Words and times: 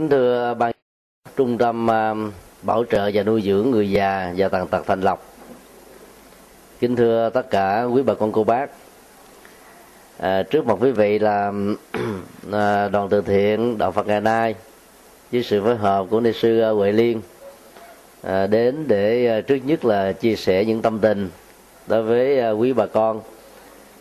kính 0.00 0.08
thưa 0.08 0.54
ban 0.58 0.72
trung 1.36 1.58
tâm 1.58 1.90
à, 1.90 2.14
bảo 2.62 2.84
trợ 2.90 3.10
và 3.14 3.22
nuôi 3.22 3.42
dưỡng 3.42 3.70
người 3.70 3.90
già 3.90 4.34
và 4.36 4.48
tàn 4.48 4.68
tật 4.68 4.86
thành 4.86 5.00
lộc 5.00 5.24
kính 6.80 6.96
thưa 6.96 7.30
tất 7.34 7.50
cả 7.50 7.82
quý 7.82 8.02
bà 8.02 8.14
con 8.14 8.32
cô 8.32 8.44
bác. 8.44 8.70
À, 10.18 10.42
trước 10.42 10.66
mặt 10.66 10.74
quý 10.80 10.90
vị 10.90 11.18
là 11.18 11.52
à, 12.52 12.88
đoàn 12.88 13.08
từ 13.08 13.20
thiện 13.20 13.78
đạo 13.78 13.92
phật 13.92 14.06
ngày 14.06 14.20
nay 14.20 14.54
với 15.32 15.42
sự 15.42 15.62
phối 15.62 15.76
hợp 15.76 16.06
của 16.10 16.20
ni 16.20 16.32
sư 16.32 16.74
huệ 16.74 16.92
liên 16.92 17.20
à, 18.22 18.46
đến 18.46 18.84
để 18.88 19.26
à, 19.26 19.40
trước 19.40 19.58
nhất 19.64 19.84
là 19.84 20.12
chia 20.12 20.36
sẻ 20.36 20.64
những 20.64 20.82
tâm 20.82 20.98
tình 20.98 21.28
đối 21.86 22.02
với 22.02 22.40
à, 22.40 22.50
quý 22.50 22.72
bà 22.72 22.86
con. 22.86 23.20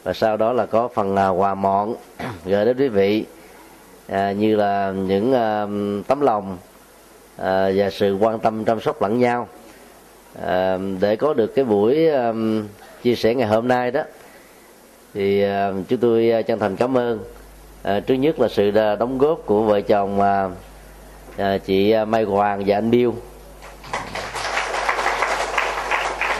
Và 0.03 0.13
sau 0.13 0.37
đó 0.37 0.53
là 0.53 0.65
có 0.65 0.87
phần 0.87 1.15
à, 1.15 1.29
quà 1.29 1.55
mọn 1.55 1.95
gửi 2.45 2.65
đến 2.65 2.77
quý 2.77 2.87
vị 2.87 3.25
à, 4.11 4.31
như 4.31 4.55
là 4.55 4.91
những 4.91 5.33
à, 5.33 5.65
tấm 6.07 6.21
lòng 6.21 6.57
à, 7.37 7.71
và 7.75 7.89
sự 7.89 8.17
quan 8.19 8.39
tâm 8.39 8.65
chăm 8.65 8.81
sóc 8.81 9.01
lẫn 9.01 9.19
nhau. 9.19 9.47
À, 10.45 10.77
để 10.99 11.15
có 11.15 11.33
được 11.33 11.55
cái 11.55 11.65
buổi 11.65 12.07
à, 12.07 12.33
chia 13.03 13.15
sẻ 13.15 13.35
ngày 13.35 13.47
hôm 13.47 13.67
nay 13.67 13.91
đó 13.91 14.01
thì 15.13 15.43
à, 15.43 15.71
chúng 15.87 15.99
tôi 15.99 16.31
à, 16.31 16.41
chân 16.41 16.59
thành 16.59 16.75
cảm 16.75 16.97
ơn. 16.97 17.19
À, 17.83 17.99
trước 17.99 18.13
nhất 18.13 18.39
là 18.39 18.47
sự 18.47 18.71
à, 18.75 18.95
đóng 18.95 19.17
góp 19.17 19.39
của 19.45 19.63
vợ 19.63 19.81
chồng 19.81 20.21
à, 20.21 20.49
à, 21.37 21.57
chị 21.57 21.91
à, 21.91 22.05
Mai 22.05 22.23
Hoàng 22.23 22.63
và 22.65 22.77
anh 22.77 22.91
Bill. 22.91 23.09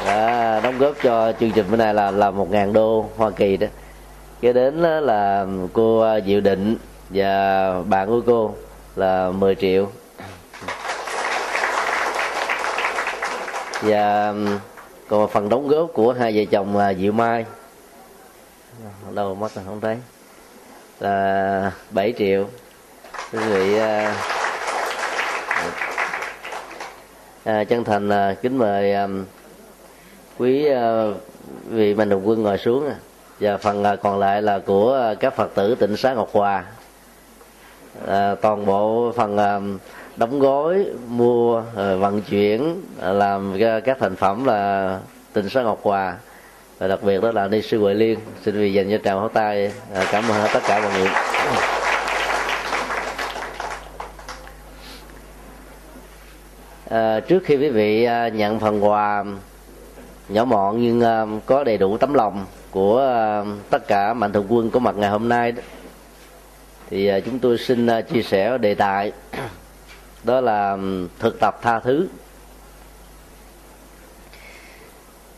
Đã 0.05 0.59
đóng 0.63 0.77
góp 0.77 0.95
cho 1.03 1.33
chương 1.39 1.51
trình 1.51 1.65
bữa 1.71 1.77
nay 1.77 1.93
là 1.93 2.11
là 2.11 2.31
một 2.31 2.51
ngàn 2.51 2.73
đô 2.73 3.05
Hoa 3.17 3.29
Kỳ 3.31 3.57
đó. 3.57 3.67
Kế 4.41 4.53
đến 4.53 4.75
là 4.81 5.45
cô 5.73 6.05
Diệu 6.25 6.41
Định 6.41 6.75
và 7.09 7.81
bạn 7.81 8.07
của 8.07 8.21
cô 8.25 8.55
là 8.95 9.31
10 9.31 9.55
triệu. 9.55 9.87
Và 13.81 14.29
um, 14.29 14.59
còn 15.07 15.29
phần 15.29 15.49
đóng 15.49 15.67
góp 15.67 15.89
của 15.93 16.13
hai 16.13 16.31
vợ 16.35 16.43
chồng 16.51 16.95
Diệu 16.99 17.11
Mai. 17.11 17.45
Đâu 19.13 19.35
mất 19.35 19.55
rồi 19.55 19.65
không 19.67 19.81
thấy. 19.81 19.97
Là 20.99 21.71
7 21.91 22.13
triệu. 22.17 22.45
Quý 23.33 23.39
vị 23.39 23.77
à, 23.77 24.15
à, 27.43 27.63
chân 27.63 27.83
thành 27.83 28.09
à, 28.09 28.35
kính 28.41 28.57
mời 28.57 28.93
à, 28.93 29.07
quý 30.37 30.65
à, 30.65 31.03
vị 31.69 31.93
mạnh 31.93 32.09
thường 32.09 32.27
quân 32.27 32.43
ngồi 32.43 32.57
xuống. 32.57 32.89
Và 33.39 33.57
phần 33.57 33.83
à, 33.83 33.95
còn 33.95 34.19
lại 34.19 34.41
là 34.41 34.59
của 34.59 34.95
à, 34.95 35.13
các 35.13 35.35
phật 35.35 35.55
tử 35.55 35.75
tịnh 35.75 35.97
xá 35.97 36.13
ngọc 36.13 36.29
hòa 36.31 36.65
à, 38.07 38.35
toàn 38.35 38.65
bộ 38.65 39.11
phần 39.15 39.37
à, 39.37 39.59
đóng 40.15 40.39
gói 40.39 40.85
mua 41.07 41.63
rồi 41.75 41.97
vận 41.97 42.21
chuyển 42.21 42.81
làm 43.01 43.57
các 43.85 43.97
thành 43.99 44.15
phẩm 44.15 44.45
là 44.45 44.99
tình 45.33 45.49
sáng 45.49 45.63
ngọc 45.63 45.79
hòa. 45.83 46.17
Và 46.79 46.87
đặc 46.87 47.03
biệt 47.03 47.21
đó 47.21 47.31
là 47.31 47.47
ni 47.47 47.61
sư 47.61 47.79
huệ 47.79 47.93
liên. 47.93 48.19
Xin 48.45 48.55
vì 48.55 48.73
dành 48.73 48.91
cho 48.91 48.97
tràng 48.97 49.19
pháo 49.19 49.29
tay 49.29 49.71
à, 49.93 50.05
cảm 50.11 50.23
ơn 50.29 50.47
tất 50.53 50.59
cả 50.67 50.81
mọi 50.81 50.91
người. 50.99 51.09
À, 56.89 57.19
trước 57.19 57.43
khi 57.45 57.57
quý 57.57 57.69
vị 57.69 58.03
à, 58.03 58.27
nhận 58.27 58.59
phần 58.59 58.83
quà 58.83 59.23
nhỏ 60.29 60.45
mọn 60.45 60.81
nhưng 60.81 61.01
à, 61.01 61.25
có 61.45 61.63
đầy 61.63 61.77
đủ 61.77 61.97
tấm 61.97 62.13
lòng 62.13 62.45
của 62.71 62.99
à, 62.99 63.43
tất 63.69 63.87
cả 63.87 64.13
mạnh 64.13 64.33
thường 64.33 64.45
quân 64.49 64.69
có 64.69 64.79
mặt 64.79 64.95
ngày 64.97 65.09
hôm 65.09 65.29
nay 65.29 65.51
đó 65.51 65.61
thì 66.89 67.07
à, 67.07 67.19
chúng 67.19 67.39
tôi 67.39 67.57
xin 67.57 67.87
à, 67.87 68.01
chia 68.01 68.21
sẻ 68.21 68.57
đề 68.57 68.75
tài. 68.75 69.11
Đó 70.23 70.41
là 70.41 70.77
thực 71.19 71.39
tập 71.39 71.59
tha 71.61 71.79
thứ. 71.79 72.07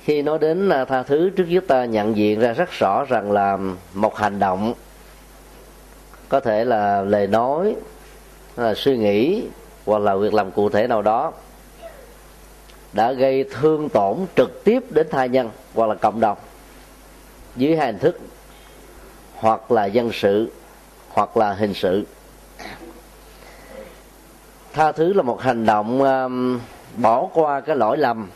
Khi 0.03 0.21
nói 0.21 0.39
đến 0.39 0.69
à, 0.69 0.85
tha 0.85 1.03
thứ, 1.03 1.29
trước 1.29 1.45
nhất 1.47 1.63
ta 1.67 1.85
nhận 1.85 2.15
diện 2.15 2.39
ra 2.39 2.53
rất 2.53 2.71
rõ 2.71 3.05
rằng 3.09 3.31
là 3.31 3.57
một 3.93 4.17
hành 4.17 4.39
động, 4.39 4.73
có 6.29 6.39
thể 6.39 6.65
là 6.65 7.01
lời 7.01 7.27
nói, 7.27 7.75
là 8.57 8.73
suy 8.73 8.97
nghĩ, 8.97 9.43
hoặc 9.85 9.99
là 9.99 10.15
việc 10.15 10.33
làm 10.33 10.51
cụ 10.51 10.69
thể 10.69 10.87
nào 10.87 11.01
đó, 11.01 11.33
đã 12.93 13.11
gây 13.11 13.45
thương 13.51 13.89
tổn 13.89 14.17
trực 14.35 14.63
tiếp 14.63 14.83
đến 14.89 15.07
tha 15.11 15.25
nhân 15.25 15.49
hoặc 15.73 15.89
là 15.89 15.95
cộng 15.95 16.19
đồng 16.19 16.37
dưới 17.55 17.75
hai 17.75 17.87
hình 17.87 17.99
thức, 17.99 18.19
hoặc 19.35 19.71
là 19.71 19.85
dân 19.85 20.11
sự 20.13 20.49
hoặc 21.13 21.37
là 21.37 21.53
hình 21.53 21.73
sự. 21.73 22.05
Tha 24.73 24.91
thứ 24.91 25.13
là 25.13 25.21
một 25.21 25.41
hành 25.41 25.65
động 25.65 26.01
um, 26.01 26.59
bỏ 26.97 27.27
qua 27.33 27.61
cái 27.61 27.75
lỗi 27.75 27.97
lầm 27.97 28.29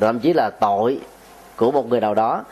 thậm 0.00 0.20
chí 0.20 0.32
là 0.32 0.50
tội 0.50 1.00
của 1.56 1.70
một 1.70 1.88
người 1.88 2.00
nào 2.00 2.14
đó 2.14 2.44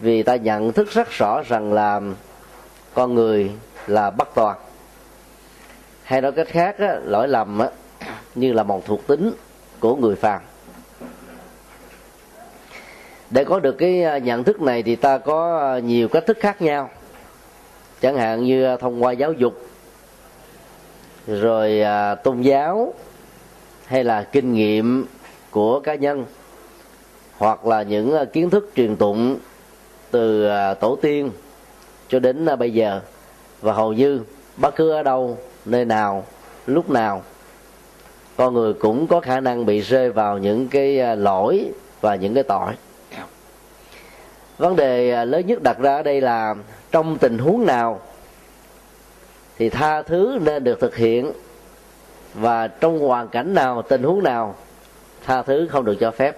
vì 0.00 0.22
ta 0.22 0.36
nhận 0.36 0.72
thức 0.72 0.90
rất 0.90 1.10
rõ 1.10 1.42
rằng 1.42 1.72
là 1.72 2.00
con 2.94 3.14
người 3.14 3.50
là 3.86 4.10
bất 4.10 4.28
toàn. 4.34 4.56
Hay 6.02 6.20
nói 6.20 6.32
cách 6.32 6.48
khác 6.50 6.78
á, 6.78 6.96
lỗi 7.04 7.28
lầm 7.28 7.58
á, 7.58 7.68
như 8.34 8.52
là 8.52 8.62
một 8.62 8.86
thuộc 8.86 9.06
tính 9.06 9.32
của 9.80 9.96
người 9.96 10.16
phàm. 10.16 10.40
Để 13.30 13.44
có 13.44 13.60
được 13.60 13.72
cái 13.72 14.04
uh, 14.16 14.22
nhận 14.22 14.44
thức 14.44 14.60
này 14.60 14.82
thì 14.82 14.96
ta 14.96 15.18
có 15.18 15.72
uh, 15.76 15.84
nhiều 15.84 16.08
cách 16.08 16.26
thức 16.26 16.38
khác 16.40 16.62
nhau 16.62 16.90
chẳng 18.02 18.16
hạn 18.16 18.44
như 18.44 18.76
thông 18.76 19.02
qua 19.02 19.12
giáo 19.12 19.32
dục 19.32 19.66
rồi 21.26 21.80
à, 21.80 22.14
tôn 22.14 22.40
giáo 22.40 22.94
hay 23.86 24.04
là 24.04 24.22
kinh 24.22 24.52
nghiệm 24.52 25.06
của 25.50 25.80
cá 25.80 25.94
nhân 25.94 26.24
hoặc 27.38 27.66
là 27.66 27.82
những 27.82 28.14
à, 28.14 28.24
kiến 28.24 28.50
thức 28.50 28.70
truyền 28.76 28.96
tụng 28.96 29.36
từ 30.10 30.46
à, 30.46 30.74
tổ 30.74 30.96
tiên 31.02 31.30
cho 32.08 32.18
đến 32.18 32.46
à, 32.46 32.56
bây 32.56 32.72
giờ. 32.72 33.00
Và 33.60 33.72
hầu 33.72 33.92
như 33.92 34.20
bất 34.56 34.76
cứ 34.76 34.90
ở 34.90 35.02
đâu 35.02 35.38
nơi 35.64 35.84
nào 35.84 36.24
lúc 36.66 36.90
nào 36.90 37.22
con 38.36 38.54
người 38.54 38.74
cũng 38.74 39.06
có 39.06 39.20
khả 39.20 39.40
năng 39.40 39.66
bị 39.66 39.80
rơi 39.80 40.10
vào 40.10 40.38
những 40.38 40.68
cái 40.68 41.00
à, 41.00 41.14
lỗi 41.14 41.64
và 42.00 42.14
những 42.14 42.34
cái 42.34 42.42
tội. 42.42 42.72
Vấn 44.58 44.76
đề 44.76 45.12
à, 45.12 45.24
lớn 45.24 45.46
nhất 45.46 45.62
đặt 45.62 45.78
ra 45.78 45.94
ở 45.94 46.02
đây 46.02 46.20
là 46.20 46.54
trong 46.92 47.18
tình 47.18 47.38
huống 47.38 47.66
nào 47.66 48.00
thì 49.58 49.70
tha 49.70 50.02
thứ 50.02 50.38
nên 50.42 50.64
được 50.64 50.80
thực 50.80 50.96
hiện 50.96 51.32
và 52.34 52.68
trong 52.68 52.98
hoàn 52.98 53.28
cảnh 53.28 53.54
nào 53.54 53.82
tình 53.82 54.02
huống 54.02 54.22
nào 54.22 54.54
tha 55.24 55.42
thứ 55.42 55.68
không 55.70 55.84
được 55.84 55.96
cho 56.00 56.10
phép. 56.10 56.36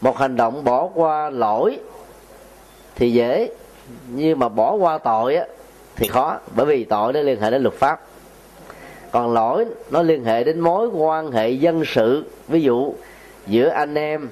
Một 0.00 0.18
hành 0.18 0.36
động 0.36 0.64
bỏ 0.64 0.88
qua 0.94 1.30
lỗi 1.30 1.78
thì 2.94 3.12
dễ 3.12 3.50
nhưng 4.08 4.38
mà 4.38 4.48
bỏ 4.48 4.74
qua 4.74 4.98
tội 4.98 5.36
á, 5.36 5.44
thì 5.96 6.08
khó 6.08 6.38
bởi 6.54 6.66
vì 6.66 6.84
tội 6.84 7.12
nó 7.12 7.20
liên 7.20 7.40
hệ 7.40 7.50
đến 7.50 7.62
luật 7.62 7.74
pháp. 7.74 8.00
Còn 9.10 9.32
lỗi 9.32 9.66
nó 9.90 10.02
liên 10.02 10.24
hệ 10.24 10.44
đến 10.44 10.60
mối 10.60 10.88
quan 10.88 11.32
hệ 11.32 11.50
dân 11.50 11.82
sự 11.86 12.24
ví 12.48 12.62
dụ 12.62 12.94
giữa 13.46 13.68
anh 13.68 13.94
em 13.94 14.30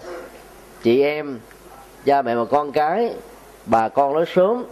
chị 0.82 1.02
em 1.02 1.38
cha 2.04 2.22
mẹ 2.22 2.34
và 2.34 2.44
con 2.44 2.72
cái 2.72 3.14
bà 3.66 3.88
con 3.88 4.14
nói 4.14 4.24
sớm 4.34 4.64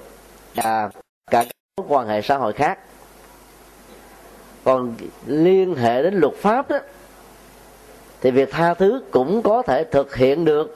và 0.55 0.91
cả 1.31 1.45
các 1.45 1.47
mối 1.77 1.87
quan 1.89 2.09
hệ 2.09 2.23
xã 2.23 2.37
hội 2.37 2.53
khác. 2.53 2.78
Còn 4.65 4.95
liên 5.27 5.75
hệ 5.75 6.03
đến 6.03 6.15
luật 6.15 6.34
pháp 6.34 6.71
đó, 6.71 6.78
thì 8.21 8.31
việc 8.31 8.51
tha 8.51 8.75
thứ 8.75 9.03
cũng 9.11 9.43
có 9.43 9.62
thể 9.62 9.84
thực 9.84 10.17
hiện 10.17 10.45
được 10.45 10.75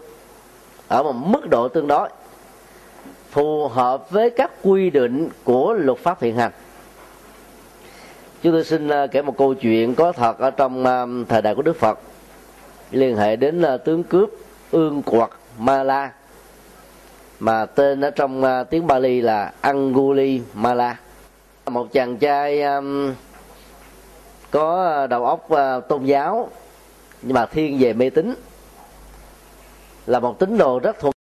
ở 0.89 1.03
một 1.03 1.13
mức 1.13 1.49
độ 1.51 1.69
tương 1.69 1.87
đối, 1.87 2.09
phù 3.31 3.69
hợp 3.69 4.11
với 4.11 4.31
các 4.31 4.51
quy 4.63 4.91
định 4.91 5.29
của 5.45 5.73
luật 5.73 5.99
pháp 5.99 6.23
hiện 6.23 6.37
hành. 6.37 6.53
Chúng 8.43 8.53
tôi 8.53 8.65
xin 8.65 8.89
à, 8.89 9.07
kể 9.07 9.23
một 9.23 9.39
câu 9.39 9.55
chuyện 9.55 9.95
có 9.95 10.13
thật 10.13 10.39
ở 10.39 10.51
trong 10.51 10.85
à, 10.85 11.07
thời 11.29 11.43
đại 11.43 11.55
của 11.55 11.63
đức 11.63 11.77
phật. 11.77 11.99
Liên 12.91 13.17
hệ 13.17 13.37
đến 13.37 13.63
à, 13.63 13.77
tướng 13.77 14.03
cướp 14.03 14.31
ương 14.71 15.03
quật 15.03 15.31
ma 15.59 15.83
la 15.83 16.11
mà 17.41 17.67
tên 17.67 18.01
ở 18.01 18.11
trong 18.11 18.45
à, 18.45 18.65
tiếng 18.65 18.87
Bali 18.87 19.21
là 19.21 19.53
Anguli 19.61 20.43
Mala. 20.55 20.97
Một 21.67 21.93
chàng 21.93 22.17
trai 22.17 22.63
có 24.51 25.07
đầu 25.07 25.27
óc 25.27 25.51
à, 25.51 25.81
tôn 25.81 26.05
giáo, 26.05 26.51
nhưng 27.23 27.35
mà 27.35 27.47
thiên 27.47 27.79
về 27.79 27.93
mê 27.93 28.11
tín. 28.11 28.35
Là 30.07 30.21
một 30.21 30.39
tín 30.39 30.59
đồ 30.59 30.79
rất 30.79 30.97
thuộc 31.01 31.15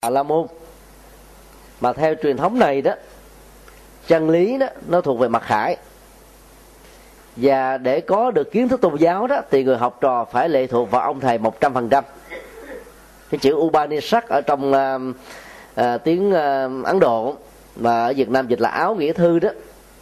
à 0.00 0.10
la 0.10 0.22
môn. 0.22 0.46
Mà 1.80 1.92
theo 1.92 2.14
truyền 2.22 2.36
thống 2.36 2.58
này 2.58 2.82
đó, 2.82 2.92
chân 4.06 4.30
lý 4.30 4.58
đó, 4.58 4.66
nó 4.88 5.00
thuộc 5.00 5.18
về 5.18 5.28
mặt 5.28 5.42
khải. 5.42 5.76
Và 7.36 7.78
để 7.78 8.00
có 8.00 8.30
được 8.30 8.52
kiến 8.52 8.68
thức 8.68 8.80
tôn 8.80 8.96
giáo 8.96 9.26
đó, 9.26 9.40
thì 9.50 9.64
người 9.64 9.76
học 9.76 9.98
trò 10.00 10.24
phải 10.24 10.48
lệ 10.48 10.66
thuộc 10.66 10.90
vào 10.90 11.02
ông 11.02 11.20
thầy 11.20 11.38
một 11.38 11.60
trăm 11.60 11.74
phần 11.74 11.88
trăm 11.88 12.04
cái 13.32 13.38
chữ 13.38 13.54
Upanishad 13.54 14.24
ở 14.28 14.40
trong 14.40 14.72
uh, 14.72 15.16
uh, 15.80 16.04
tiếng 16.04 16.28
uh, 16.28 16.84
Ấn 16.84 17.00
Độ 17.00 17.36
mà 17.76 18.04
ở 18.04 18.12
Việt 18.16 18.28
Nam 18.28 18.48
dịch 18.48 18.60
là 18.60 18.68
áo 18.68 18.94
nghĩa 18.94 19.12
thư 19.12 19.38
đó. 19.38 19.48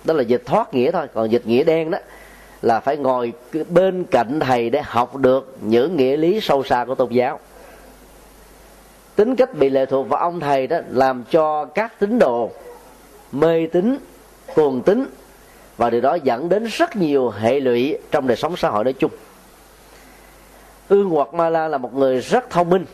Đó 0.05 0.15
là 0.15 0.23
dịch 0.23 0.43
thoát 0.47 0.75
nghĩa 0.75 0.91
thôi 0.91 1.07
còn 1.15 1.31
dịch 1.31 1.47
nghĩa 1.47 1.65
đen 1.65 1.91
đó 1.91 1.99
là 2.63 2.81
phải 2.81 2.97
ngồi 2.97 3.33
bên 3.69 4.05
cạnh 4.05 4.41
thầy 4.41 4.71
để 4.71 4.83
học 4.85 5.17
được 5.17 5.57
những 5.61 5.97
nghĩa 5.97 6.17
lý 6.17 6.41
sâu 6.41 6.65
xa 6.65 6.85
của 6.85 6.95
tôn 6.95 7.13
giáo. 7.13 7.39
Tính 9.17 9.37
cách 9.37 9.55
bị 9.55 9.71
lệ 9.71 9.87
thuộc 9.87 10.09
vào 10.09 10.21
ông 10.21 10.41
thầy 10.41 10.67
đó 10.67 10.79
làm 10.89 11.25
cho 11.31 11.65
các 11.65 12.01
tín 12.01 12.19
đồ 12.19 12.51
mê 13.33 13.67
tín 13.73 13.99
cuồng 14.55 14.83
tín 14.83 15.07
và 15.77 15.91
điều 15.91 16.01
đó 16.01 16.15
dẫn 16.15 16.49
đến 16.49 16.65
rất 16.65 16.97
nhiều 16.97 17.31
hệ 17.31 17.61
lụy 17.61 17.99
trong 18.11 18.27
đời 18.27 18.37
sống 18.37 18.57
xã 18.57 18.69
hội 18.69 18.85
nói 18.85 18.93
chung. 18.93 19.11
Ương 20.89 21.11
hoặc 21.11 21.35
ma 21.35 21.49
la 21.49 21.69
là 21.69 21.79
một 21.79 21.95
người 21.95 22.21
rất 22.21 22.51
thông 22.51 22.71
minh 22.71 22.85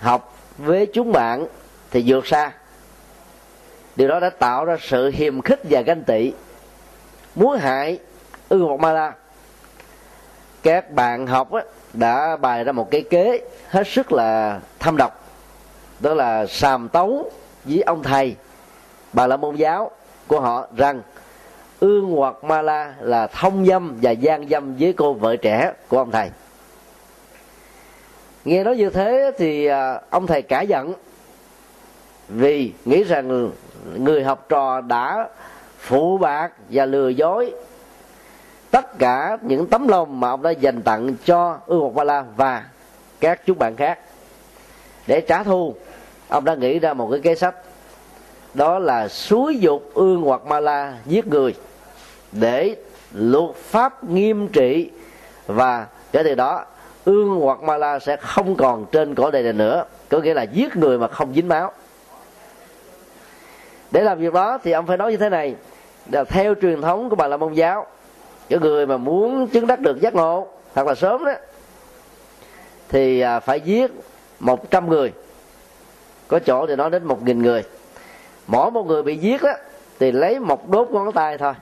học 0.00 0.36
với 0.58 0.86
chúng 0.86 1.12
bạn 1.12 1.46
thì 1.90 2.04
vượt 2.06 2.26
xa. 2.26 2.52
Điều 3.96 4.08
đó 4.08 4.20
đã 4.20 4.30
tạo 4.30 4.64
ra 4.64 4.76
sự 4.80 5.10
hiềm 5.10 5.40
khích 5.40 5.60
và 5.70 5.80
ganh 5.80 6.02
tị 6.02 6.32
muốn 7.34 7.58
hại 7.58 7.98
ư 8.48 8.62
hoặc 8.62 8.80
ma 8.80 8.92
la. 8.92 9.12
Các 10.62 10.90
bạn 10.90 11.26
học 11.26 11.52
á, 11.52 11.62
đã 11.92 12.36
bày 12.36 12.64
ra 12.64 12.72
một 12.72 12.90
cái 12.90 13.02
kế 13.10 13.40
hết 13.68 13.86
sức 13.86 14.12
là 14.12 14.60
thâm 14.78 14.96
độc 14.96 15.24
đó 16.00 16.14
là 16.14 16.46
sàm 16.46 16.88
tấu 16.88 17.30
với 17.64 17.82
ông 17.82 18.02
thầy 18.02 18.36
bà 19.12 19.26
la 19.26 19.36
môn 19.36 19.56
giáo 19.56 19.90
của 20.26 20.40
họ 20.40 20.66
rằng 20.76 21.02
ương 21.80 22.10
hoặc 22.10 22.44
ma 22.44 22.62
la 22.62 22.94
là 23.00 23.26
thông 23.26 23.66
dâm 23.66 23.98
và 24.02 24.10
gian 24.10 24.48
dâm 24.48 24.76
với 24.76 24.92
cô 24.92 25.12
vợ 25.12 25.36
trẻ 25.36 25.72
của 25.88 25.98
ông 25.98 26.10
thầy 26.10 26.30
nghe 28.44 28.64
nói 28.64 28.76
như 28.76 28.90
thế 28.90 29.30
thì 29.38 29.66
à, 29.66 30.00
ông 30.10 30.26
thầy 30.26 30.42
cả 30.42 30.60
giận. 30.60 30.92
Vì 32.28 32.72
nghĩ 32.84 33.04
rằng 33.04 33.50
người 33.96 34.24
học 34.24 34.46
trò 34.48 34.80
đã 34.80 35.28
phụ 35.78 36.18
bạc 36.18 36.52
và 36.70 36.84
lừa 36.86 37.08
dối 37.08 37.54
tất 38.70 38.98
cả 38.98 39.38
những 39.42 39.66
tấm 39.66 39.88
lòng 39.88 40.20
mà 40.20 40.30
ông 40.30 40.42
đã 40.42 40.50
dành 40.50 40.82
tặng 40.82 41.14
cho 41.24 41.58
ương 41.66 41.80
một 41.80 41.94
ba 41.94 42.04
la 42.04 42.24
và 42.36 42.64
các 43.20 43.40
chúng 43.46 43.58
bạn 43.58 43.76
khác. 43.76 43.98
Để 45.06 45.20
trả 45.20 45.42
thù, 45.42 45.74
ông 46.28 46.44
đã 46.44 46.54
nghĩ 46.54 46.78
ra 46.78 46.94
một 46.94 47.08
cái 47.10 47.20
kế 47.20 47.34
sách. 47.34 47.54
Đó 48.54 48.78
là 48.78 49.08
xúi 49.08 49.58
dục 49.58 49.90
ương 49.94 50.22
hoặc 50.22 50.46
ma 50.46 50.60
la 50.60 50.94
giết 51.06 51.26
người 51.26 51.54
để 52.32 52.76
luật 53.12 53.54
pháp 53.54 54.04
nghiêm 54.04 54.48
trị 54.48 54.90
và 55.46 55.86
kể 56.12 56.22
từ 56.22 56.34
đó 56.34 56.64
ương 57.08 57.40
hoặc 57.40 57.62
ma 57.62 57.76
la 57.76 57.98
sẽ 57.98 58.16
không 58.16 58.56
còn 58.56 58.86
trên 58.92 59.14
cõi 59.14 59.30
đời 59.32 59.42
này 59.42 59.52
nữa. 59.52 59.84
Có 60.08 60.18
nghĩa 60.18 60.34
là 60.34 60.42
giết 60.42 60.76
người 60.76 60.98
mà 60.98 61.08
không 61.08 61.34
dính 61.34 61.48
máu. 61.48 61.72
Để 63.90 64.02
làm 64.02 64.18
việc 64.18 64.32
đó 64.32 64.58
thì 64.64 64.72
ông 64.72 64.86
phải 64.86 64.96
nói 64.96 65.10
như 65.10 65.16
thế 65.16 65.28
này. 65.28 65.54
Là 66.12 66.24
theo 66.24 66.54
truyền 66.62 66.82
thống 66.82 67.10
của 67.10 67.16
bà 67.16 67.26
la 67.26 67.36
môn 67.36 67.52
giáo, 67.52 67.86
cái 68.48 68.58
người 68.58 68.86
mà 68.86 68.96
muốn 68.96 69.46
chứng 69.46 69.66
đắc 69.66 69.80
được 69.80 70.00
giác 70.00 70.14
ngộ 70.14 70.46
thật 70.74 70.86
là 70.86 70.94
sớm 70.94 71.24
đó, 71.24 71.32
thì 72.88 73.20
à, 73.20 73.40
phải 73.40 73.60
giết 73.60 73.90
một 74.40 74.70
trăm 74.70 74.88
người. 74.88 75.12
Có 76.28 76.38
chỗ 76.38 76.66
thì 76.66 76.76
nói 76.76 76.90
đến 76.90 77.04
một 77.04 77.22
nghìn 77.22 77.42
người. 77.42 77.64
Mỗi 78.46 78.70
một 78.70 78.86
người 78.86 79.02
bị 79.02 79.16
giết 79.16 79.42
đó 79.42 79.52
thì 79.98 80.12
lấy 80.12 80.40
một 80.40 80.68
đốt 80.68 80.90
ngón 80.90 81.12
tay 81.12 81.38
thôi. 81.38 81.52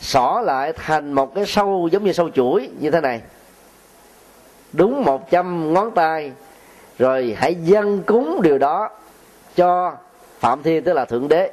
Xỏ 0.00 0.42
lại 0.44 0.72
thành 0.72 1.12
một 1.12 1.34
cái 1.34 1.46
sâu 1.46 1.88
giống 1.92 2.04
như 2.04 2.12
sâu 2.12 2.30
chuỗi 2.30 2.70
như 2.80 2.90
thế 2.90 3.00
này 3.00 3.20
đúng 4.76 5.04
một 5.04 5.30
trăm 5.30 5.72
ngón 5.72 5.90
tay. 5.90 6.32
Rồi 6.98 7.36
hãy 7.38 7.54
dâng 7.54 8.02
cúng 8.02 8.42
điều 8.42 8.58
đó 8.58 8.90
cho 9.56 9.92
phạm 10.38 10.62
thiên 10.62 10.84
tức 10.84 10.92
là 10.92 11.04
thượng 11.04 11.28
đế. 11.28 11.50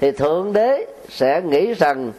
Thì 0.00 0.10
thượng 0.10 0.52
đế 0.52 0.86
sẽ 1.08 1.42
nghĩ 1.42 1.74
rằng 1.74 2.12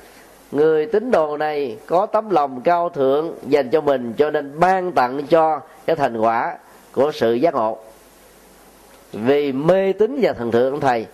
người 0.51 0.85
tín 0.85 1.11
đồ 1.11 1.37
này 1.37 1.77
có 1.85 2.05
tấm 2.05 2.29
lòng 2.29 2.61
cao 2.61 2.89
thượng 2.89 3.33
dành 3.47 3.69
cho 3.69 3.81
mình, 3.81 4.13
cho 4.17 4.31
nên 4.31 4.59
ban 4.59 4.91
tặng 4.91 5.27
cho 5.27 5.61
cái 5.85 5.95
thành 5.95 6.17
quả 6.17 6.57
của 6.91 7.11
sự 7.11 7.33
giác 7.33 7.53
ngộ. 7.53 7.77
Vì 9.13 9.51
mê 9.51 9.93
tín 9.93 10.19
và 10.21 10.33
thần 10.33 10.51
thượng 10.51 10.71
ông 10.71 10.79
thầy, 10.79 11.05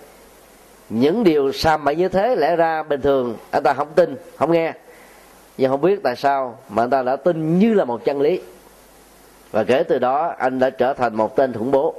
những 0.89 1.23
điều 1.23 1.51
sa 1.51 1.77
mãi 1.77 1.95
như 1.95 2.09
thế 2.09 2.35
lẽ 2.35 2.55
ra 2.55 2.83
bình 2.83 3.01
thường 3.01 3.37
anh 3.51 3.63
ta 3.63 3.73
không 3.73 3.87
tin, 3.95 4.15
không 4.37 4.51
nghe. 4.51 4.73
Nhưng 5.57 5.71
không 5.71 5.81
biết 5.81 6.03
tại 6.03 6.15
sao 6.15 6.57
mà 6.69 6.83
anh 6.83 6.89
ta 6.89 7.01
đã 7.01 7.15
tin 7.15 7.59
như 7.59 7.73
là 7.73 7.85
một 7.85 8.05
chân 8.05 8.21
lý 8.21 8.41
và 9.55 9.63
kể 9.63 9.83
từ 9.83 9.99
đó, 9.99 10.35
anh 10.37 10.59
đã 10.59 10.69
trở 10.69 10.93
thành 10.93 11.15
một 11.15 11.35
tên 11.35 11.53
khủng 11.53 11.71
bố. 11.71 11.95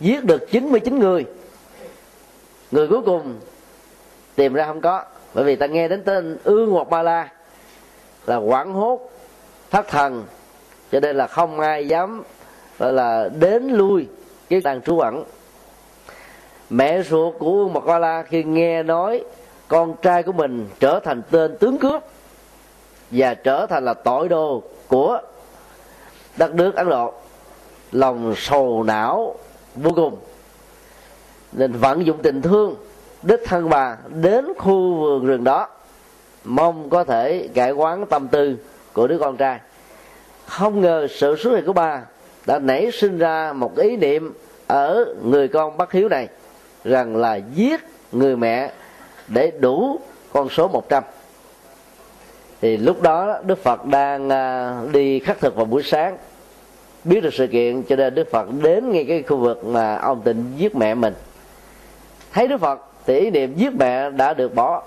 Giết 0.00 0.24
được 0.24 0.50
99 0.50 0.98
người. 0.98 1.24
Người 2.70 2.88
cuối 2.88 3.02
cùng 3.02 3.40
tìm 4.34 4.54
ra 4.54 4.66
không 4.66 4.80
có, 4.80 5.04
bởi 5.34 5.44
vì 5.44 5.56
ta 5.56 5.66
nghe 5.66 5.88
đến 5.88 6.02
tên 6.04 6.36
ương 6.44 6.70
hoặc 6.70 6.90
ba 6.90 7.02
la 7.02 7.28
là 8.26 8.36
quảng 8.36 8.72
hốt, 8.72 9.10
thất 9.70 9.88
thần, 9.88 10.24
cho 10.92 11.00
nên 11.00 11.16
là 11.16 11.26
không 11.26 11.60
ai 11.60 11.88
dám, 11.88 12.22
gọi 12.78 12.92
là, 12.92 13.28
đến 13.28 13.68
lui 13.68 14.08
cái 14.48 14.60
đàn 14.60 14.82
trú 14.82 14.98
ẩn. 14.98 15.24
Mẹ 16.70 17.02
ruột 17.02 17.34
của 17.38 17.46
ương 17.46 17.68
hoặc 17.68 17.84
ba 17.86 17.98
la 17.98 18.22
khi 18.22 18.44
nghe 18.44 18.82
nói 18.82 19.24
con 19.68 19.94
trai 20.02 20.22
của 20.22 20.32
mình 20.32 20.68
trở 20.80 21.00
thành 21.04 21.22
tên 21.30 21.56
tướng 21.56 21.78
cướp 21.78 22.02
và 23.10 23.34
trở 23.34 23.66
thành 23.66 23.84
là 23.84 23.94
tội 23.94 24.28
đồ 24.28 24.62
của 24.88 25.20
đất 26.36 26.54
nước 26.54 26.74
ấn 26.76 26.88
độ 26.88 27.12
lòng 27.92 28.34
sầu 28.36 28.82
não 28.82 29.34
vô 29.74 29.90
cùng. 29.96 30.16
Nên 31.52 31.72
vận 31.72 32.06
dụng 32.06 32.18
tình 32.22 32.42
thương, 32.42 32.76
đích 33.22 33.40
thân 33.44 33.68
bà 33.68 33.96
đến 34.22 34.44
khu 34.58 34.94
vườn 34.94 35.26
rừng 35.26 35.44
đó, 35.44 35.68
mong 36.44 36.90
có 36.90 37.04
thể 37.04 37.48
cải 37.54 37.72
quán 37.72 38.06
tâm 38.06 38.28
tư 38.28 38.56
của 38.92 39.06
đứa 39.06 39.18
con 39.18 39.36
trai. 39.36 39.60
Không 40.46 40.80
ngờ 40.80 41.06
sự 41.10 41.36
xuất 41.36 41.50
hiện 41.50 41.66
của 41.66 41.72
bà 41.72 42.02
đã 42.46 42.58
nảy 42.58 42.90
sinh 42.92 43.18
ra 43.18 43.52
một 43.52 43.76
ý 43.76 43.96
niệm 43.96 44.34
ở 44.66 45.04
người 45.22 45.48
con 45.48 45.76
bất 45.76 45.92
hiếu 45.92 46.08
này, 46.08 46.28
rằng 46.84 47.16
là 47.16 47.40
giết 47.54 47.80
người 48.12 48.36
mẹ 48.36 48.72
để 49.28 49.52
đủ 49.60 50.00
con 50.32 50.48
số 50.48 50.68
100 50.68 51.02
thì 52.64 52.76
lúc 52.76 53.02
đó 53.02 53.38
Đức 53.46 53.62
Phật 53.62 53.86
đang 53.86 54.28
à, 54.28 54.76
đi 54.92 55.18
khắc 55.18 55.40
thực 55.40 55.56
vào 55.56 55.64
buổi 55.64 55.82
sáng, 55.82 56.16
biết 57.04 57.20
được 57.20 57.34
sự 57.34 57.46
kiện, 57.46 57.82
cho 57.82 57.96
nên 57.96 58.14
Đức 58.14 58.30
Phật 58.30 58.46
đến 58.62 58.90
ngay 58.90 59.04
cái 59.04 59.22
khu 59.22 59.36
vực 59.36 59.64
mà 59.66 59.96
ông 59.96 60.20
Tịnh 60.20 60.52
giết 60.56 60.76
mẹ 60.76 60.94
mình. 60.94 61.14
Thấy 62.32 62.48
Đức 62.48 62.60
Phật 62.60 62.80
thì 63.06 63.18
ý 63.18 63.30
niệm 63.30 63.54
giết 63.56 63.74
mẹ 63.78 64.10
đã 64.10 64.34
được 64.34 64.54
bỏ. 64.54 64.82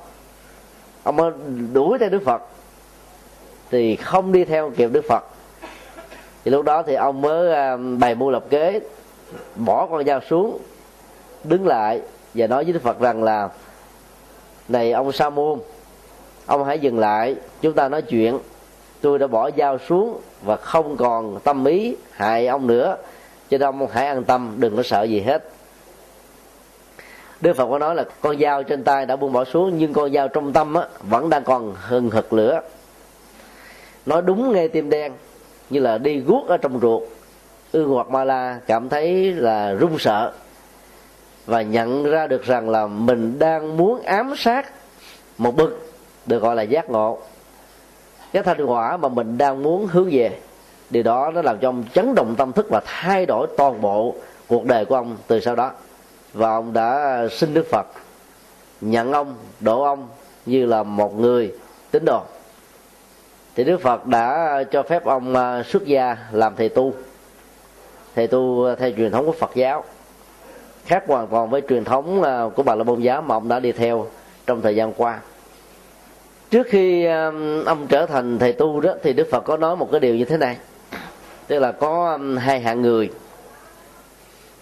Ông 1.03 1.33
đuổi 1.73 1.97
theo 1.99 2.09
Đức 2.09 2.21
Phật, 2.25 2.41
thì 3.71 3.95
không 3.95 4.31
đi 4.31 4.45
theo 4.45 4.71
kịp 4.77 4.89
Đức 4.91 5.05
Phật. 5.09 5.23
Thì 6.45 6.51
lúc 6.51 6.65
đó 6.65 6.83
thì 6.83 6.93
ông 6.93 7.21
mới 7.21 7.53
à, 7.53 7.77
bày 7.99 8.15
mưu 8.15 8.29
lập 8.29 8.45
kế, 8.49 8.79
bỏ 9.55 9.87
con 9.91 10.05
dao 10.05 10.19
xuống, 10.29 10.59
đứng 11.43 11.67
lại 11.67 12.01
và 12.33 12.47
nói 12.47 12.63
với 12.63 12.73
Đức 12.73 12.83
Phật 12.83 12.99
rằng 12.99 13.23
là, 13.23 13.49
này 14.67 14.91
ông 14.91 15.11
sa 15.11 15.29
môn 15.29 15.59
ông 16.47 16.65
hãy 16.65 16.79
dừng 16.79 16.99
lại. 16.99 17.35
Chúng 17.61 17.73
ta 17.73 17.89
nói 17.89 18.01
chuyện. 18.01 18.39
Tôi 19.01 19.19
đã 19.19 19.27
bỏ 19.27 19.49
dao 19.57 19.77
xuống 19.89 20.21
và 20.43 20.55
không 20.55 20.97
còn 20.97 21.39
tâm 21.43 21.65
ý 21.65 21.95
hại 22.11 22.47
ông 22.47 22.67
nữa. 22.67 22.97
Cho 23.49 23.57
nên 23.57 23.67
ông 23.67 23.87
hãy 23.91 24.07
an 24.07 24.23
tâm 24.23 24.55
đừng 24.57 24.75
có 24.77 24.83
sợ 24.83 25.03
gì 25.03 25.19
hết. 25.19 25.43
Đức 27.41 27.53
Phật 27.53 27.67
có 27.69 27.79
nói 27.79 27.95
là 27.95 28.05
con 28.21 28.39
dao 28.39 28.63
trên 28.63 28.83
tay 28.83 29.05
đã 29.05 29.15
buông 29.15 29.33
bỏ 29.33 29.43
xuống 29.43 29.77
nhưng 29.77 29.93
con 29.93 30.13
dao 30.13 30.27
trong 30.27 30.53
tâm 30.53 30.73
á, 30.73 30.87
vẫn 31.09 31.29
đang 31.29 31.43
còn 31.43 31.75
hừng 31.81 32.09
hực 32.09 32.33
lửa. 32.33 32.61
Nói 34.05 34.21
đúng 34.21 34.53
nghe 34.53 34.67
tim 34.67 34.89
đen 34.89 35.13
như 35.69 35.79
là 35.79 35.97
đi 35.97 36.19
guốc 36.19 36.47
ở 36.47 36.57
trong 36.57 36.79
ruột. 36.79 37.03
Ương 37.71 37.89
hoặc 37.89 38.09
ma 38.09 38.23
la 38.23 38.59
cảm 38.67 38.89
thấy 38.89 39.33
là 39.33 39.73
run 39.73 39.99
sợ 39.99 40.31
và 41.45 41.61
nhận 41.61 42.03
ra 42.03 42.27
được 42.27 42.43
rằng 42.43 42.69
là 42.69 42.87
mình 42.87 43.39
đang 43.39 43.77
muốn 43.77 44.01
ám 44.01 44.33
sát 44.37 44.71
một 45.37 45.55
bậc 45.55 45.69
được 46.27 46.39
gọi 46.39 46.55
là 46.55 46.61
giác 46.61 46.89
ngộ. 46.89 47.17
Cái 48.33 48.43
thanh 48.43 48.65
quả 48.65 48.97
mà 48.97 49.09
mình 49.09 49.37
đang 49.37 49.63
muốn 49.63 49.87
hướng 49.87 50.09
về, 50.11 50.39
điều 50.89 51.03
đó 51.03 51.31
nó 51.33 51.41
làm 51.41 51.59
cho 51.59 51.69
ông 51.69 51.83
chấn 51.93 52.15
động 52.15 52.35
tâm 52.37 52.53
thức 52.53 52.67
và 52.69 52.81
thay 52.85 53.25
đổi 53.25 53.47
toàn 53.57 53.81
bộ 53.81 54.15
cuộc 54.47 54.65
đời 54.65 54.85
của 54.85 54.95
ông 54.95 55.17
từ 55.27 55.39
sau 55.39 55.55
đó. 55.55 55.71
Và 56.33 56.49
ông 56.49 56.73
đã 56.73 57.21
xin 57.31 57.53
đức 57.53 57.65
phật 57.71 57.87
nhận 58.81 59.11
ông, 59.11 59.35
độ 59.59 59.83
ông 59.83 60.07
như 60.45 60.65
là 60.65 60.83
một 60.83 61.19
người 61.19 61.53
tín 61.91 62.05
đồ. 62.05 62.21
Thì 63.55 63.63
đức 63.63 63.81
phật 63.81 64.05
đã 64.05 64.63
cho 64.71 64.83
phép 64.83 65.05
ông 65.05 65.35
à, 65.35 65.63
xuất 65.63 65.85
gia 65.85 66.17
làm 66.31 66.55
thầy 66.55 66.69
tu. 66.69 66.93
Thầy 68.15 68.27
tu 68.27 68.75
theo 68.75 68.91
truyền 68.97 69.11
thống 69.11 69.25
của 69.25 69.31
phật 69.31 69.51
giáo. 69.55 69.83
Khác 70.85 71.03
hoàn 71.07 71.27
toàn 71.27 71.49
với 71.49 71.61
truyền 71.69 71.83
thống 71.83 72.23
à, 72.23 72.43
của 72.55 72.63
bà 72.63 72.75
la 72.75 72.83
môn 72.83 73.01
giáo 73.01 73.21
mà 73.21 73.35
ông 73.35 73.47
đã 73.47 73.59
đi 73.59 73.71
theo 73.71 74.07
trong 74.45 74.61
thời 74.61 74.75
gian 74.75 74.93
qua 74.93 75.19
trước 76.51 76.67
khi 76.69 77.05
um, 77.05 77.65
ông 77.65 77.87
trở 77.87 78.05
thành 78.05 78.39
thầy 78.39 78.53
tu 78.53 78.81
đó, 78.81 78.93
thì 79.03 79.13
đức 79.13 79.27
phật 79.31 79.39
có 79.39 79.57
nói 79.57 79.75
một 79.75 79.91
cái 79.91 79.99
điều 79.99 80.15
như 80.15 80.25
thế 80.25 80.37
này. 80.37 80.57
Tức 81.47 81.59
là 81.59 81.71
có 81.71 82.11
um, 82.11 82.37
hai 82.37 82.59
hạng 82.59 82.81
người. 82.81 83.11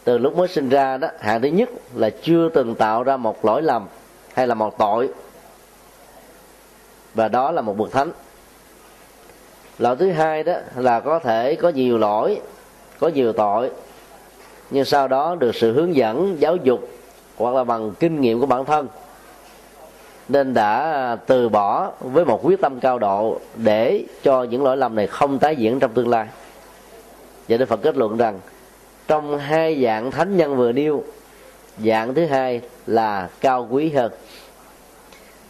Từ 0.04 0.18
lúc 0.18 0.38
mới 0.38 0.48
sinh 0.48 0.70
ra 0.70 0.98
đó, 0.98 1.08
hạng 1.20 1.42
thứ 1.42 1.48
nhất 1.48 1.70
là 1.96 2.10
chưa 2.10 2.50
từng 2.50 2.75
tạo 2.75 3.04
ra 3.04 3.18
một 3.18 3.46
lỗi 3.46 3.62
lầm 3.62 3.88
hay 4.34 4.48
là 4.48 4.56
một 4.56 4.77
tội. 4.77 5.10
Và 7.13 7.27
đó 7.27 7.51
là 7.51 7.62
một 7.62 7.77
bậc 7.77 7.92
thánh. 7.92 8.12
Lỗi 9.80 9.96
thứ 9.96 10.12
hai 10.12 10.44
đó 10.44 10.54
là 10.75 11.00
có 11.00 11.20
thể 11.20 11.56
có 11.56 11.70
nhiều 11.70 11.98
lỗi, 11.98 12.42
có 13.00 13.08
nhiều 13.08 13.34
tội, 13.34 13.72
nhưng 14.72 14.86
sau 14.86 15.08
đó 15.08 15.36
được 15.36 15.56
sự 15.56 15.74
hướng 15.74 15.96
dẫn, 15.96 16.36
giáo 16.39 16.56
dục 16.56 16.89
hoặc 17.38 17.56
là 17.56 17.63
bằng 17.63 17.94
kinh 18.00 18.22
nghiệm 18.22 18.39
của 18.39 18.46
bản 18.46 18.65
thân 18.65 18.88
nên 20.29 20.53
đã 20.53 20.91
à, 20.91 21.15
từ 21.15 21.50
bỏ 21.50 21.91
với 22.00 22.25
một 22.25 22.39
quyết 22.44 22.62
tâm 22.62 22.79
cao 22.79 23.00
độ 23.00 23.39
để 23.55 24.03
cho 24.24 24.44
những 24.44 24.63
lỗi 24.63 24.77
lầm 24.77 24.96
này 24.96 25.08
không 25.08 25.39
tái 25.39 25.55
diễn 25.55 25.79
trong 25.79 25.94
tương 25.94 26.10
lai. 26.10 26.27
Và 27.50 27.58
Đức 27.58 27.65
Phật 27.65 27.79
kết 27.82 27.98
luận 27.98 28.17
rằng, 28.17 28.39
trong 29.08 29.38
hai 29.38 29.84
dạng 29.84 30.12
thánh 30.12 30.38
nhân 30.38 30.55
vừa 30.55 30.72
nêu, 30.72 31.03
dạng 31.86 32.13
thứ 32.13 32.25
hai 32.25 32.62
là 32.88 33.29
cao 33.41 33.67
quý 33.72 33.89
hơn. 33.89 34.12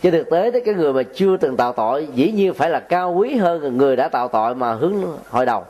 Trên 0.02 0.14
thực 0.14 0.30
tế 0.30 0.50
tới 0.52 0.62
cái 0.66 0.74
người 0.74 0.94
mà 0.94 1.04
chưa 1.16 1.38
từng 1.38 1.58
tạo 1.58 1.74
tội, 1.74 2.08
dĩ 2.14 2.32
nhiên 2.32 2.54
phải 2.54 2.70
là 2.70 2.80
cao 2.80 3.14
quý 3.14 3.36
hơn 3.36 3.78
người 3.78 3.96
đã 3.96 4.08
tạo 4.08 4.28
tội 4.28 4.56
mà 4.56 4.74
hướng 4.74 4.94
hồi 5.30 5.46
đầu. 5.46 5.64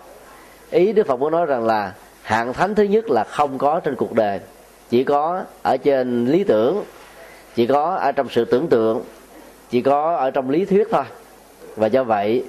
Ý 0.72 0.94
đức 0.94 1.08
phật 1.08 1.20
muốn 1.20 1.32
nói 1.32 1.46
rằng 1.46 1.66
là 1.66 1.94
hạng 2.22 2.54
thánh 2.54 2.76
thứ 2.76 2.84
nhất 2.84 3.10
là 3.10 3.24
không 3.24 3.58
có 3.58 3.80
trên 3.80 3.96
cuộc 3.96 4.14
đời, 4.14 4.40
chỉ 4.90 5.04
có 5.04 5.44
ở 5.62 5.78
trên 5.78 6.26
lý 6.26 6.44
tưởng 6.44 6.84
chỉ 7.56 7.68
có 7.68 7.96
ở 7.96 8.12
trong 8.12 8.28
sự 8.30 8.46
tưởng 8.46 8.68
tượng, 8.68 9.04
chỉ 9.70 9.82
có 9.82 10.16
ở 10.16 10.32
trong 10.32 10.50
lý 10.50 10.66
thuyết 10.66 10.88
thôi. 10.92 11.04
Và 11.76 11.88
do 11.88 12.04
vậy, 12.04 12.44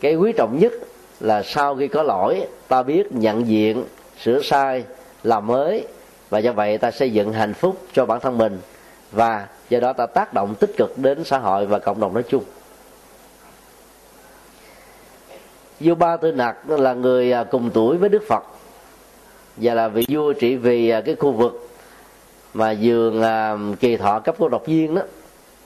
cái 0.00 0.14
quý 0.14 0.32
trọng 0.32 0.58
nhất 0.58 0.72
là 1.20 1.42
sau 1.42 1.76
khi 1.76 1.88
có 1.88 2.02
lỗi, 2.02 2.46
ta 2.68 2.82
biết 2.82 3.12
nhận 3.12 3.46
diện, 3.46 3.84
sửa 4.22 4.42
sai, 4.42 4.84
làm 5.22 5.46
mới. 5.46 5.86
Và 6.30 6.38
do 6.38 6.52
vậy 6.52 6.78
ta 6.78 6.90
xây 6.90 7.12
dựng 7.12 7.32
hạnh 7.32 7.54
phúc 7.54 7.76
cho 7.92 8.06
bản 8.06 8.20
thân 8.20 8.38
mình. 8.38 8.58
Và 9.12 9.46
do 9.68 9.80
đó 9.80 9.92
ta 9.92 10.06
tác 10.06 10.34
động 10.34 10.54
tích 10.54 10.70
cực 10.76 10.98
đến 10.98 11.24
xã 11.24 11.38
hội 11.38 11.66
và 11.66 11.78
cộng 11.78 12.00
đồng 12.00 12.14
nói 12.14 12.22
chung. 12.22 12.44
Vua 15.80 15.94
ba 15.94 16.16
tư 16.16 16.32
nặc 16.32 16.70
là 16.70 16.94
người 16.94 17.32
à, 17.32 17.44
cùng 17.44 17.70
tuổi 17.74 17.96
với 17.96 18.08
đức 18.08 18.22
phật. 18.28 18.44
Và 19.56 19.74
là 19.74 19.88
vị 19.88 20.06
vua 20.08 20.32
trị 20.32 20.56
vì 20.56 20.90
à, 20.90 21.00
cái 21.00 21.14
khu 21.14 21.32
vực 21.32 21.67
mà 22.54 22.70
giường 22.70 23.22
à, 23.22 23.56
kỳ 23.80 23.96
thọ 23.96 24.18
cấp 24.18 24.34
cô 24.38 24.48
độc 24.48 24.66
viên 24.66 24.94
đó 24.94 25.02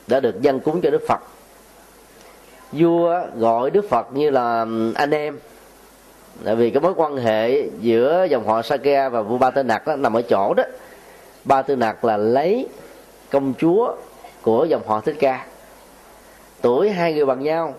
đã 0.06 0.20
được 0.20 0.40
dân 0.40 0.60
cúng 0.60 0.80
cho 0.80 0.90
đức 0.90 1.02
phật. 1.08 1.20
Vua 2.72 3.20
gọi 3.36 3.70
đức 3.70 3.88
phật 3.90 4.16
như 4.16 4.30
là 4.30 4.66
anh 4.94 5.10
em. 5.10 5.38
Tại 6.44 6.56
vì 6.56 6.70
cái 6.70 6.80
mối 6.80 6.92
quan 6.96 7.16
hệ 7.16 7.68
giữa 7.80 8.26
dòng 8.30 8.46
họ 8.46 8.62
Sakya 8.62 9.08
và 9.08 9.22
vua 9.22 9.38
Ba 9.38 9.50
Tư 9.50 9.62
Nặc 9.62 9.86
đó 9.86 9.96
nằm 9.96 10.16
ở 10.16 10.22
chỗ 10.22 10.54
đó. 10.54 10.64
Ba 11.44 11.62
Tư 11.62 11.76
Nặc 11.76 12.04
là 12.04 12.16
lấy 12.16 12.68
công 13.30 13.54
chúa 13.58 13.96
của 14.42 14.64
dòng 14.64 14.82
họ 14.86 15.00
Thích 15.00 15.16
Ca 15.18 15.46
tuổi 16.60 16.90
hai 16.90 17.14
người 17.14 17.26
bằng 17.26 17.40
nhau 17.40 17.74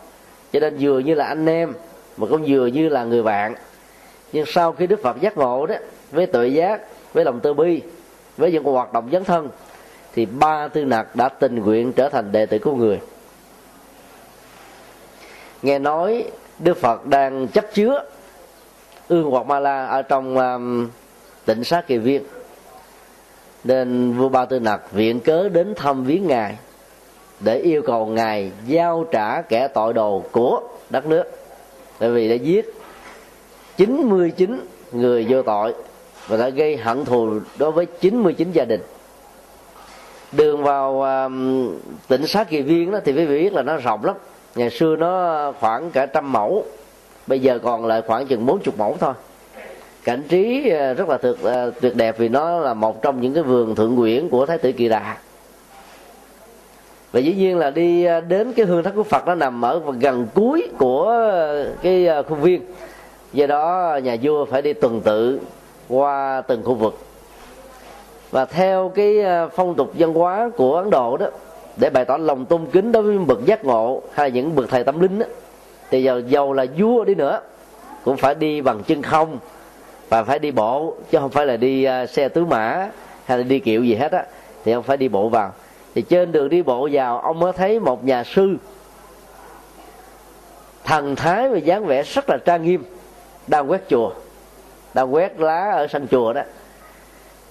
cho 0.53 0.59
nên 0.59 0.77
vừa 0.79 0.99
như 0.99 1.13
là 1.13 1.25
anh 1.25 1.45
em 1.45 1.73
mà 2.17 2.27
cũng 2.27 2.43
vừa 2.47 2.67
như 2.67 2.89
là 2.89 3.03
người 3.03 3.23
bạn. 3.23 3.55
Nhưng 4.33 4.45
sau 4.45 4.71
khi 4.71 4.87
Đức 4.87 4.99
Phật 5.03 5.21
giác 5.21 5.37
ngộ 5.37 5.65
đó 5.65 5.75
với 6.11 6.25
tự 6.25 6.43
giác 6.43 6.81
với 7.13 7.25
lòng 7.25 7.39
từ 7.39 7.53
bi 7.53 7.81
với 8.37 8.51
những 8.51 8.63
hoạt 8.63 8.93
động 8.93 9.09
dấn 9.11 9.23
thân 9.23 9.49
thì 10.13 10.25
ba 10.25 10.67
tư 10.67 10.85
nặc 10.85 11.15
đã 11.15 11.29
tình 11.29 11.55
nguyện 11.55 11.93
trở 11.93 12.09
thành 12.09 12.31
đệ 12.31 12.45
tử 12.45 12.59
của 12.59 12.75
người. 12.75 12.99
Nghe 15.61 15.79
nói 15.79 16.25
Đức 16.59 16.77
Phật 16.77 17.05
đang 17.05 17.47
chấp 17.47 17.65
chứa 17.73 18.03
ương 19.07 19.31
hoặc 19.31 19.45
ma 19.45 19.59
la 19.59 19.85
ở 19.85 20.01
trong 20.01 20.37
um, 20.37 20.89
tỉnh 21.45 21.63
sát 21.63 21.87
kỳ 21.87 21.97
viên. 21.97 22.23
Nên 23.63 24.13
vua 24.13 24.29
ba 24.29 24.45
tư 24.45 24.59
nặc 24.59 24.91
viện 24.91 25.19
cớ 25.19 25.49
đến 25.49 25.73
thăm 25.75 26.03
viếng 26.03 26.27
ngài 26.27 26.57
để 27.39 27.57
yêu 27.57 27.81
cầu 27.81 28.05
ngài 28.05 28.51
giao 28.67 29.05
trả 29.11 29.41
kẻ 29.41 29.67
tội 29.67 29.93
đồ 29.93 30.23
của 30.31 30.61
đất 30.89 31.05
nước. 31.05 31.23
Bởi 31.99 32.11
vì 32.11 32.29
đã 32.29 32.35
giết 32.35 32.73
99 33.77 34.65
người 34.91 35.25
vô 35.29 35.41
tội 35.41 35.73
và 36.27 36.37
đã 36.37 36.49
gây 36.49 36.77
hận 36.77 37.05
thù 37.05 37.39
đối 37.57 37.71
với 37.71 37.85
99 37.85 38.51
gia 38.51 38.65
đình. 38.65 38.81
Đường 40.31 40.63
vào 40.63 41.01
um, 41.01 41.75
tỉnh 42.07 42.27
sát 42.27 42.49
kỳ 42.49 42.61
viên 42.61 42.91
đó 42.91 42.99
thì 43.05 43.11
quý 43.11 43.25
vị 43.25 43.43
biết 43.43 43.53
là 43.53 43.61
nó 43.61 43.77
rộng 43.77 44.05
lắm. 44.05 44.15
Ngày 44.55 44.69
xưa 44.69 44.95
nó 44.95 45.51
khoảng 45.59 45.91
cả 45.91 46.05
trăm 46.05 46.31
mẫu. 46.31 46.65
Bây 47.27 47.39
giờ 47.39 47.59
còn 47.63 47.85
lại 47.85 48.01
khoảng 48.07 48.25
chừng 48.25 48.45
bốn 48.45 48.59
chục 48.59 48.77
mẫu 48.77 48.97
thôi. 48.99 49.13
Cảnh 50.03 50.23
trí 50.29 50.69
ờ, 50.69 50.93
rất 50.93 51.09
là 51.09 51.17
tuyệt 51.17 51.35
ờ, 51.43 51.71
tuyệt 51.81 51.95
đẹp 51.95 52.17
vì 52.17 52.29
nó 52.29 52.59
là 52.59 52.73
một 52.73 53.01
trong 53.01 53.21
những 53.21 53.33
cái 53.33 53.43
vườn 53.43 53.75
thượng 53.75 53.95
quyển 53.97 54.29
của 54.29 54.45
thái 54.45 54.57
tử 54.57 54.71
kỳ 54.71 54.89
đà. 54.89 55.17
Và 57.11 57.19
dĩ 57.19 57.33
nhiên 57.33 57.57
là 57.57 57.69
đi 57.69 58.05
ờ, 58.05 58.21
đến 58.21 58.53
cái 58.53 58.65
hương 58.65 58.83
thất 58.83 58.91
của 58.95 59.03
phật 59.03 59.27
nó 59.27 59.35
nằm 59.35 59.65
ở 59.65 59.81
gần 59.99 60.27
cuối 60.33 60.67
của 60.77 61.15
cái 61.81 62.07
khuôn 62.29 62.41
viên. 62.41 62.61
Do 63.33 63.47
đó 63.47 63.99
nhà 64.03 64.17
vua 64.21 64.45
phải 64.45 64.61
đi 64.61 64.73
tuần 64.73 65.01
tự 65.01 65.39
qua 65.89 66.41
từng 66.47 66.63
khu 66.63 66.73
vực. 66.73 66.97
Và 68.31 68.45
theo 68.45 68.91
cái 68.95 69.21
ờ, 69.21 69.49
phong 69.55 69.75
tục 69.75 69.91
văn 69.93 70.13
hóa 70.13 70.49
của 70.57 70.75
ấn 70.75 70.89
độ 70.89 71.17
đó 71.17 71.27
để 71.77 71.89
bày 71.89 72.05
tỏ 72.05 72.17
lòng 72.17 72.45
tôn 72.45 72.65
kính 72.71 72.91
đối 72.91 73.03
với 73.03 73.17
bậc 73.17 73.45
giác 73.45 73.65
ngộ 73.65 74.01
hay 74.13 74.29
là 74.29 74.35
những 74.35 74.55
bậc 74.55 74.69
thầy 74.69 74.83
tâm 74.83 74.99
linh 74.99 75.19
đó, 75.19 75.25
thì 75.89 76.03
giờ 76.03 76.21
giàu 76.27 76.53
là 76.53 76.65
vua 76.77 77.03
đi 77.03 77.15
nữa 77.15 77.41
cũng 78.03 78.17
phải 78.17 78.35
đi 78.35 78.61
bằng 78.61 78.83
chân 78.83 79.01
không 79.01 79.39
và 80.09 80.23
phải 80.23 80.39
đi 80.39 80.51
bộ 80.51 80.95
chứ 81.11 81.17
không 81.19 81.29
phải 81.29 81.45
là 81.45 81.57
đi 81.57 81.83
ờ, 81.83 82.05
xe 82.05 82.29
tứ 82.29 82.45
mã 82.45 82.89
hay 83.25 83.37
là 83.37 83.43
đi 83.43 83.59
kiệu 83.59 83.83
gì 83.83 83.95
hết 83.95 84.11
á 84.11 84.25
thì 84.65 84.71
ông 84.71 84.83
phải 84.83 84.97
đi 84.97 85.07
bộ 85.07 85.29
vào. 85.29 85.53
Thì 85.95 86.01
trên 86.01 86.31
đường 86.31 86.49
đi 86.49 86.61
bộ 86.61 86.89
vào 86.91 87.19
ông 87.19 87.39
mới 87.39 87.53
thấy 87.53 87.79
một 87.79 88.05
nhà 88.05 88.23
sư 88.23 88.55
thần 90.83 91.15
thái 91.15 91.49
và 91.49 91.57
dáng 91.57 91.85
vẻ 91.85 92.03
rất 92.03 92.29
là 92.29 92.37
trang 92.45 92.63
nghiêm 92.63 92.83
đang 93.47 93.71
quét 93.71 93.81
chùa 93.89 94.11
đang 94.93 95.13
quét 95.13 95.39
lá 95.39 95.71
ở 95.71 95.87
sân 95.87 96.07
chùa 96.07 96.33
đó. 96.33 96.41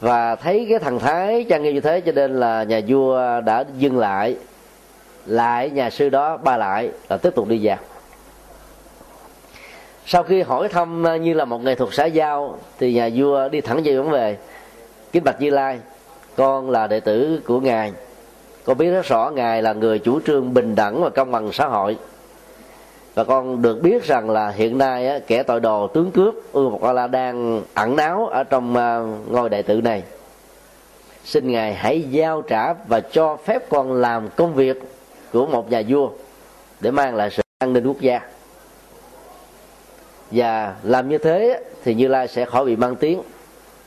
Và 0.00 0.36
thấy 0.36 0.66
cái 0.70 0.78
thần 0.78 0.98
thái 0.98 1.46
trang 1.48 1.62
nghiêm 1.62 1.74
như 1.74 1.80
thế, 1.80 2.00
cho 2.00 2.12
nên 2.12 2.40
là 2.40 2.62
nhà 2.62 2.80
vua 2.88 3.40
đã 3.40 3.64
dừng 3.78 3.98
lại. 3.98 4.36
Lại 5.26 5.70
nhà 5.70 5.90
sư 5.90 6.08
đó, 6.08 6.36
ba 6.36 6.56
lại, 6.56 6.90
là 7.08 7.16
tiếp 7.16 7.34
tục 7.34 7.48
đi 7.48 7.60
vào. 7.62 7.76
Sau 10.06 10.22
khi 10.22 10.42
hỏi 10.42 10.68
thăm 10.68 11.06
như 11.20 11.34
là 11.34 11.44
một 11.44 11.64
nghệ 11.64 11.74
thuật 11.74 11.90
xã 11.94 12.04
giao, 12.04 12.58
thì 12.78 12.92
nhà 12.92 13.10
vua 13.14 13.48
đi 13.48 13.60
thẳng 13.60 13.82
về 13.84 13.96
vấn 13.96 14.10
về 14.10 14.36
kính 15.12 15.24
bạch 15.24 15.40
như 15.40 15.50
lai. 15.50 15.78
Con 16.36 16.70
là 16.70 16.86
đệ 16.86 17.00
tử 17.00 17.40
của 17.46 17.60
ngài. 17.60 17.92
Con 18.64 18.78
biết 18.78 18.90
rất 18.90 19.06
rõ 19.06 19.30
ngài 19.34 19.62
là 19.62 19.72
người 19.72 19.98
chủ 19.98 20.20
trương 20.26 20.54
bình 20.54 20.74
đẳng 20.74 21.02
và 21.02 21.10
công 21.10 21.30
bằng 21.30 21.52
xã 21.52 21.66
hội 21.66 21.96
và 23.14 23.24
con 23.24 23.62
được 23.62 23.82
biết 23.82 24.04
rằng 24.04 24.30
là 24.30 24.48
hiện 24.48 24.78
nay 24.78 25.08
á, 25.08 25.18
kẻ 25.26 25.42
tội 25.42 25.60
đồ 25.60 25.86
tướng 25.86 26.10
cướp 26.10 26.34
ưa 26.52 26.68
một 26.68 26.82
la 26.82 27.06
đang 27.06 27.62
ẩn 27.74 27.96
náu 27.96 28.26
ở 28.26 28.44
trong 28.44 28.72
uh, 28.72 29.32
ngôi 29.32 29.48
đại 29.48 29.62
tự 29.62 29.80
này. 29.80 30.02
Xin 31.24 31.52
ngài 31.52 31.74
hãy 31.74 32.02
giao 32.02 32.42
trả 32.42 32.72
và 32.72 33.00
cho 33.00 33.36
phép 33.36 33.68
con 33.68 33.92
làm 33.92 34.28
công 34.36 34.54
việc 34.54 34.82
của 35.32 35.46
một 35.46 35.70
nhà 35.70 35.82
vua 35.88 36.08
để 36.80 36.90
mang 36.90 37.14
lại 37.14 37.30
sự 37.30 37.42
an 37.58 37.72
ninh 37.72 37.86
quốc 37.86 38.00
gia. 38.00 38.20
Và 40.30 40.74
làm 40.82 41.08
như 41.08 41.18
thế 41.18 41.62
thì 41.84 41.94
như 41.94 42.08
lai 42.08 42.28
sẽ 42.28 42.44
khỏi 42.44 42.64
bị 42.64 42.76
mang 42.76 42.96
tiếng. 42.96 43.22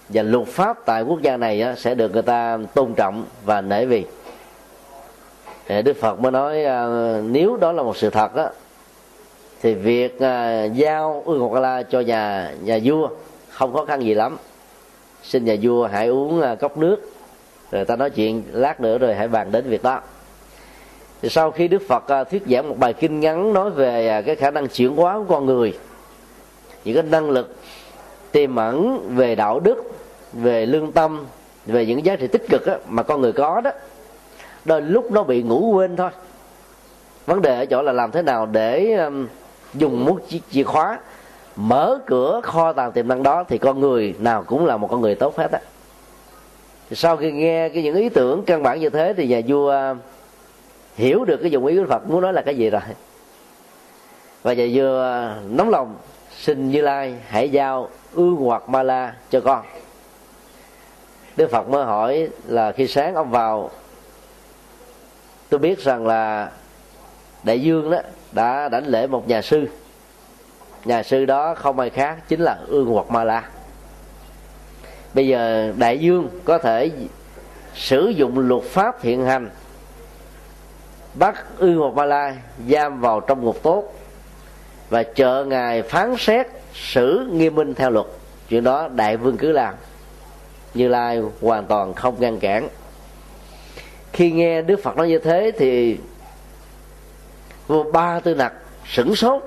Và 0.10 0.22
luật 0.22 0.48
pháp 0.48 0.86
tại 0.86 1.03
quốc 1.03 1.22
gia 1.22 1.38
này 1.38 1.63
sẽ 1.77 1.96
được 1.96 2.13
người 2.13 2.22
ta 2.22 2.58
tôn 2.74 2.94
trọng 2.94 3.25
và 3.46 3.62
nể 3.62 3.86
vì. 3.86 4.05
Đức 5.84 5.98
phật 6.01 6.20
mới 6.20 6.32
nói 6.32 6.63
à, 6.63 6.88
nếu 7.24 7.58
đó 7.58 7.72
là 7.72 7.84
một 7.84 7.98
sự 7.98 8.10
thật 8.10 8.36
đó, 8.36 8.50
thì 9.65 9.74
việc 9.74 10.19
à, 10.19 10.63
giao 10.63 11.24
ương 11.25 11.39
hoặc 11.39 11.60
la 11.60 11.84
cho 11.84 12.00
nhà 12.00 12.51
nhà 12.63 12.79
vua 12.84 13.10
không 13.50 13.74
khó 13.74 13.86
khăn 13.86 14.03
gì 14.03 14.13
lắm. 14.13 14.38
Xin 15.24 15.45
nhà 15.45 15.55
vua 15.62 15.88
hãy 15.88 16.07
uống 16.07 16.41
à, 16.41 16.55
cốc 16.55 16.77
nước 16.77 16.98
rồi 17.72 17.86
ta 17.86 17.95
nói 17.95 18.10
chuyện 18.10 18.43
lát 18.51 18.81
nữa 18.81 18.98
rồi 18.98 19.15
hãy 19.15 19.27
bàn 19.27 19.51
đến 19.51 19.69
việc 19.69 19.84
đó. 19.84 20.01
Thì 21.22 21.29
sau 21.29 21.51
khi 21.51 21.67
đức 21.67 21.81
phật 21.88 22.07
à, 22.07 22.24
thuyết 22.24 22.43
giảng 22.48 22.69
một 22.69 22.77
bài 22.79 22.93
kinh 22.93 23.19
ngắn 23.19 23.53
nói 23.53 23.69
về 23.69 24.07
à, 24.07 24.22
cái 24.22 24.36
khả 24.36 24.51
năng 24.51 24.67
chuyển 24.67 24.95
hóa 24.95 25.17
của 25.17 25.25
con 25.36 25.45
người 25.45 25.77
những 26.84 26.95
cái 26.95 27.03
năng 27.03 27.29
lực 27.29 27.55
tiềm 28.31 28.55
ẩn 28.55 29.00
về 29.15 29.36
đạo 29.36 29.60
đức 29.60 29.84
về 30.34 30.65
lương 30.65 30.91
tâm 30.91 31.25
về 31.65 31.86
những 31.86 32.05
giá 32.05 32.15
trị 32.15 32.27
tích 32.27 32.45
cực 32.50 32.65
á, 32.65 32.77
mà 32.89 33.03
con 33.03 33.22
người 33.22 33.31
có 33.31 33.62
đó 33.62 33.72
đôi 34.65 34.81
lúc 34.81 35.12
nó 35.12 35.24
bị 35.24 35.43
ngủ 35.43 35.72
quên 35.74 35.95
thôi. 35.95 36.10
Vấn 37.25 37.41
đề 37.41 37.57
ở 37.57 37.65
chỗ 37.65 37.81
là 37.81 37.91
làm 37.91 38.12
thế 38.12 38.22
nào 38.22 38.45
để 38.45 38.93
um, 38.93 39.27
dùng 39.77 40.05
một 40.05 40.20
chiếc 40.29 40.41
chìa 40.51 40.63
khóa, 40.63 41.00
mở 41.55 42.00
cửa 42.05 42.41
kho 42.44 42.74
tàng 42.74 42.91
tiềm 42.91 43.08
năng 43.08 43.24
đó 43.24 43.44
thì 43.48 43.58
con 43.58 43.79
người 43.79 44.15
nào 44.20 44.44
cũng 44.44 44.65
là 44.65 44.77
một 44.77 44.88
con 44.91 45.01
người 45.01 45.15
tốt 45.15 45.38
hết 45.38 45.51
á. 45.51 45.60
Sau 46.91 47.17
khi 47.17 47.32
nghe 47.32 47.70
cái 47.70 47.84
những 47.84 47.96
ý 47.96 48.10
tưởng 48.10 48.44
căn 48.46 48.63
bản 48.63 48.79
như 48.79 48.89
thế 48.89 49.13
thì 49.17 49.27
nhà 49.27 49.41
vua 49.48 49.72
à, 49.72 49.96
hiểu 50.96 51.25
được 51.25 51.38
cái 51.41 51.51
dụng 51.51 51.65
ý 51.65 51.77
của 51.77 51.86
Phật, 51.89 52.10
muốn 52.10 52.22
nói 52.22 52.34
là 52.34 52.41
cái 52.41 52.55
gì 52.55 52.70
rồi. 52.70 52.82
Và 54.44 54.53
nhà 54.53 54.67
vua 54.74 55.01
à, 55.01 55.36
nóng 55.50 55.70
lòng, 55.70 55.96
xin 56.39 56.72
như 56.72 56.82
lai 56.82 57.15
hãy 57.27 57.50
giao 57.50 57.89
ương 58.13 58.36
hoặc 58.36 58.70
ma 58.70 58.84
la 58.84 59.13
cho 59.29 59.41
con. 59.41 59.65
Đức 61.38 61.51
phật 61.51 61.70
mới 61.70 61.86
hỏi 61.86 62.29
là 62.48 62.72
khi 62.72 62.88
sáng 62.88 63.15
ông 63.15 63.32
vào, 63.32 63.72
tôi 65.50 65.60
biết 65.60 65.79
rằng 65.79 66.08
là 66.08 66.51
đại 67.44 67.62
dương 67.62 67.91
đó 67.91 67.98
đã 68.36 68.70
đảnh 68.70 68.88
lễ 68.88 69.08
một 69.08 69.27
nhà 69.27 69.42
sư. 69.42 69.68
Nhà 70.86 71.04
sư 71.04 71.25
đó 71.25 71.56
không 71.56 71.80
ai 71.80 71.89
khác 71.89 72.18
chính 72.27 72.42
là 72.42 72.58
ương 72.68 72.88
hoặc 72.88 73.10
ma 73.10 73.24
la. 73.24 73.50
Bây 75.13 75.27
giờ 75.27 75.74
đại 75.77 76.00
dương 76.00 76.30
có 76.46 76.58
thể 76.58 76.92
sử 77.75 78.08
dụng 78.08 78.39
luật 78.39 78.63
pháp 78.63 79.01
hiện 79.01 79.25
hành, 79.25 79.50
bắt 81.13 81.46
ương 81.58 81.77
hoặc 81.77 81.94
ma 81.94 82.06
la 82.06 82.36
giam 82.70 83.01
vào 83.01 83.20
trong 83.20 83.44
ngục 83.44 83.63
tốt 83.63 83.94
và 84.89 85.04
chờ 85.04 85.46
ngài 85.46 85.82
phán 85.82 86.15
xét 86.18 86.48
xử 86.74 87.30
nghiêm 87.32 87.56
minh 87.56 87.74
theo 87.74 87.89
luật. 87.89 88.06
Chuyện 88.50 88.63
đó 88.63 88.88
đại 88.96 89.18
vương 89.18 89.38
cứ 89.38 89.51
làm. 89.51 89.74
Như 90.74 90.88
lai 90.88 91.22
hoàn 91.42 91.65
toàn 91.65 91.94
không 91.94 92.15
ngăn 92.20 92.39
cản. 92.39 92.68
Khi 94.13 94.32
nghe 94.32 94.62
đức 94.62 94.80
phật 94.84 94.98
nói 94.98 95.08
như 95.08 95.20
thế 95.20 95.51
thì 95.58 95.98
vua 97.67 97.91
ba 97.91 98.19
tư 98.19 98.36
nặc 98.36 98.53
sửng 98.86 99.15
sốt, 99.15 99.43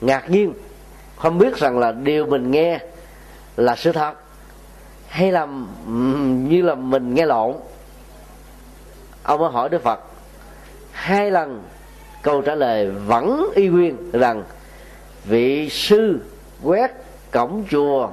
ngạc 0.00 0.30
nhiên, 0.30 0.54
không 1.16 1.38
biết 1.38 1.56
rằng 1.56 1.78
là 1.78 1.92
điều 1.92 2.26
mình 2.26 2.50
nghe 2.50 2.78
là 3.56 3.76
sự 3.76 3.92
thật 3.92 4.12
hay 5.08 5.32
là 5.32 5.46
như 6.48 6.62
là 6.62 6.74
mình 6.74 7.14
nghe 7.14 7.26
lộn. 7.26 7.54
Ông 9.22 9.40
mới 9.40 9.50
hỏi 9.50 9.68
đức 9.68 9.82
phật, 9.82 10.00
hai 10.92 11.30
lần 11.30 11.62
câu 12.22 12.42
trả 12.42 12.54
lời 12.54 12.90
vẫn 12.90 13.50
y 13.54 13.68
nguyên 13.68 14.10
rằng, 14.12 14.44
vị 15.24 15.68
sư 15.70 16.20
quét 16.62 16.90
cổng 17.30 17.64
chùa 17.70 18.08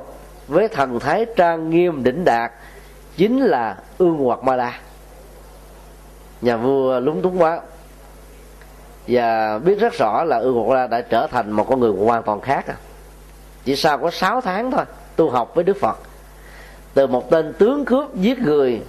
với 0.47 0.67
thần 0.67 0.99
thái 0.99 1.25
trang 1.35 1.69
nghiêm 1.69 2.03
đỉnh 2.03 2.25
đạt 2.25 2.51
chính 3.17 3.41
là 3.41 3.77
ương 3.97 4.17
hoặc 4.17 4.43
ma 4.43 4.55
la 4.55 4.79
nhà 6.41 6.57
vua 6.57 6.99
lúng 6.99 7.21
túng 7.21 7.41
quá 7.41 7.61
và 9.11 9.59
biết 9.59 9.79
rất 9.79 9.93
rõ 9.93 10.23
là 10.23 10.37
ương 10.37 10.55
hoặc 10.55 10.75
la 10.75 10.87
đã 10.87 11.01
trở 11.01 11.27
thành 11.27 11.51
một 11.51 11.65
con 11.69 11.79
người 11.79 11.91
hoàn 12.05 12.23
toàn 12.23 12.41
khác 12.41 12.67
à. 12.67 12.75
chỉ 13.65 13.75
sau 13.75 13.97
có 13.97 14.11
6 14.11 14.41
tháng 14.41 14.71
thôi, 14.71 14.85
tu 15.15 15.29
học 15.29 15.55
với 15.55 15.63
đức 15.63 15.77
phật, 15.77 15.97
từ 16.93 17.07
một 17.07 17.29
tên 17.29 17.53
tướng 17.53 17.85
cướp 17.85 18.15
giết 18.15 18.39
người, 18.39 18.81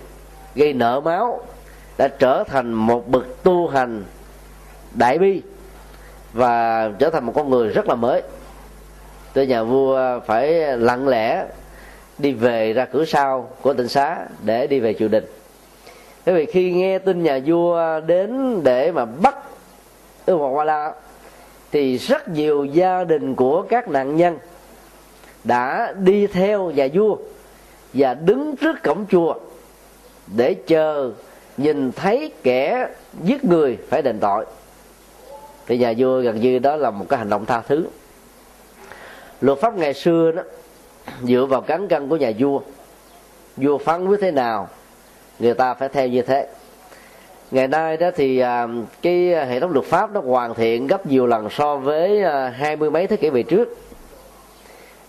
gây 0.54 0.72
nợ 0.72 1.00
máu, 1.00 1.40
đã 1.98 2.08
trở 2.08 2.44
thành 2.44 2.72
một 2.72 3.08
bậc 3.08 3.42
tu 3.42 3.68
hành 3.68 4.04
đại 4.94 5.18
bi 5.18 5.42
và 6.32 6.88
trở 6.98 7.10
thành 7.10 7.24
một 7.24 7.32
con 7.34 7.50
người 7.50 7.68
rất 7.68 7.88
là 7.88 7.94
mới. 7.94 8.22
Tới 9.32 9.46
nhà 9.46 9.62
vua 9.62 10.20
phải 10.26 10.52
lặng 10.78 11.08
lẽ 11.08 11.44
đi 12.18 12.32
về 12.32 12.72
ra 12.72 12.84
cửa 12.84 13.04
sau 13.04 13.48
của 13.62 13.74
tỉnh 13.74 13.88
xá 13.88 14.18
để 14.42 14.66
đi 14.66 14.80
về 14.80 14.94
triều 14.94 15.08
đình. 15.08 15.24
Bởi 16.26 16.34
vì 16.34 16.46
khi 16.46 16.72
nghe 16.72 16.98
tin 16.98 17.22
nhà 17.22 17.40
vua 17.46 18.00
đến 18.00 18.60
để 18.64 18.92
mà 18.92 19.04
bắt 19.04 19.36
ương 20.26 20.38
hoàng 20.38 20.52
hoa 20.52 20.64
la. 20.64 20.92
Thì 21.72 21.96
rất 21.96 22.28
nhiều 22.28 22.64
gia 22.64 23.04
đình 23.04 23.34
của 23.34 23.62
các 23.62 23.88
nạn 23.88 24.16
nhân 24.16 24.38
đã 25.44 25.94
đi 25.98 26.26
theo 26.26 26.70
nhà 26.70 26.88
vua 26.94 27.16
và 27.92 28.14
đứng 28.14 28.56
trước 28.56 28.82
cổng 28.82 29.06
chùa 29.10 29.34
để 30.36 30.54
chờ 30.54 31.10
nhìn 31.56 31.92
thấy 31.92 32.32
kẻ 32.42 32.88
giết 33.24 33.44
người 33.44 33.78
phải 33.88 34.02
đền 34.02 34.18
tội. 34.20 34.46
Thì 35.66 35.78
nhà 35.78 35.94
vua 35.98 36.20
gần 36.20 36.40
như 36.40 36.58
đó 36.58 36.76
là 36.76 36.90
một 36.90 37.06
cái 37.08 37.18
hành 37.18 37.30
động 37.30 37.46
tha 37.46 37.60
thứ. 37.60 37.86
Luật 39.40 39.58
pháp 39.58 39.76
ngày 39.76 39.94
xưa 39.94 40.32
đó, 40.32 40.42
dựa 41.22 41.46
vào 41.46 41.60
cán 41.60 41.88
cân 41.88 42.08
của 42.08 42.16
nhà 42.16 42.32
vua 42.38 42.60
vua 43.56 43.78
phán 43.78 44.06
quyết 44.06 44.20
thế 44.20 44.30
nào, 44.30 44.68
người 45.38 45.54
ta 45.54 45.74
phải 45.74 45.88
theo 45.88 46.08
như 46.08 46.22
thế 46.22 46.48
ngày 47.52 47.68
nay 47.68 47.96
đó 47.96 48.10
thì 48.16 48.38
à, 48.38 48.68
cái 49.02 49.46
hệ 49.46 49.60
thống 49.60 49.72
luật 49.72 49.86
pháp 49.86 50.12
nó 50.12 50.20
hoàn 50.20 50.54
thiện 50.54 50.86
gấp 50.86 51.06
nhiều 51.06 51.26
lần 51.26 51.50
so 51.50 51.76
với 51.76 52.22
à, 52.22 52.48
hai 52.48 52.76
mươi 52.76 52.90
mấy 52.90 53.06
thế 53.06 53.16
kỷ 53.16 53.30
về 53.30 53.42
trước. 53.42 53.76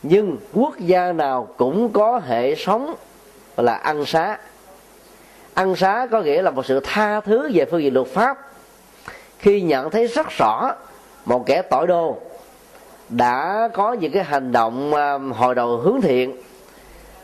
Nhưng 0.03 0.37
quốc 0.53 0.79
gia 0.79 1.11
nào 1.11 1.47
cũng 1.57 1.89
có 1.89 2.21
hệ 2.27 2.55
sống 2.55 2.95
là 3.57 3.75
ăn 3.75 4.05
xá. 4.05 4.37
Ăn 5.53 5.75
xá 5.75 6.07
có 6.11 6.21
nghĩa 6.21 6.41
là 6.41 6.51
một 6.51 6.65
sự 6.65 6.79
tha 6.83 7.19
thứ 7.19 7.51
về 7.53 7.65
phương 7.65 7.83
diện 7.83 7.93
luật 7.93 8.07
pháp. 8.07 8.37
Khi 9.39 9.61
nhận 9.61 9.89
thấy 9.89 10.07
rất 10.07 10.27
rõ 10.37 10.71
một 11.25 11.45
kẻ 11.45 11.61
tội 11.61 11.87
đồ 11.87 12.17
đã 13.09 13.69
có 13.73 13.93
những 13.93 14.11
cái 14.11 14.23
hành 14.23 14.51
động 14.51 14.93
à, 14.93 15.17
hồi 15.33 15.55
đầu 15.55 15.77
hướng 15.77 16.01
thiện, 16.01 16.37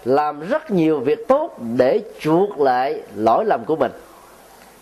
làm 0.05 0.47
rất 0.47 0.71
nhiều 0.71 0.99
việc 0.99 1.27
tốt 1.27 1.57
để 1.77 2.01
chuộc 2.19 2.59
lại 2.59 3.01
lỗi 3.15 3.45
lầm 3.45 3.65
của 3.65 3.75
mình 3.75 3.91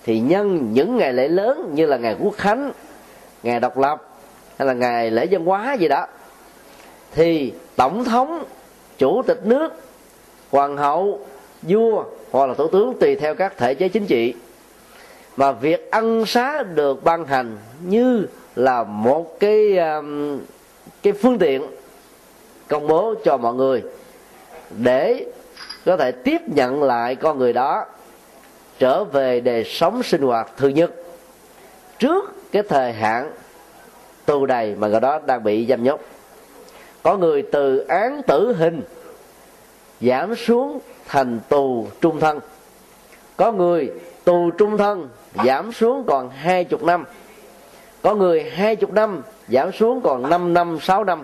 thì 0.07 0.19
nhân 0.19 0.73
những 0.73 0.97
ngày 0.97 1.13
lễ 1.13 1.27
lớn 1.27 1.71
như 1.73 1.85
là 1.85 1.97
ngày 1.97 2.15
quốc 2.19 2.33
khánh, 2.37 2.71
ngày 3.43 3.59
độc 3.59 3.77
lập, 3.77 4.09
hay 4.57 4.67
là 4.67 4.73
ngày 4.73 5.11
lễ 5.11 5.25
dân 5.25 5.45
hóa 5.45 5.73
gì 5.73 5.87
đó, 5.87 6.07
thì 7.11 7.53
tổng 7.75 8.03
thống, 8.03 8.43
chủ 8.97 9.21
tịch 9.27 9.45
nước, 9.45 9.73
hoàng 10.51 10.77
hậu, 10.77 11.19
vua 11.61 12.03
hoặc 12.31 12.45
là 12.45 12.53
thủ 12.53 12.67
tướng 12.67 12.93
tùy 12.99 13.15
theo 13.15 13.35
các 13.35 13.57
thể 13.57 13.73
chế 13.73 13.89
chính 13.89 14.05
trị. 14.05 14.33
Mà 15.37 15.51
việc 15.51 15.91
ân 15.91 16.25
xá 16.25 16.63
được 16.63 17.03
ban 17.03 17.25
hành 17.25 17.57
như 17.81 18.27
là 18.55 18.83
một 18.83 19.39
cái 19.39 19.77
um, 19.77 20.39
cái 21.03 21.13
phương 21.13 21.39
tiện 21.39 21.61
công 22.67 22.87
bố 22.87 23.13
cho 23.23 23.37
mọi 23.37 23.53
người 23.53 23.83
để 24.77 25.25
có 25.85 25.97
thể 25.97 26.11
tiếp 26.11 26.41
nhận 26.47 26.83
lại 26.83 27.15
con 27.15 27.39
người 27.39 27.53
đó 27.53 27.85
trở 28.79 29.03
về 29.03 29.39
đời 29.39 29.63
sống 29.63 30.03
sinh 30.03 30.21
hoạt 30.21 30.51
thường 30.57 30.73
nhật 30.73 30.91
trước 31.99 32.51
cái 32.51 32.63
thời 32.63 32.93
hạn 32.93 33.31
tù 34.25 34.45
đầy 34.45 34.75
mà 34.75 34.87
người 34.87 34.99
đó 34.99 35.19
đang 35.25 35.43
bị 35.43 35.65
giam 35.69 35.83
nhốt. 35.83 35.99
Có 37.03 37.17
người 37.17 37.41
từ 37.51 37.77
án 37.79 38.21
tử 38.27 38.55
hình 38.57 38.81
giảm 40.01 40.35
xuống 40.35 40.79
thành 41.05 41.39
tù 41.49 41.87
trung 42.01 42.19
thân. 42.19 42.39
Có 43.37 43.51
người 43.51 43.91
tù 44.23 44.51
trung 44.51 44.77
thân 44.77 45.09
giảm 45.45 45.71
xuống 45.71 46.03
còn 46.07 46.29
hai 46.29 46.63
chục 46.63 46.83
năm. 46.83 47.03
Có 48.01 48.15
người 48.15 48.49
hai 48.49 48.75
chục 48.75 48.93
năm 48.93 49.21
giảm 49.47 49.71
xuống 49.71 50.01
còn 50.01 50.29
5 50.29 50.53
năm 50.53 50.77
6 50.81 51.03
năm. 51.03 51.23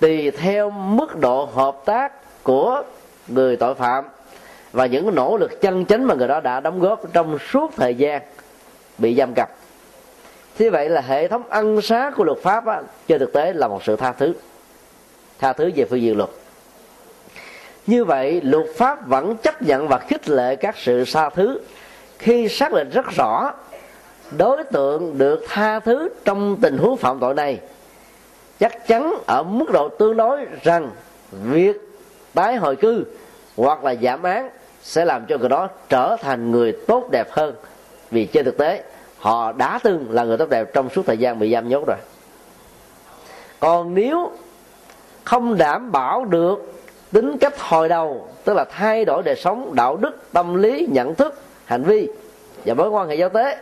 Tùy 0.00 0.30
theo 0.30 0.70
mức 0.70 1.18
độ 1.20 1.44
hợp 1.44 1.76
tác 1.84 2.12
của 2.42 2.82
người 3.28 3.56
tội 3.56 3.74
phạm 3.74 4.04
và 4.72 4.86
những 4.86 5.14
nỗ 5.14 5.36
lực 5.36 5.60
chân 5.60 5.84
chính 5.84 6.04
mà 6.04 6.14
người 6.14 6.28
đó 6.28 6.40
đã 6.40 6.60
đóng 6.60 6.80
góp 6.80 7.12
trong 7.12 7.38
suốt 7.38 7.72
thời 7.76 7.94
gian 7.94 8.22
bị 8.98 9.14
giam 9.14 9.34
cầm. 9.34 9.48
Thế 10.58 10.70
vậy 10.70 10.88
là 10.88 11.00
hệ 11.00 11.28
thống 11.28 11.42
ân 11.48 11.82
xá 11.82 12.10
của 12.16 12.24
luật 12.24 12.38
pháp 12.38 12.66
á, 12.66 12.82
trên 13.08 13.18
thực 13.18 13.32
tế 13.32 13.52
là 13.52 13.68
một 13.68 13.84
sự 13.84 13.96
tha 13.96 14.12
thứ. 14.12 14.32
Tha 15.38 15.52
thứ 15.52 15.70
về 15.76 15.84
phương 15.90 16.02
diện 16.02 16.16
luật. 16.16 16.30
Như 17.86 18.04
vậy 18.04 18.40
luật 18.40 18.66
pháp 18.76 19.06
vẫn 19.06 19.36
chấp 19.36 19.62
nhận 19.62 19.88
và 19.88 19.98
khích 19.98 20.28
lệ 20.28 20.56
các 20.56 20.74
sự 20.78 21.04
tha 21.12 21.30
thứ 21.30 21.60
khi 22.18 22.48
xác 22.48 22.72
định 22.72 22.90
rất 22.90 23.06
rõ 23.16 23.52
đối 24.38 24.64
tượng 24.64 25.18
được 25.18 25.44
tha 25.48 25.80
thứ 25.80 26.08
trong 26.24 26.56
tình 26.60 26.78
huống 26.78 26.96
phạm 26.96 27.18
tội 27.20 27.34
này. 27.34 27.60
Chắc 28.58 28.86
chắn 28.86 29.14
ở 29.26 29.42
mức 29.42 29.70
độ 29.72 29.88
tương 29.88 30.16
đối 30.16 30.46
rằng 30.62 30.90
việc 31.30 31.76
tái 32.34 32.56
hồi 32.56 32.76
cư 32.76 33.04
hoặc 33.58 33.84
là 33.84 33.94
giảm 33.94 34.22
án 34.22 34.50
sẽ 34.82 35.04
làm 35.04 35.26
cho 35.26 35.38
người 35.38 35.48
đó 35.48 35.68
trở 35.88 36.16
thành 36.20 36.50
người 36.50 36.76
tốt 36.86 37.08
đẹp 37.10 37.30
hơn. 37.30 37.54
Vì 38.10 38.26
trên 38.26 38.44
thực 38.44 38.58
tế, 38.58 38.82
họ 39.18 39.52
đã 39.52 39.78
từng 39.82 40.06
là 40.10 40.24
người 40.24 40.36
tốt 40.36 40.48
đẹp 40.48 40.70
trong 40.72 40.90
suốt 40.90 41.02
thời 41.06 41.18
gian 41.18 41.38
bị 41.38 41.52
giam 41.52 41.68
nhốt 41.68 41.84
rồi. 41.86 41.96
Còn 43.60 43.94
nếu 43.94 44.30
không 45.24 45.58
đảm 45.58 45.92
bảo 45.92 46.24
được 46.24 46.72
tính 47.12 47.38
cách 47.38 47.60
hồi 47.60 47.88
đầu, 47.88 48.28
tức 48.44 48.54
là 48.54 48.64
thay 48.64 49.04
đổi 49.04 49.22
đời 49.22 49.36
sống, 49.36 49.74
đạo 49.74 49.96
đức, 49.96 50.32
tâm 50.32 50.54
lý, 50.54 50.88
nhận 50.92 51.14
thức, 51.14 51.40
hành 51.64 51.82
vi 51.82 52.08
và 52.64 52.74
mối 52.74 52.88
quan 52.88 53.08
hệ 53.08 53.14
giao 53.14 53.28
tế, 53.28 53.58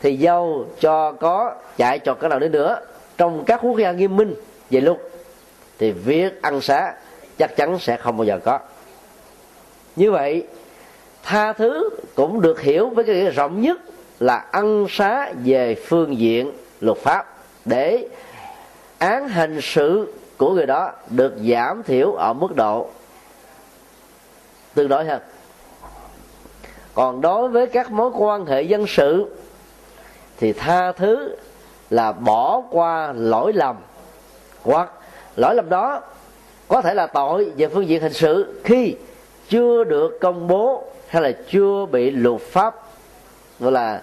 thì 0.00 0.16
dâu 0.16 0.66
cho 0.80 1.12
có 1.12 1.54
chạy 1.76 1.98
trọt 1.98 2.20
cái 2.20 2.30
nào 2.30 2.38
đến 2.38 2.52
nữa, 2.52 2.80
trong 3.18 3.44
các 3.44 3.60
quốc 3.62 3.78
gia 3.78 3.92
nghiêm 3.92 4.16
minh 4.16 4.34
về 4.70 4.80
luật, 4.80 4.96
thì 5.78 5.92
việc 5.92 6.42
ăn 6.42 6.60
xá 6.60 6.94
chắc 7.38 7.56
chắn 7.56 7.78
sẽ 7.78 7.96
không 7.96 8.16
bao 8.16 8.24
giờ 8.24 8.38
có 8.44 8.58
như 9.96 10.10
vậy, 10.10 10.46
tha 11.22 11.52
thứ 11.52 11.90
cũng 12.14 12.40
được 12.40 12.60
hiểu 12.60 12.88
với 12.88 13.04
cái 13.04 13.14
nghĩa 13.14 13.30
rộng 13.30 13.60
nhất 13.60 13.80
là 14.20 14.36
ăn 14.36 14.86
xá 14.90 15.32
về 15.44 15.74
phương 15.74 16.18
diện 16.18 16.52
luật 16.80 16.98
pháp 16.98 17.36
để 17.64 18.08
án 18.98 19.28
hình 19.28 19.60
sự 19.60 20.12
của 20.36 20.50
người 20.50 20.66
đó 20.66 20.92
được 21.10 21.34
giảm 21.50 21.82
thiểu 21.82 22.12
ở 22.12 22.32
mức 22.32 22.56
độ 22.56 22.88
tương 24.74 24.88
đối 24.88 25.04
hơn. 25.04 25.22
Còn 26.94 27.20
đối 27.20 27.48
với 27.48 27.66
các 27.66 27.90
mối 27.90 28.10
quan 28.14 28.46
hệ 28.46 28.62
dân 28.62 28.86
sự 28.86 29.36
thì 30.38 30.52
tha 30.52 30.92
thứ 30.92 31.36
là 31.90 32.12
bỏ 32.12 32.62
qua 32.70 33.12
lỗi 33.16 33.52
lầm 33.52 33.76
hoặc 34.62 34.90
lỗi 35.36 35.54
lầm 35.54 35.68
đó 35.68 36.02
có 36.68 36.82
thể 36.82 36.94
là 36.94 37.06
tội 37.06 37.50
về 37.56 37.68
phương 37.68 37.88
diện 37.88 38.02
hình 38.02 38.12
sự 38.12 38.60
khi 38.64 38.94
chưa 39.48 39.84
được 39.84 40.20
công 40.20 40.48
bố 40.48 40.84
hay 41.08 41.22
là 41.22 41.32
chưa 41.50 41.86
bị 41.86 42.10
luật 42.10 42.40
pháp, 42.40 42.74
gọi 43.60 43.72
là, 43.72 44.02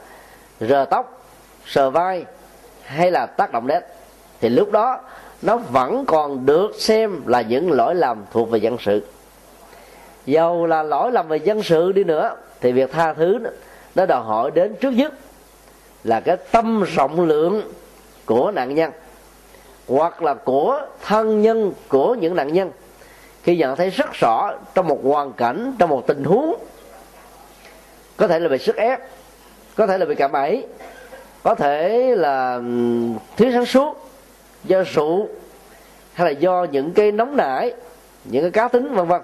rờ 0.60 0.86
tóc, 0.90 1.26
sờ 1.66 1.90
vai 1.90 2.26
hay 2.84 3.12
là 3.12 3.26
tác 3.26 3.52
động 3.52 3.68
đến, 3.68 3.84
thì 4.42 4.50
lúc 4.50 4.72
đó 4.72 5.00
nó 5.42 5.58
vẫn 5.58 6.06
còn 6.06 6.46
được 6.46 6.72
xem 6.80 7.22
là 7.26 7.42
những 7.42 7.72
lỗi 7.72 7.96
lầm 7.96 8.26
thuộc 8.32 8.50
về 8.50 8.60
dân 8.60 8.78
sự. 8.80 9.06
Dầu 10.26 10.66
là 10.66 10.84
lỗi 10.84 11.12
lầm 11.12 11.28
về 11.28 11.38
dân 11.38 11.64
sự 11.64 11.92
đi 11.92 12.04
nữa, 12.04 12.36
thì 12.62 12.72
việc 12.72 12.92
tha 12.92 13.14
thứ 13.14 13.40
nó 13.96 14.06
đòi 14.06 14.22
hỏi 14.22 14.52
đến 14.52 14.76
trước 14.76 14.92
nhất 14.92 15.14
là 16.04 16.20
cái 16.20 16.38
tâm 16.52 16.84
rộng 16.96 17.22
lượng 17.22 17.62
của 18.26 18.52
nạn 18.52 18.76
nhân 18.76 18.92
hoặc 19.88 20.24
là 20.24 20.34
của 20.34 20.82
thân 21.02 21.42
nhân 21.42 21.74
của 21.88 22.16
những 22.16 22.36
nạn 22.36 22.54
nhân 22.54 22.72
khi 23.44 23.58
nhận 23.58 23.76
thấy 23.76 23.90
rất 23.90 24.14
rõ 24.14 24.54
trong 24.74 24.88
một 24.88 25.00
hoàn 25.04 25.34
cảnh, 25.34 25.76
trong 25.80 25.90
một 25.90 26.08
tình 26.08 26.24
huống, 26.24 26.56
có 28.18 28.28
thể 28.28 28.40
là 28.40 28.50
bị 28.50 28.58
sức 28.58 28.76
ép, 28.76 29.00
có 29.76 29.88
thể 29.88 29.98
là 29.98 30.06
bị 30.06 30.16
cảm 30.16 30.32
ấy 30.32 30.68
có 31.44 31.56
thể 31.56 32.16
là 32.16 32.62
thiếu 33.38 33.52
sáng 33.54 33.66
suốt 33.66 34.10
do 34.64 34.84
rượu 34.84 35.28
hay 36.14 36.34
là 36.34 36.40
do 36.40 36.64
những 36.72 36.94
cái 36.94 37.12
nóng 37.12 37.38
nảy, 37.38 37.74
những 38.26 38.44
cái 38.44 38.52
cá 38.52 38.68
tính, 38.68 38.94
vân 38.94 39.08
vân. 39.08 39.22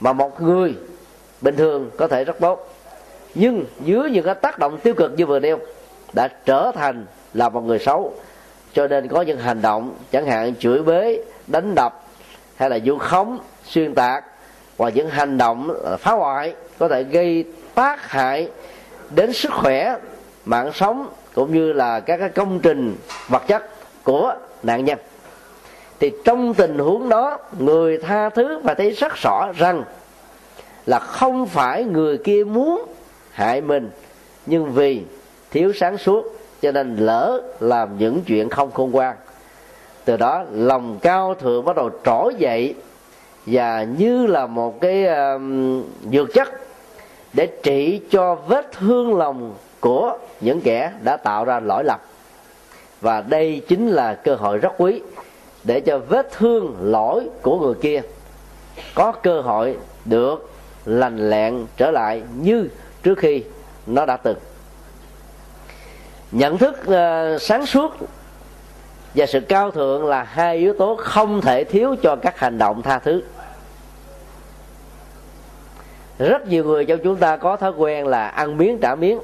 Mà 0.00 0.12
một 0.12 0.42
người 0.42 0.74
bình 1.40 1.56
thường 1.56 1.90
có 1.96 2.08
thể 2.08 2.24
rất 2.24 2.36
tốt. 2.40 2.74
Nhưng 3.34 3.64
dưới 3.84 4.10
những 4.10 4.24
cái 4.24 4.34
tác 4.34 4.58
động 4.58 4.78
tiêu 4.78 4.94
cực 4.94 5.12
như 5.16 5.26
vừa 5.26 5.38
nêu, 5.38 5.58
đã 6.12 6.28
trở 6.44 6.70
thành 6.74 7.06
là 7.34 7.48
một 7.48 7.60
người 7.60 7.78
xấu. 7.78 8.14
Cho 8.72 8.86
nên 8.86 9.08
có 9.08 9.22
những 9.22 9.38
hành 9.38 9.62
động 9.62 9.94
chẳng 10.12 10.26
hạn 10.26 10.54
chửi 10.58 10.82
bới 10.82 11.24
đánh 11.46 11.74
đập 11.74 12.01
hay 12.62 12.70
là 12.70 12.78
vu 12.84 12.98
khống, 12.98 13.38
xuyên 13.64 13.94
tạc 13.94 14.24
hoặc 14.78 14.94
những 14.94 15.08
hành 15.08 15.38
động 15.38 15.70
phá 15.98 16.12
hoại 16.12 16.54
có 16.78 16.88
thể 16.88 17.02
gây 17.02 17.44
tác 17.74 18.10
hại 18.10 18.48
đến 19.10 19.32
sức 19.32 19.52
khỏe, 19.52 19.96
mạng 20.44 20.70
sống 20.74 21.08
cũng 21.34 21.54
như 21.54 21.72
là 21.72 22.00
các 22.00 22.16
cái 22.16 22.28
công 22.28 22.60
trình 22.60 22.96
vật 23.28 23.42
chất 23.46 23.62
của 24.04 24.34
nạn 24.62 24.84
nhân. 24.84 24.98
Thì 26.00 26.12
trong 26.24 26.54
tình 26.54 26.78
huống 26.78 27.08
đó, 27.08 27.38
người 27.58 27.98
tha 27.98 28.28
thứ 28.28 28.58
và 28.58 28.74
thấy 28.74 28.90
rất 28.90 29.12
rõ 29.22 29.52
rằng 29.58 29.84
là 30.86 30.98
không 30.98 31.46
phải 31.46 31.84
người 31.84 32.18
kia 32.18 32.44
muốn 32.44 32.84
hại 33.30 33.60
mình, 33.60 33.90
nhưng 34.46 34.72
vì 34.72 35.02
thiếu 35.50 35.72
sáng 35.80 35.98
suốt 35.98 36.38
cho 36.62 36.72
nên 36.72 36.96
lỡ 36.96 37.42
làm 37.60 37.98
những 37.98 38.22
chuyện 38.26 38.48
không 38.48 38.70
khôn 38.72 38.90
ngoan 38.90 39.16
từ 40.04 40.16
đó 40.16 40.44
lòng 40.52 40.98
cao 41.02 41.34
thượng 41.34 41.64
bắt 41.64 41.76
đầu 41.76 41.90
trỗi 42.04 42.34
dậy 42.38 42.74
và 43.46 43.82
như 43.98 44.26
là 44.26 44.46
một 44.46 44.80
cái 44.80 45.06
um, 45.06 45.82
dược 46.12 46.34
chất 46.34 46.48
để 47.32 47.48
trị 47.62 48.00
cho 48.10 48.34
vết 48.34 48.72
thương 48.72 49.18
lòng 49.18 49.54
của 49.80 50.18
những 50.40 50.60
kẻ 50.60 50.92
đã 51.02 51.16
tạo 51.16 51.44
ra 51.44 51.60
lỗi 51.60 51.84
lầm. 51.84 52.00
Và 53.00 53.20
đây 53.20 53.62
chính 53.68 53.88
là 53.88 54.14
cơ 54.14 54.34
hội 54.34 54.58
rất 54.58 54.72
quý 54.78 55.00
để 55.64 55.80
cho 55.80 55.98
vết 55.98 56.32
thương 56.32 56.76
lỗi 56.80 57.28
của 57.42 57.58
người 57.58 57.74
kia 57.74 58.02
có 58.94 59.12
cơ 59.12 59.40
hội 59.40 59.76
được 60.04 60.50
lành 60.84 61.30
lẹn 61.30 61.66
trở 61.76 61.90
lại 61.90 62.22
như 62.40 62.68
trước 63.02 63.18
khi 63.18 63.44
nó 63.86 64.06
đã 64.06 64.16
từng. 64.16 64.38
Nhận 66.32 66.58
thức 66.58 66.80
uh, 66.82 67.42
sáng 67.42 67.66
suốt 67.66 67.96
và 69.14 69.26
sự 69.26 69.40
cao 69.40 69.70
thượng 69.70 70.06
là 70.06 70.22
hai 70.22 70.56
yếu 70.56 70.74
tố 70.78 70.96
không 70.96 71.40
thể 71.40 71.64
thiếu 71.64 71.96
cho 72.02 72.16
các 72.16 72.38
hành 72.38 72.58
động 72.58 72.82
tha 72.82 72.98
thứ. 72.98 73.22
Rất 76.18 76.48
nhiều 76.48 76.64
người 76.64 76.84
trong 76.84 76.98
chúng 77.04 77.16
ta 77.16 77.36
có 77.36 77.56
thói 77.56 77.72
quen 77.72 78.06
là 78.06 78.28
ăn 78.28 78.56
miếng 78.56 78.78
trả 78.78 78.94
miếng. 78.94 79.20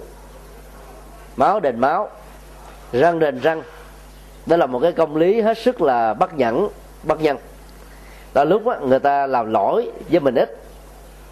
Máu 1.36 1.60
đền 1.60 1.80
máu 1.80 2.08
răng 2.92 3.18
đền 3.18 3.40
răng. 3.40 3.62
Đó 4.46 4.56
là 4.56 4.66
một 4.66 4.78
cái 4.80 4.92
công 4.92 5.16
lý 5.16 5.40
hết 5.40 5.58
sức 5.58 5.82
là 5.82 6.14
bất 6.14 6.34
nhẫn 6.34 6.68
bất 7.02 7.20
nhân. 7.20 7.36
Đó 8.34 8.44
lúc 8.44 8.66
đó, 8.66 8.76
người 8.82 8.98
ta 8.98 9.26
làm 9.26 9.52
lỗi 9.52 9.90
với 10.10 10.20
mình 10.20 10.34
ít 10.34 10.58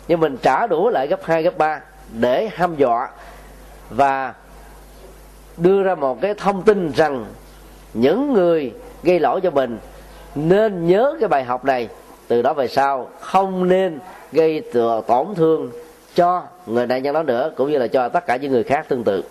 nhưng 0.08 0.20
mình 0.20 0.36
trả 0.42 0.66
đũa 0.66 0.90
lại 0.90 1.06
gấp 1.06 1.24
2 1.24 1.42
gấp 1.42 1.58
3 1.58 1.80
để 2.12 2.50
hăm 2.54 2.76
dọa 2.76 3.08
và 3.90 4.34
đưa 5.56 5.82
ra 5.82 5.94
một 5.94 6.20
cái 6.20 6.34
thông 6.34 6.62
tin 6.62 6.92
rằng 6.92 7.24
những 7.96 8.32
người 8.32 8.72
gây 9.02 9.20
lỗi 9.20 9.40
cho 9.40 9.50
mình 9.50 9.78
nên 10.34 10.86
nhớ 10.86 11.16
cái 11.20 11.28
bài 11.28 11.44
học 11.44 11.64
này. 11.64 11.88
Từ 12.28 12.42
đó 12.42 12.52
về 12.52 12.68
sau 12.68 13.08
không 13.20 13.68
nên 13.68 13.98
gây 14.32 14.62
tổn 15.06 15.26
thương 15.36 15.70
cho 16.14 16.42
người 16.66 16.86
nạn 16.86 17.02
nhân 17.02 17.14
đó 17.14 17.22
nữa 17.22 17.52
cũng 17.56 17.70
như 17.70 17.78
là 17.78 17.86
cho 17.86 18.08
tất 18.08 18.26
cả 18.26 18.36
những 18.36 18.52
người 18.52 18.62
khác 18.62 18.86
tương 18.88 19.04
tự. 19.04 19.24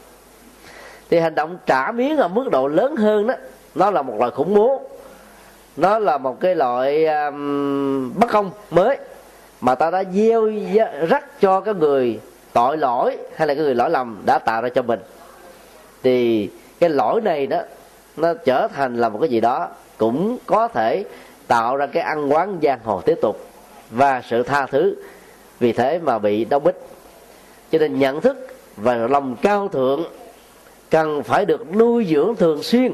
Thì 1.09 1.19
hành 1.19 1.35
động 1.35 1.57
trả 1.65 1.91
miếng 1.91 2.17
ở 2.17 2.27
mức 2.27 2.51
độ 2.51 2.67
lớn 2.67 2.95
hơn 2.95 3.27
đó 3.27 3.33
nó 3.75 3.91
là 3.91 4.01
một 4.01 4.15
loại 4.19 4.31
khủng 4.31 4.53
bố. 4.53 4.81
Nó 5.77 5.99
là 5.99 6.17
một 6.17 6.39
cái 6.39 6.55
loại 6.55 7.05
um, 7.05 8.19
bất 8.19 8.27
công 8.31 8.51
mới 8.71 8.97
mà 9.61 9.75
ta 9.75 9.91
đã 9.91 10.03
gieo 10.13 10.51
rắc 11.09 11.41
cho 11.41 11.61
cái 11.61 11.73
người 11.73 12.19
tội 12.53 12.77
lỗi 12.77 13.17
hay 13.35 13.47
là 13.47 13.53
cái 13.53 13.63
người 13.63 13.75
lỗi 13.75 13.89
lầm 13.89 14.21
đã 14.25 14.39
tạo 14.39 14.61
ra 14.61 14.69
cho 14.69 14.81
mình. 14.81 14.99
Thì 16.03 16.49
cái 16.79 16.89
lỗi 16.89 17.21
này 17.21 17.47
đó 17.47 17.59
nó 18.17 18.33
trở 18.33 18.67
thành 18.67 18.95
là 18.95 19.09
một 19.09 19.17
cái 19.21 19.29
gì 19.29 19.39
đó 19.39 19.69
cũng 19.97 20.37
có 20.45 20.67
thể 20.67 21.05
tạo 21.47 21.77
ra 21.77 21.85
cái 21.85 22.03
ăn 22.03 22.33
quán 22.33 22.59
giang 22.63 22.79
hồ 22.83 23.01
tiếp 23.01 23.17
tục 23.21 23.47
và 23.89 24.21
sự 24.29 24.43
tha 24.43 24.65
thứ 24.65 24.95
vì 25.59 25.73
thế 25.73 25.99
mà 26.03 26.19
bị 26.19 26.45
đau 26.45 26.59
bích. 26.59 26.75
Cho 27.71 27.79
nên 27.79 27.99
nhận 27.99 28.21
thức 28.21 28.47
và 28.77 28.95
lòng 28.95 29.35
cao 29.41 29.67
thượng 29.67 30.03
cần 30.89 31.23
phải 31.23 31.45
được 31.45 31.75
nuôi 31.75 32.07
dưỡng 32.09 32.35
thường 32.35 32.63
xuyên 32.63 32.91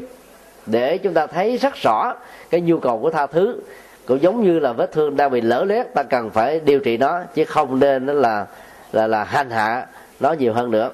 để 0.65 0.97
chúng 0.97 1.13
ta 1.13 1.27
thấy 1.27 1.57
rất 1.57 1.75
rõ 1.75 2.13
cái 2.49 2.62
nhu 2.62 2.79
cầu 2.79 2.99
của 2.99 3.10
tha 3.10 3.27
thứ. 3.27 3.62
Cũng 4.05 4.21
giống 4.21 4.43
như 4.43 4.60
là 4.60 4.73
vết 4.73 4.91
thương 4.91 5.17
đang 5.17 5.31
bị 5.31 5.41
lỡ 5.41 5.63
lét 5.63 5.93
ta 5.93 6.03
cần 6.03 6.29
phải 6.29 6.60
điều 6.60 6.79
trị 6.79 6.97
nó, 6.97 7.19
chứ 7.34 7.45
không 7.45 7.79
nên 7.79 8.05
là 8.05 8.45
là 8.91 9.07
là 9.07 9.23
hành 9.23 9.49
hạ 9.49 9.88
nó 10.19 10.34
nhiều 10.34 10.53
hơn 10.53 10.71
nữa. 10.71 10.89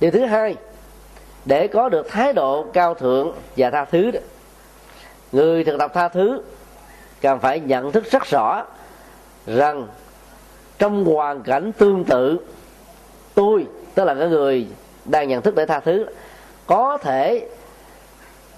Điều 0.00 0.10
thứ 0.10 0.24
hai 0.24 0.54
để 1.44 1.68
có 1.68 1.88
được 1.88 2.08
thái 2.08 2.32
độ 2.32 2.66
cao 2.72 2.94
thượng 2.94 3.32
và 3.56 3.70
tha 3.70 3.84
thứ 3.84 4.10
đó, 4.10 4.20
người 5.32 5.64
thực 5.64 5.78
tập 5.78 5.90
tha 5.94 6.08
thứ 6.08 6.42
cần 7.20 7.40
phải 7.40 7.60
nhận 7.60 7.92
thức 7.92 8.04
rất 8.10 8.24
rõ 8.24 8.64
rằng 9.46 9.86
trong 10.78 11.04
hoàn 11.04 11.42
cảnh 11.42 11.72
tương 11.72 12.04
tự 12.04 12.38
tôi 13.34 13.66
tức 13.94 14.04
là 14.04 14.14
cái 14.14 14.28
người 14.28 14.66
đang 15.04 15.28
nhận 15.28 15.42
thức 15.42 15.54
để 15.54 15.66
tha 15.66 15.80
thứ 15.80 16.06
có 16.66 16.98
thể 16.98 17.48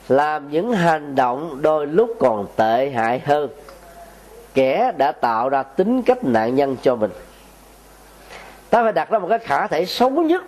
làm 0.09 0.51
những 0.51 0.72
hành 0.72 1.14
động 1.14 1.62
đôi 1.62 1.87
lúc 1.87 2.11
còn 2.18 2.46
tệ 2.57 2.90
hại 2.94 3.18
hơn. 3.18 3.49
Kẻ 4.55 4.92
đã 4.96 5.12
tạo 5.12 5.49
ra 5.49 5.62
tính 5.62 6.03
cách 6.03 6.25
nạn 6.25 6.55
nhân 6.55 6.77
cho 6.83 6.96
mình. 6.96 7.11
Ta 8.70 8.83
phải 8.83 8.92
đặt 8.92 9.11
ra 9.11 9.18
một 9.18 9.27
cái 9.31 9.38
khả 9.38 9.66
thể 9.66 9.87
xấu 9.87 10.11
nhất 10.11 10.44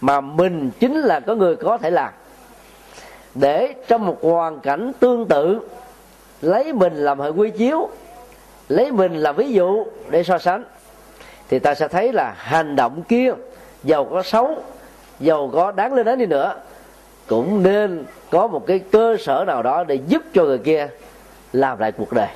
mà 0.00 0.20
mình 0.20 0.70
chính 0.80 1.00
là 1.00 1.20
có 1.20 1.34
người 1.34 1.56
có 1.56 1.78
thể 1.78 1.90
làm. 1.90 2.12
Để 3.34 3.74
trong 3.88 4.06
một 4.06 4.18
hoàn 4.22 4.60
cảnh 4.60 4.92
tương 5.00 5.28
tự, 5.28 5.60
lấy 6.40 6.72
mình 6.72 6.96
làm 6.96 7.20
hệ 7.20 7.28
quy 7.28 7.50
chiếu, 7.50 7.88
lấy 8.68 8.92
mình 8.92 9.16
làm 9.16 9.36
ví 9.36 9.52
dụ 9.52 9.84
để 10.10 10.22
so 10.22 10.38
sánh, 10.38 10.64
thì 11.48 11.58
ta 11.58 11.74
sẽ 11.74 11.88
thấy 11.88 12.12
là 12.12 12.34
hành 12.36 12.76
động 12.76 13.02
kia, 13.02 13.32
giàu 13.84 14.04
có 14.04 14.22
xấu, 14.22 14.62
giàu 15.20 15.50
có 15.52 15.72
đáng 15.72 15.94
lên 15.94 16.06
đến 16.06 16.18
đi 16.18 16.26
nữa, 16.26 16.54
cũng 17.26 17.62
nên 17.62 18.04
có 18.30 18.46
một 18.46 18.66
cái 18.66 18.78
cơ 18.78 19.16
sở 19.20 19.44
nào 19.46 19.62
đó 19.62 19.84
để 19.84 19.94
giúp 19.94 20.22
cho 20.34 20.44
người 20.44 20.58
kia 20.58 20.88
làm 21.52 21.78
lại 21.78 21.92
cuộc 21.92 22.12
đời. 22.12 22.28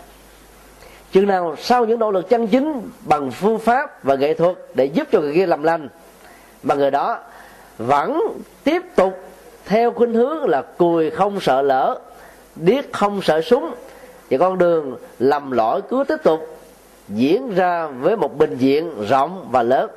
Chừng 1.13 1.27
nào 1.27 1.57
sau 1.59 1.85
những 1.85 1.99
nỗ 1.99 2.11
lực 2.11 2.29
chân 2.29 2.47
chính 2.47 2.91
bằng 3.05 3.31
phương 3.31 3.59
pháp 3.59 4.05
và 4.05 4.15
nghệ 4.15 4.35
thuật 4.35 4.57
để 4.75 4.85
giúp 4.85 5.09
cho 5.13 5.21
người 5.21 5.35
kia 5.35 5.47
làm 5.47 5.63
lành, 5.63 5.89
mà 6.63 6.75
người 6.75 6.91
đó 6.91 7.19
vẫn 7.79 8.21
tiếp 8.65 8.83
tục 8.97 9.19
theo 9.67 9.93
khuynh 9.93 10.15
hướng 10.15 10.45
là 10.45 10.63
cùi 10.63 11.11
không 11.11 11.41
sợ 11.41 11.63
lỡ, 11.63 12.01
điếc 12.57 12.93
không 12.93 13.23
sợ 13.23 13.41
súng. 13.41 13.71
Thì 14.31 14.39
con 14.39 14.59
đường 14.59 14.97
lầm 15.19 15.51
lỗi 15.51 15.81
cứ 15.83 16.05
tiếp 16.09 16.17
tục 16.23 16.59
diễn 17.09 17.55
ra 17.55 17.87
với 17.87 18.17
một 18.17 18.39
bình 18.39 18.57
diện 18.59 19.07
rộng 19.09 19.49
và 19.51 19.63
lớn. 19.63 19.91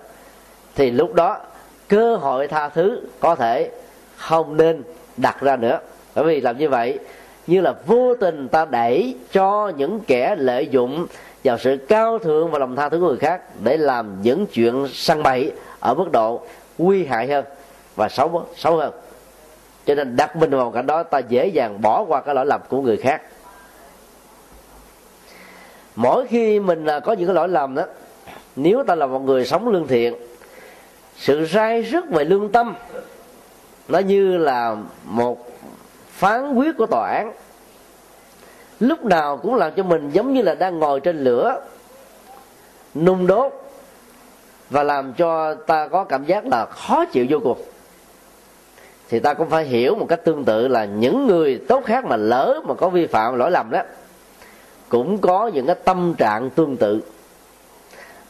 Thì 0.76 0.92
lúc 0.92 1.14
đó, 1.14 1.38
cơ 1.88 2.16
hội 2.16 2.48
tha 2.48 2.70
thứ 2.70 3.02
có 3.20 3.36
thể 3.36 3.72
không 4.18 4.58
nên 4.58 4.84
đặt 5.18 5.42
ra 5.42 5.56
nữa. 5.56 5.80
Bởi 6.16 6.26
vì 6.26 6.42
làm 6.42 6.58
như 6.58 6.70
vậy, 6.70 7.00
như 7.48 7.62
là 7.62 7.74
vô 7.86 8.16
tình 8.20 8.48
ta 8.48 8.66
đẩy 8.66 9.16
cho 9.32 9.72
những 9.78 10.00
kẻ 10.08 10.36
lợi 10.38 10.68
dụng 10.68 11.08
vào 11.44 11.58
sự 11.58 11.78
cao 11.90 12.20
thượng 12.20 12.52
và 12.52 12.60
lòng 12.60 12.76
tha 12.76 12.90
thứ 12.90 13.00
của 13.00 13.08
người 13.08 13.18
khác 13.18 13.42
để 13.64 13.78
làm 13.78 14.22
những 14.22 14.46
chuyện 14.46 14.88
săn 14.94 15.24
bậy 15.24 15.52
ở 15.80 15.94
mức 15.94 16.12
độ 16.12 16.42
nguy 16.78 17.06
hại 17.06 17.28
hơn 17.28 17.46
và 17.98 18.10
xấu 18.10 18.46
xấu 18.56 18.78
hơn. 18.78 18.94
Cho 19.86 19.96
nên 19.96 20.16
đặt 20.16 20.36
mình 20.36 20.50
vào 20.50 20.72
cảnh 20.72 20.86
đó, 20.86 21.04
ta 21.04 21.20
dễ 21.20 21.48
dàng 21.48 21.82
bỏ 21.82 22.06
qua 22.08 22.22
cái 22.22 22.36
lỗi 22.36 22.46
lầm 22.46 22.62
của 22.70 22.82
người 22.82 22.98
khác. 22.98 23.22
Mỗi 25.96 26.28
khi 26.28 26.60
mình 26.60 26.86
à, 26.86 27.00
có 27.00 27.14
những 27.14 27.28
cái 27.28 27.36
lỗi 27.36 27.50
lầm 27.50 27.76
đó, 27.76 27.84
nếu 28.56 28.84
ta 28.84 28.96
là 28.96 29.06
một 29.06 29.20
người 29.20 29.46
sống 29.46 29.68
lương 29.68 29.88
thiện, 29.88 30.16
sự 31.16 31.48
sai 31.48 31.82
rất 31.82 32.10
về 32.10 32.24
lương 32.24 32.52
tâm, 32.52 32.76
nó 33.88 34.00
như 34.00 34.38
là 34.38 34.76
một 35.04 35.48
phán 36.10 36.56
quyết 36.56 36.78
của 36.78 36.86
tòa 36.86 37.10
án, 37.10 37.34
lúc 38.80 39.06
nào 39.06 39.38
cũng 39.38 39.56
làm 39.56 39.74
cho 39.74 39.84
mình 39.84 40.10
giống 40.12 40.34
như 40.34 40.42
là 40.42 40.56
đang 40.56 40.80
ngồi 40.80 41.00
trên 41.00 41.24
lửa, 41.24 41.62
nung 42.96 43.28
đốt, 43.28 43.54
và 44.70 44.84
làm 44.84 45.14
cho 45.14 45.54
ta 45.54 45.88
có 45.88 46.04
cảm 46.04 46.26
giác 46.26 46.46
là 46.46 46.66
khó 46.66 47.06
chịu 47.06 47.26
vô 47.30 47.40
cùng 47.44 47.58
thì 49.10 49.20
ta 49.20 49.34
cũng 49.34 49.50
phải 49.50 49.66
hiểu 49.66 49.96
một 49.96 50.06
cách 50.10 50.24
tương 50.24 50.46
tự 50.46 50.68
là 50.68 50.86
những 50.86 51.28
người 51.28 51.62
tốt 51.68 51.84
khác 51.86 52.06
mà 52.06 52.16
lỡ 52.16 52.62
mà 52.66 52.74
có 52.74 52.90
vi 52.90 53.08
phạm 53.08 53.38
lỗi 53.38 53.52
lầm 53.52 53.72
đó, 53.72 53.82
cũng 54.90 55.18
có 55.18 55.48
những 55.54 55.66
cái 55.66 55.76
tâm 55.76 56.14
trạng 56.18 56.50
tương 56.50 56.78
tự. 56.78 57.02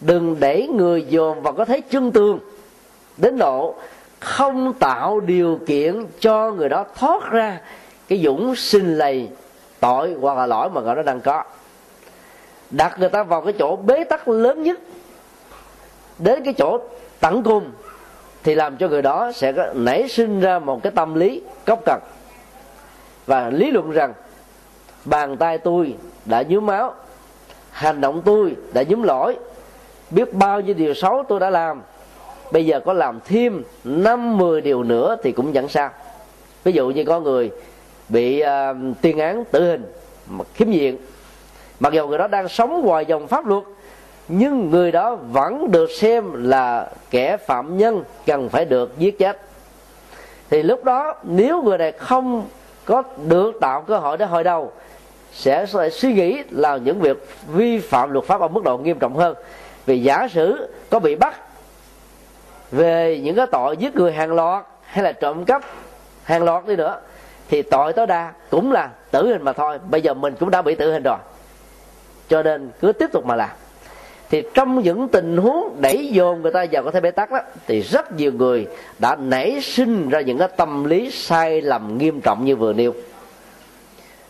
Đừng 0.02 0.36
để 0.40 0.68
người 0.68 1.06
dồn 1.10 1.42
vào 1.42 1.54
có 1.54 1.66
thấy 1.66 1.82
chân 1.82 2.12
tương 2.12 2.40
đến 3.18 3.38
độ 3.38 3.76
không 4.20 4.74
tạo 4.74 5.20
điều 5.20 5.60
kiện 5.66 6.06
cho 6.20 6.52
người 6.52 6.70
đó 6.70 6.86
thoát 6.96 7.32
ra 7.32 7.62
cái 8.08 8.22
dũng 8.24 8.56
sinh 8.56 8.98
lầy, 8.98 9.30
tội 9.80 10.16
hoặc 10.22 10.38
là 10.38 10.46
lỗi 10.46 10.70
mà 10.70 10.82
người 10.82 10.96
đó 10.96 11.02
đang 11.02 11.22
có. 11.22 11.44
Đặt 12.72 13.00
người 13.00 13.10
ta 13.10 13.24
vào 13.24 13.42
cái 13.42 13.54
chỗ 13.60 13.76
bế 13.76 14.04
tắc 14.04 14.28
lớn 14.28 14.64
nhất, 14.64 14.80
đến 16.20 16.44
cái 16.44 16.54
chỗ 16.54 16.80
tận 17.20 17.44
cùng 17.44 17.72
thì 18.48 18.56
làm 18.56 18.78
cho 18.78 18.88
người 18.88 19.02
đó 19.02 19.32
sẽ 19.36 19.52
có 19.52 19.74
nảy 19.74 20.10
sinh 20.10 20.40
ra 20.40 20.60
một 20.60 20.84
cái 20.84 20.92
tâm 20.96 21.16
lý 21.16 21.42
cốc 21.66 21.80
cần 21.86 22.00
và 23.26 23.50
lý 23.50 23.72
luận 23.72 23.92
rằng 23.92 24.14
bàn 25.06 25.38
tay 25.38 25.58
tôi 25.58 25.96
đã 26.26 26.44
nhúm 26.48 26.66
máu 26.66 26.94
hành 27.72 28.02
động 28.02 28.22
tôi 28.26 28.56
đã 28.74 28.84
nhúm 28.88 29.04
lỗi 29.04 29.38
biết 30.10 30.34
bao 30.34 30.62
nhiêu 30.62 30.76
điều 30.76 30.94
xấu 30.94 31.24
tôi 31.30 31.40
đã 31.40 31.50
làm 31.50 31.82
bây 32.52 32.66
giờ 32.66 32.80
có 32.80 32.94
làm 32.94 33.20
thêm 33.26 33.64
năm 33.84 34.38
mười 34.38 34.62
điều 34.62 34.84
nữa 34.84 35.16
thì 35.24 35.32
cũng 35.32 35.54
chẳng 35.54 35.68
sao. 35.68 35.90
Ví 36.64 36.72
dụ 36.72 36.90
như 36.90 37.04
có 37.04 37.20
người 37.20 37.52
bị 38.10 38.44
uh, 38.44 38.48
tuyên 39.02 39.20
án 39.20 39.44
tử 39.52 39.72
hình 39.72 39.86
khiếm 40.54 40.72
diện 40.72 40.98
mặc 41.80 41.94
dù 41.94 42.08
người 42.08 42.18
đó 42.18 42.28
đang 42.28 42.48
sống 42.48 42.82
ngoài 42.86 43.06
dòng 43.06 43.28
pháp 43.28 43.46
luật 43.46 43.64
nhưng 44.28 44.70
người 44.70 44.92
đó 44.92 45.16
vẫn 45.16 45.72
được 45.72 45.92
xem 45.92 46.50
là 46.50 46.90
kẻ 47.10 47.38
phạm 47.38 47.78
nhân 47.78 48.04
cần 48.26 48.50
phải 48.50 48.66
được 48.66 48.98
giết 48.98 49.20
chết. 49.20 49.42
Thì 50.50 50.64
lúc 50.64 50.84
đó, 50.84 51.14
nếu 51.24 51.62
người 51.62 51.78
này 51.78 51.92
không 51.92 52.46
có 52.86 53.04
được 53.28 53.52
tạo 53.62 53.82
cơ 53.82 53.98
hội 53.98 54.18
để 54.18 54.26
hồi 54.26 54.44
đầu, 54.44 54.72
sẽ 55.34 55.66
suy 55.92 56.14
nghĩ 56.14 56.44
là 56.50 56.78
những 56.78 57.00
việc 57.00 57.28
vi 57.48 57.80
phạm 57.80 58.12
luật 58.12 58.26
pháp 58.26 58.42
ở 58.42 58.48
mức 58.48 58.64
độ 58.64 58.78
nghiêm 58.78 59.00
trọng 59.00 59.16
hơn. 59.16 59.36
Vì 59.86 60.04
giả 60.04 60.28
sử 60.32 60.70
có 60.90 61.00
bị 61.00 61.16
bắt 61.16 61.36
về 62.72 63.20
những 63.24 63.36
cái 63.36 63.48
tội 63.52 63.78
giết 63.78 63.96
người 63.96 64.14
hàng 64.14 64.34
loạt 64.34 64.66
hay 64.82 65.04
là 65.04 65.12
trộm 65.12 65.46
cắp 65.46 65.62
hàng 66.24 66.44
loạt 66.44 66.66
đi 66.68 66.76
nữa, 66.76 67.00
thì 67.50 67.62
tội 67.62 67.94
tối 67.94 68.08
đa 68.08 68.32
cũng 68.50 68.72
là 68.72 68.90
tử 69.12 69.28
hình 69.28 69.44
mà 69.44 69.54
thôi. 69.54 69.80
Bây 69.90 70.02
giờ 70.02 70.14
mình 70.14 70.36
cũng 70.40 70.52
đã 70.52 70.62
bị 70.62 70.76
tử 70.76 70.94
hình 70.94 71.04
rồi. 71.04 71.18
Cho 72.30 72.44
nên 72.44 72.72
cứ 72.82 72.92
tiếp 72.92 73.10
tục 73.12 73.26
mà 73.26 73.36
làm 73.36 73.50
thì 74.30 74.44
trong 74.54 74.84
những 74.84 75.08
tình 75.08 75.38
huống 75.38 75.82
đẩy 75.82 76.08
dồn 76.08 76.42
người 76.42 76.52
ta 76.52 76.66
vào 76.72 76.84
có 76.84 76.92
thể 76.92 77.00
bế 77.00 77.12
tắc 77.12 77.32
đó, 77.32 77.40
thì 77.68 77.82
rất 77.82 78.12
nhiều 78.12 78.32
người 78.32 78.68
đã 79.00 79.16
nảy 79.16 79.62
sinh 79.62 80.10
ra 80.10 80.22
những 80.22 80.38
cái 80.38 80.48
tâm 80.48 80.84
lý 80.84 81.12
sai 81.12 81.62
lầm 81.62 81.98
nghiêm 81.98 82.22
trọng 82.22 82.46
như 82.46 82.56
vừa 82.56 82.74
nêu. 82.74 82.94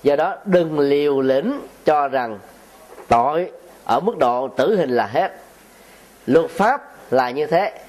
Do 0.04 0.16
đó, 0.16 0.36
đừng 0.46 0.80
liều 0.80 1.22
lĩnh 1.22 1.60
cho 1.86 2.08
rằng 2.08 2.40
tội 3.08 3.52
ở 3.84 4.00
mức 4.00 4.18
độ 4.18 4.48
tử 4.48 4.76
hình 4.76 4.90
là 4.90 5.06
hết. 5.06 5.32
Luật 6.26 6.50
pháp 6.50 6.94
là 7.12 7.30
như 7.30 7.46
thế. 7.46 7.80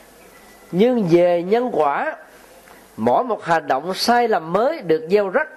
Nhưng 0.72 1.06
về 1.10 1.42
nhân 1.42 1.70
quả, 1.72 2.16
mỗi 2.96 3.24
một 3.24 3.44
hành 3.44 3.68
động 3.68 3.94
sai 3.94 4.28
lầm 4.28 4.52
mới 4.52 4.80
được 4.80 5.06
gieo 5.10 5.28
rắc. 5.28 5.48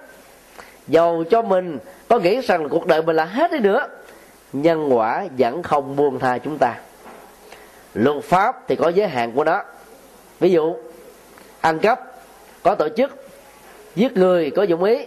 Dầu 0.88 1.24
cho 1.30 1.42
mình 1.42 1.78
có 2.08 2.18
nghĩ 2.18 2.40
rằng 2.40 2.68
cuộc 2.68 2.86
đời 2.86 3.02
mình 3.02 3.16
là 3.16 3.24
hết 3.24 3.52
đi 3.52 3.58
nữa 3.58 3.88
nhân 4.52 4.96
quả 4.96 5.26
vẫn 5.38 5.62
không 5.62 5.96
buông 5.96 6.18
tha 6.18 6.38
chúng 6.38 6.58
ta. 6.58 6.74
Luật 7.94 8.24
pháp 8.24 8.68
thì 8.68 8.76
có 8.76 8.88
giới 8.88 9.08
hạn 9.08 9.32
của 9.32 9.44
nó. 9.44 9.62
Ví 10.40 10.50
dụ, 10.50 10.74
ăn 11.60 11.78
cắp, 11.78 12.00
có 12.62 12.74
tổ 12.74 12.88
chức, 12.88 13.26
giết 13.94 14.16
người 14.16 14.50
có 14.50 14.62
dụng 14.62 14.84
ý, 14.84 15.06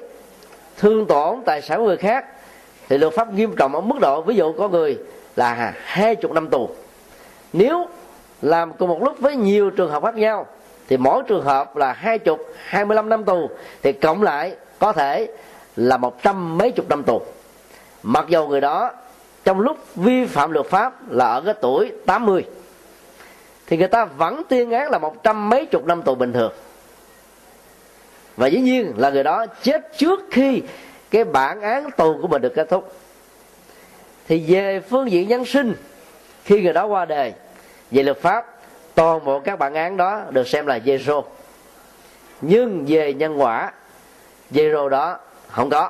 thương 0.78 1.06
tổn 1.06 1.42
tài 1.46 1.62
sản 1.62 1.80
của 1.80 1.86
người 1.86 1.98
khác, 1.98 2.26
thì 2.90 2.98
luật 2.98 3.14
pháp 3.14 3.34
nghiêm 3.34 3.56
trọng 3.56 3.76
ở 3.76 3.82
mức 3.82 4.00
độ, 4.02 4.22
ví 4.22 4.36
dụ 4.36 4.54
có 4.54 4.70
người 4.70 4.98
là 5.36 5.74
hai 5.76 6.16
chục 6.16 6.32
năm 6.32 6.50
tù. 6.50 6.70
Nếu 7.54 7.88
làm 8.42 8.74
cùng 8.74 8.90
một 8.90 9.04
lúc 9.04 9.20
với 9.20 9.36
nhiều 9.36 9.70
trường 9.70 9.92
hợp 9.92 10.04
khác 10.04 10.16
nhau, 10.16 10.46
thì 10.88 10.98
mỗi 10.98 11.24
trường 11.28 11.46
hợp 11.46 11.76
là 11.76 11.94
hai 11.94 12.20
chục, 12.20 12.40
hai 12.58 12.86
mươi 12.86 12.96
lăm 12.96 13.10
năm 13.10 13.24
tù, 13.24 13.50
thì 13.84 13.94
cộng 13.94 14.24
lại 14.24 14.56
có 14.80 14.94
thể 14.94 15.28
là 15.76 15.98
một 15.98 16.24
trăm 16.24 16.58
mấy 16.58 16.72
chục 16.72 16.90
năm 16.90 17.04
tù. 17.04 17.22
Mặc 18.04 18.26
dù 18.28 18.48
người 18.48 18.62
đó 18.62 18.92
trong 19.46 19.60
lúc 19.60 19.96
vi 19.96 20.26
phạm 20.26 20.52
luật 20.52 20.66
pháp 20.66 21.12
là 21.12 21.26
ở 21.26 21.42
cái 21.42 21.54
tuổi 21.62 21.92
80 22.06 22.46
thì 23.68 23.78
người 23.78 23.88
ta 23.88 24.06
vẫn 24.06 24.42
tuyên 24.50 24.72
án 24.72 24.92
là 24.92 24.98
một 24.98 25.24
trăm 25.24 25.50
mấy 25.50 25.66
chục 25.66 25.86
năm 25.86 26.02
tù 26.02 26.16
bình 26.16 26.34
thường. 26.34 26.54
Và 28.38 28.48
dĩ 28.48 28.60
nhiên 28.60 28.94
là 28.98 29.10
người 29.10 29.24
đó 29.24 29.46
chết 29.62 29.98
trước 29.98 30.20
khi 30.32 30.62
cái 31.12 31.24
bản 31.24 31.62
án 31.62 31.92
tù 31.92 32.18
của 32.22 32.28
mình 32.28 32.42
được 32.42 32.54
kết 32.56 32.70
thúc. 32.70 32.96
Thì 34.28 34.46
về 34.48 34.80
phương 34.80 35.12
diện 35.12 35.28
nhân 35.28 35.46
sinh, 35.46 35.74
khi 36.44 36.62
người 36.62 36.74
đó 36.74 36.86
qua 36.86 37.06
đời, 37.06 37.34
về 37.92 38.04
luật 38.04 38.22
pháp, 38.22 38.46
toàn 38.96 39.26
bộ 39.26 39.40
các 39.40 39.60
bản 39.60 39.74
án 39.74 39.98
đó 39.98 40.22
được 40.30 40.48
xem 40.48 40.66
là 40.66 40.78
zero 40.78 41.24
nhưng 42.42 42.86
về 42.88 43.14
nhân 43.14 43.42
quả 43.42 43.72
zero 44.52 44.90
đó 44.90 45.20
không 45.48 45.70
có. 45.70 45.90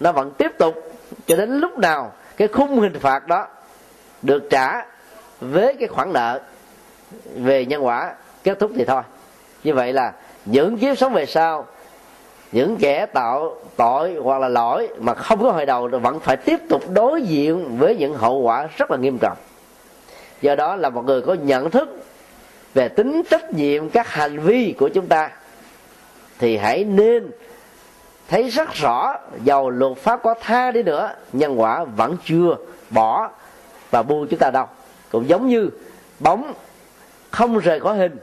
Nó 0.00 0.12
vẫn 0.12 0.30
tiếp 0.30 0.52
tục 0.58 0.92
cho 1.26 1.36
đến 1.36 1.60
lúc 1.60 1.78
nào 1.78 2.12
cái 2.40 2.48
khung 2.48 2.80
hình 2.80 2.98
phạt 3.00 3.26
đó 3.26 3.46
được 4.22 4.42
trả 4.50 4.86
với 5.40 5.76
cái 5.78 5.88
khoản 5.88 6.12
nợ 6.12 6.40
về 7.34 7.64
nhân 7.64 7.84
quả 7.84 8.14
kết 8.44 8.58
thúc 8.58 8.70
thì 8.76 8.84
thôi. 8.84 9.02
Như 9.64 9.74
vậy 9.74 9.92
là 9.92 10.12
những 10.44 10.78
kiếp 10.78 10.98
sống 10.98 11.12
về 11.12 11.26
sau, 11.26 11.66
những 12.52 12.76
kẻ 12.76 13.06
tạo 13.06 13.56
tội 13.76 14.14
hoặc 14.22 14.38
là 14.38 14.48
lỗi 14.48 14.88
mà 14.98 15.14
không 15.14 15.42
có 15.42 15.50
hồi 15.50 15.66
đầu 15.66 15.88
vẫn 15.88 16.20
phải 16.20 16.36
tiếp 16.36 16.60
tục 16.68 16.82
đối 16.92 17.22
diện 17.22 17.78
với 17.78 17.96
những 17.96 18.14
hậu 18.14 18.38
quả 18.38 18.68
rất 18.76 18.90
là 18.90 18.96
nghiêm 18.96 19.18
trọng. 19.20 19.36
Do 20.40 20.54
đó 20.54 20.76
là 20.76 20.90
một 20.90 21.04
người 21.04 21.22
có 21.22 21.34
nhận 21.34 21.70
thức 21.70 22.04
về 22.74 22.88
tính 22.88 23.22
trách 23.30 23.52
nhiệm 23.52 23.90
các 23.90 24.08
hành 24.08 24.38
vi 24.38 24.74
của 24.78 24.88
chúng 24.88 25.06
ta 25.06 25.30
thì 26.38 26.56
hãy 26.56 26.84
nên 26.84 27.30
thấy 28.30 28.48
rất 28.48 28.74
rõ 28.74 29.16
dầu 29.44 29.70
luật 29.70 29.98
pháp 29.98 30.22
có 30.22 30.34
tha 30.40 30.70
đi 30.70 30.82
nữa, 30.82 31.12
nhân 31.32 31.60
quả 31.60 31.84
vẫn 31.84 32.16
chưa 32.24 32.56
bỏ 32.90 33.30
và 33.90 34.02
buông 34.02 34.26
chúng 34.30 34.38
ta 34.38 34.50
đâu. 34.50 34.66
Cũng 35.10 35.28
giống 35.28 35.48
như 35.48 35.70
bóng 36.20 36.52
không 37.30 37.58
rời 37.58 37.80
khỏi 37.80 37.96
hình, 37.96 38.16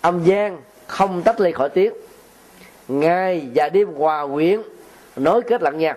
âm 0.00 0.24
gian 0.24 0.58
không 0.86 1.22
tách 1.22 1.40
ly 1.40 1.52
khỏi 1.52 1.68
tiếng. 1.68 1.92
Ngày 2.88 3.48
và 3.54 3.68
đêm 3.68 3.94
hòa 3.94 4.26
quyện, 4.34 4.62
nối 5.16 5.42
kết 5.42 5.62
lẫn 5.62 5.78
nhau. 5.78 5.94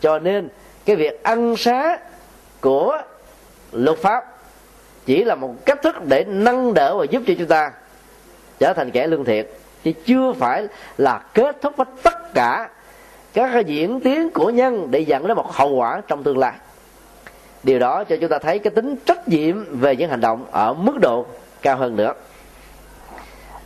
Cho 0.00 0.18
nên 0.18 0.48
cái 0.84 0.96
việc 0.96 1.22
ăn 1.22 1.56
xá 1.56 1.98
của 2.60 3.02
luật 3.72 3.98
pháp 3.98 4.24
chỉ 5.06 5.24
là 5.24 5.34
một 5.34 5.54
cách 5.66 5.82
thức 5.82 6.04
để 6.04 6.24
nâng 6.24 6.74
đỡ 6.74 6.96
và 6.98 7.04
giúp 7.04 7.22
cho 7.26 7.34
chúng 7.38 7.48
ta 7.48 7.72
trở 8.58 8.72
thành 8.72 8.90
kẻ 8.90 9.06
lương 9.06 9.24
thiện 9.24 9.46
chứ 9.84 9.92
chưa 10.06 10.32
phải 10.32 10.66
là 10.98 11.18
kết 11.34 11.56
thúc 11.62 11.76
với 11.76 11.86
tất 12.02 12.34
cả 12.34 12.68
các 13.32 13.50
cái 13.52 13.64
diễn 13.64 14.00
tiến 14.00 14.30
của 14.30 14.50
nhân 14.50 14.90
để 14.90 15.00
dẫn 15.00 15.26
đến 15.26 15.36
một 15.36 15.52
hậu 15.52 15.68
quả 15.68 16.02
trong 16.08 16.22
tương 16.22 16.38
lai. 16.38 16.52
Điều 17.62 17.78
đó 17.78 18.04
cho 18.04 18.16
chúng 18.20 18.30
ta 18.30 18.38
thấy 18.38 18.58
cái 18.58 18.70
tính 18.70 18.96
trách 19.06 19.28
nhiệm 19.28 19.80
về 19.80 19.96
những 19.96 20.10
hành 20.10 20.20
động 20.20 20.44
ở 20.50 20.74
mức 20.74 20.98
độ 21.00 21.26
cao 21.62 21.76
hơn 21.76 21.96
nữa. 21.96 22.12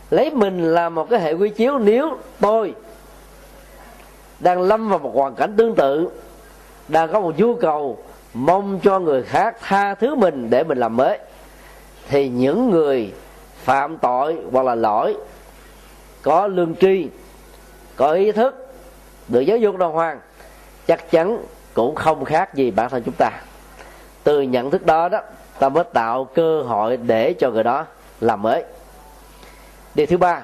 Lấy 0.09 0.31
mình 0.31 0.73
là 0.73 0.89
một 0.89 1.09
cái 1.09 1.19
hệ 1.19 1.33
quy 1.33 1.49
chiếu 1.49 1.77
nếu 1.77 2.17
tôi 2.39 2.73
đang 4.39 4.61
lâm 4.61 4.89
vào 4.89 4.99
một 4.99 5.11
hoàn 5.13 5.35
cảnh 5.35 5.53
tương 5.57 5.75
tự, 5.75 6.09
đang 6.87 7.11
có 7.11 7.19
một 7.19 7.37
nhu 7.37 7.55
cầu 7.55 7.97
mong 8.33 8.79
cho 8.83 8.99
người 8.99 9.23
khác 9.23 9.55
tha 9.61 9.95
thứ 9.95 10.15
mình 10.15 10.49
để 10.49 10.63
mình 10.63 10.77
làm 10.77 10.95
mới, 10.95 11.19
thì 12.07 12.29
những 12.29 12.69
người 12.69 13.13
phạm 13.63 13.97
tội 13.97 14.37
hoặc 14.51 14.65
là 14.65 14.75
lỗi 14.75 15.15
có 16.25 16.47
lương 16.47 16.75
tri, 16.75 17.07
có 17.95 18.11
ý 18.11 18.31
thức 18.31 18.67
được 19.27 19.41
giáo 19.41 19.57
dục 19.57 19.77
đàng 19.77 19.91
hoàng, 19.91 20.19
chắc 20.87 21.11
chắn 21.11 21.37
cũng 21.73 21.95
không 21.95 22.25
khác 22.25 22.55
gì 22.55 22.71
bản 22.71 22.89
thân 22.89 23.03
chúng 23.03 23.13
ta. 23.17 23.31
Từ 24.23 24.41
nhận 24.41 24.71
thức 24.71 24.85
đó 24.85 25.09
đó, 25.09 25.21
ta 25.59 25.69
mới 25.69 25.83
tạo 25.93 26.23
cơ 26.23 26.61
hội 26.61 26.97
để 26.97 27.33
cho 27.33 27.51
người 27.51 27.63
đó 27.63 27.85
làm 28.21 28.41
mới. 28.41 28.63
Điều 29.95 30.05
thứ 30.05 30.17
ba, 30.17 30.43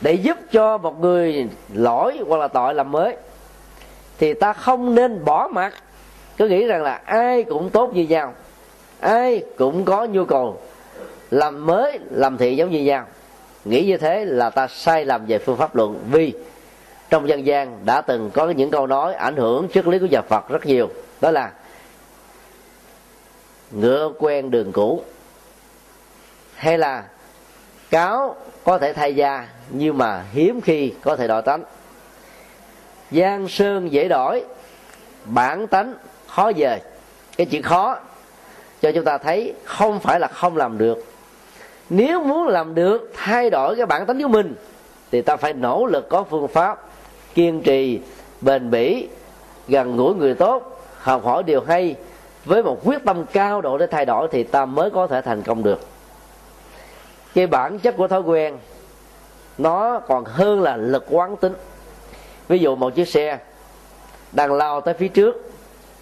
để 0.00 0.12
giúp 0.12 0.36
cho 0.52 0.78
một 0.78 1.00
người 1.00 1.48
lỗi 1.72 2.18
hoặc 2.26 2.36
là 2.36 2.48
tội 2.48 2.74
làm 2.74 2.92
mới, 2.92 3.16
thì 4.18 4.34
ta 4.34 4.52
không 4.52 4.94
nên 4.94 5.24
bỏ 5.24 5.48
mặt 5.52 5.74
cứ 6.36 6.48
nghĩ 6.48 6.66
rằng 6.66 6.82
là 6.82 7.00
ai 7.04 7.42
cũng 7.42 7.70
tốt 7.70 7.90
như 7.94 8.02
nhau, 8.02 8.34
ai 9.00 9.44
cũng 9.58 9.84
có 9.84 10.04
nhu 10.04 10.24
cầu 10.24 10.60
làm 11.30 11.66
mới, 11.66 11.98
làm 12.10 12.38
thiện 12.38 12.56
giống 12.56 12.70
như 12.70 12.82
nhau 12.82 13.06
nghĩ 13.64 13.84
như 13.84 13.96
thế 13.96 14.24
là 14.24 14.50
ta 14.50 14.68
sai 14.68 15.04
lầm 15.04 15.26
về 15.26 15.38
phương 15.38 15.56
pháp 15.56 15.76
luận. 15.76 16.04
Vì 16.10 16.32
trong 17.10 17.28
dân 17.28 17.46
gian 17.46 17.78
đã 17.84 18.00
từng 18.00 18.30
có 18.34 18.50
những 18.50 18.70
câu 18.70 18.86
nói 18.86 19.14
ảnh 19.14 19.36
hưởng 19.36 19.68
triết 19.74 19.86
lý 19.86 19.98
của 19.98 20.06
nhà 20.06 20.22
Phật 20.22 20.48
rất 20.48 20.66
nhiều. 20.66 20.90
Đó 21.20 21.30
là, 21.30 21.52
ngựa 23.70 24.12
quen 24.18 24.50
đường 24.50 24.72
cũ. 24.72 25.02
Hay 26.54 26.78
là, 26.78 27.04
cáo 27.90 28.36
có 28.64 28.78
thể 28.78 28.92
thay 28.92 29.14
da, 29.14 29.48
nhưng 29.70 29.98
mà 29.98 30.24
hiếm 30.32 30.60
khi 30.60 30.92
có 31.02 31.16
thể 31.16 31.28
đổi 31.28 31.42
tánh. 31.42 31.62
Giang 33.10 33.48
sơn 33.48 33.92
dễ 33.92 34.08
đổi, 34.08 34.44
bản 35.24 35.66
tánh 35.66 35.94
khó 36.26 36.52
về. 36.56 36.80
Cái 37.36 37.46
chuyện 37.46 37.62
khó 37.62 37.98
cho 38.82 38.92
chúng 38.92 39.04
ta 39.04 39.18
thấy 39.18 39.54
không 39.64 40.00
phải 40.00 40.20
là 40.20 40.28
không 40.28 40.56
làm 40.56 40.78
được 40.78 41.04
nếu 41.90 42.22
muốn 42.22 42.48
làm 42.48 42.74
được, 42.74 43.10
thay 43.14 43.50
đổi 43.50 43.76
cái 43.76 43.86
bản 43.86 44.06
tính 44.06 44.22
của 44.22 44.28
mình, 44.28 44.54
thì 45.10 45.22
ta 45.22 45.36
phải 45.36 45.52
nỗ 45.52 45.86
lực 45.86 46.08
có 46.08 46.22
phương 46.22 46.48
pháp 46.48 46.82
kiên 47.34 47.62
trì, 47.62 48.00
bền 48.40 48.70
bỉ, 48.70 49.08
gần 49.68 49.96
gũi 49.96 50.14
người 50.14 50.34
tốt, 50.34 50.80
học 50.98 51.24
hỏi 51.24 51.42
điều 51.42 51.60
hay. 51.60 51.96
Với 52.44 52.62
một 52.62 52.80
quyết 52.84 53.04
tâm 53.04 53.24
cao 53.32 53.60
độ 53.60 53.78
để 53.78 53.86
thay 53.86 54.04
đổi 54.04 54.28
thì 54.30 54.42
ta 54.42 54.64
mới 54.64 54.90
có 54.90 55.06
thể 55.06 55.20
thành 55.20 55.42
công 55.42 55.62
được. 55.62 55.80
Cái 57.34 57.46
bản 57.46 57.78
chất 57.78 57.96
của 57.96 58.08
thói 58.08 58.20
quen, 58.20 58.58
nó 59.58 59.98
còn 59.98 60.24
hơn 60.24 60.62
là 60.62 60.76
lực 60.76 61.04
quán 61.10 61.36
tính. 61.36 61.52
Ví 62.48 62.58
dụ 62.58 62.76
một 62.76 62.94
chiếc 62.94 63.08
xe 63.08 63.38
đang 64.32 64.52
lao 64.52 64.80
tới 64.80 64.94
phía 64.94 65.08
trước 65.08 65.52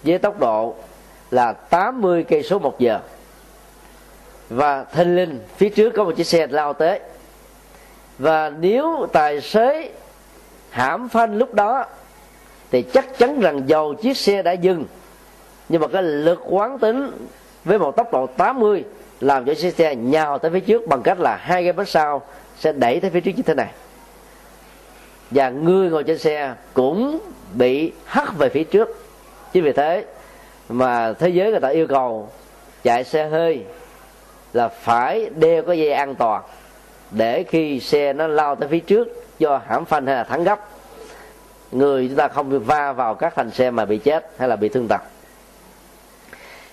với 0.03 0.17
tốc 0.17 0.39
độ 0.39 0.75
là 1.31 1.53
80 1.53 2.23
cây 2.23 2.43
số 2.43 2.59
một 2.59 2.79
giờ 2.79 2.99
và 4.49 4.83
thình 4.83 5.15
linh 5.15 5.39
phía 5.57 5.69
trước 5.69 5.89
có 5.89 6.03
một 6.03 6.11
chiếc 6.17 6.27
xe 6.27 6.47
lao 6.47 6.73
tới. 6.73 6.99
Và 8.19 8.49
nếu 8.49 9.07
tài 9.13 9.41
xế 9.41 9.89
hãm 10.69 11.09
phanh 11.09 11.37
lúc 11.37 11.53
đó, 11.53 11.85
thì 12.71 12.81
chắc 12.81 13.17
chắn 13.17 13.39
rằng 13.39 13.61
dầu 13.69 13.93
chiếc 13.93 14.17
xe 14.17 14.41
đã 14.41 14.51
dừng. 14.51 14.85
Nhưng 15.69 15.81
mà 15.81 15.87
cái 15.87 16.03
lực 16.03 16.41
quán 16.49 16.79
tính 16.79 17.11
với 17.63 17.79
một 17.79 17.95
tốc 17.95 18.13
độ 18.13 18.27
80 18.27 18.83
làm 19.19 19.45
cho 19.45 19.53
chiếc 19.53 19.73
xe 19.73 19.95
nhào 19.95 20.39
tới 20.39 20.51
phía 20.51 20.59
trước 20.59 20.87
bằng 20.87 21.01
cách 21.01 21.19
là 21.19 21.35
hai 21.35 21.63
cái 21.63 21.73
bánh 21.73 21.85
sau 21.85 22.21
sẽ 22.59 22.71
đẩy 22.71 22.99
tới 22.99 23.11
phía 23.11 23.21
trước 23.21 23.31
như 23.35 23.43
thế 23.43 23.53
này. 23.53 23.69
Và 25.31 25.49
người 25.49 25.89
ngồi 25.89 26.03
trên 26.03 26.17
xe 26.17 26.53
cũng 26.73 27.19
bị 27.53 27.91
hất 28.05 28.37
về 28.37 28.49
phía 28.49 28.63
trước. 28.63 28.89
Chính 29.53 29.63
vì 29.63 29.71
thế 29.71 30.05
mà 30.69 31.13
thế 31.13 31.29
giới 31.29 31.51
người 31.51 31.59
ta 31.59 31.67
yêu 31.67 31.87
cầu 31.87 32.29
chạy 32.83 33.03
xe 33.03 33.27
hơi 33.27 33.63
là 34.53 34.67
phải 34.67 35.29
đeo 35.35 35.63
cái 35.63 35.79
dây 35.79 35.91
an 35.91 36.15
toàn 36.15 36.43
để 37.11 37.43
khi 37.43 37.79
xe 37.79 38.13
nó 38.13 38.27
lao 38.27 38.55
tới 38.55 38.69
phía 38.69 38.79
trước 38.79 39.07
do 39.39 39.61
hãm 39.67 39.85
phanh 39.85 40.05
hay 40.05 40.15
là 40.15 40.23
thắng 40.23 40.43
gấp. 40.43 40.59
Người 41.71 42.07
chúng 42.07 42.17
ta 42.17 42.27
không 42.27 42.59
va 42.59 42.93
vào 42.93 43.15
các 43.15 43.35
thành 43.35 43.51
xe 43.51 43.71
mà 43.71 43.85
bị 43.85 43.97
chết 43.97 44.31
hay 44.37 44.49
là 44.49 44.55
bị 44.55 44.69
thương 44.69 44.87
tật. 44.87 45.01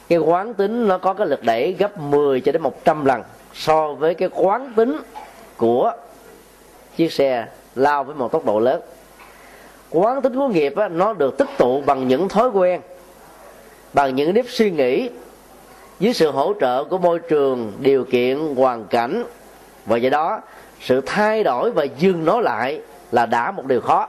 Cái 0.08 0.18
quán 0.18 0.54
tính 0.54 0.88
nó 0.88 0.98
có 0.98 1.14
cái 1.14 1.26
lực 1.26 1.44
đẩy 1.44 1.72
gấp 1.72 1.98
10 1.98 2.40
cho 2.40 2.52
đến 2.52 2.62
100 2.62 3.04
lần 3.04 3.22
so 3.54 3.92
với 3.92 4.14
cái 4.14 4.28
quán 4.34 4.72
tính 4.76 4.96
của 5.56 5.92
chiếc 6.96 7.12
xe 7.12 7.46
lao 7.74 8.04
với 8.04 8.14
một 8.14 8.32
tốc 8.32 8.44
độ 8.44 8.58
lớn. 8.58 8.80
Quán 9.90 10.22
tính 10.22 10.34
của 10.34 10.48
nghiệp 10.48 10.76
á, 10.76 10.88
nó 10.88 11.12
được 11.12 11.38
tích 11.38 11.48
tụ 11.58 11.82
bằng 11.86 12.08
những 12.08 12.28
thói 12.28 12.48
quen 12.48 12.80
bằng 13.92 14.16
những 14.16 14.34
nếp 14.34 14.44
suy 14.48 14.70
nghĩ 14.70 15.10
dưới 16.00 16.12
sự 16.12 16.30
hỗ 16.30 16.52
trợ 16.60 16.84
của 16.84 16.98
môi 16.98 17.18
trường, 17.18 17.72
điều 17.80 18.04
kiện, 18.04 18.54
hoàn 18.56 18.84
cảnh, 18.84 19.24
và 19.86 19.96
do 19.96 20.10
đó, 20.10 20.40
sự 20.80 21.00
thay 21.06 21.44
đổi 21.44 21.70
và 21.70 21.84
dừng 21.98 22.24
nó 22.24 22.40
lại 22.40 22.80
là 23.12 23.26
đã 23.26 23.50
một 23.50 23.66
điều 23.66 23.80
khó. 23.80 24.08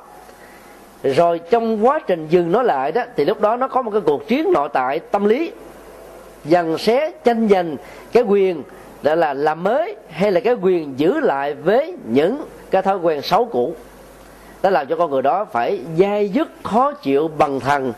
Rồi 1.03 1.39
trong 1.39 1.85
quá 1.85 1.99
trình 2.07 2.27
dừng 2.27 2.51
nó 2.51 2.61
lại 2.63 2.91
đó, 2.91 3.03
thì 3.15 3.25
lúc 3.25 3.41
đó 3.41 3.55
nó 3.55 3.67
có 3.67 3.81
một 3.81 3.91
cái 3.91 4.01
cuộc 4.01 4.27
chiến 4.27 4.51
nội 4.53 4.69
tại 4.73 4.99
tâm 4.99 5.25
lý. 5.25 5.51
Dần 6.45 6.77
xé, 6.77 7.11
tranh 7.23 7.47
giành 7.47 7.75
cái 8.11 8.23
quyền 8.23 8.63
đó 9.01 9.15
là 9.15 9.33
làm 9.33 9.63
mới 9.63 9.95
hay 10.09 10.31
là 10.31 10.39
cái 10.39 10.53
quyền 10.53 10.99
giữ 10.99 11.19
lại 11.19 11.53
với 11.53 11.97
những 12.05 12.45
cái 12.71 12.81
thói 12.81 12.97
quen 12.97 13.21
xấu 13.21 13.45
cũ. 13.45 13.75
Nó 14.63 14.69
làm 14.69 14.87
cho 14.87 14.95
con 14.95 15.11
người 15.11 15.21
đó 15.21 15.45
phải 15.45 15.81
dai 15.97 16.29
dứt, 16.29 16.47
khó 16.63 16.91
chịu, 16.91 17.27
bằng 17.37 17.59
thần 17.59 17.93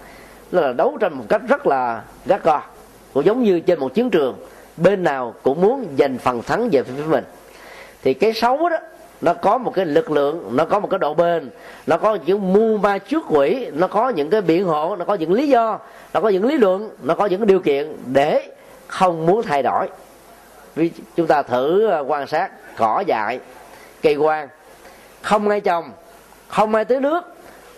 đó 0.51 0.61
là 0.61 0.73
đấu 0.73 0.97
tranh 0.99 1.13
một 1.13 1.25
cách 1.29 1.41
rất 1.47 1.67
là 1.67 2.01
gắt 2.25 2.43
gò 2.43 2.61
cũng 3.13 3.25
giống 3.25 3.43
như 3.43 3.59
trên 3.59 3.79
một 3.79 3.93
chiến 3.93 4.09
trường, 4.09 4.35
bên 4.77 5.03
nào 5.03 5.33
cũng 5.43 5.61
muốn 5.61 5.87
giành 5.99 6.17
phần 6.17 6.41
thắng 6.41 6.69
về 6.71 6.83
phía 6.83 7.03
mình. 7.07 7.23
Thì 8.01 8.13
cái 8.13 8.33
xấu 8.33 8.69
đó, 8.69 8.77
nó 9.21 9.33
có 9.33 9.57
một 9.57 9.71
cái 9.75 9.85
lực 9.85 10.11
lượng, 10.11 10.49
nó 10.51 10.65
có 10.65 10.79
một 10.79 10.89
cái 10.89 10.99
độ 10.99 11.13
bền, 11.13 11.49
nó 11.87 11.97
có 11.97 12.17
những 12.25 12.53
mưu 12.53 12.77
ma 12.77 12.97
trước 12.97 13.23
quỷ, 13.29 13.67
nó 13.73 13.87
có 13.87 14.09
những 14.09 14.29
cái 14.29 14.41
biện 14.41 14.65
hộ, 14.65 14.95
nó 14.95 15.05
có 15.05 15.13
những 15.13 15.33
lý 15.33 15.47
do, 15.47 15.79
nó 16.13 16.21
có 16.21 16.29
những 16.29 16.45
lý 16.45 16.57
luận, 16.57 16.89
nó 17.03 17.15
có 17.15 17.25
những 17.25 17.39
cái 17.39 17.47
điều 17.47 17.59
kiện 17.59 17.95
để 18.05 18.49
không 18.87 19.25
muốn 19.25 19.43
thay 19.43 19.63
đổi. 19.63 19.87
Vì 20.75 20.91
chúng 21.15 21.27
ta 21.27 21.41
thử 21.41 21.87
ờ, 21.87 22.05
quan 22.07 22.27
sát, 22.27 22.51
cỏ 22.77 23.03
dại, 23.07 23.39
cây 24.01 24.15
quan 24.15 24.47
không 25.21 25.49
ai 25.49 25.61
trồng, 25.61 25.91
không 26.47 26.75
ai 26.75 26.85
tưới 26.85 26.99
nước, 26.99 27.23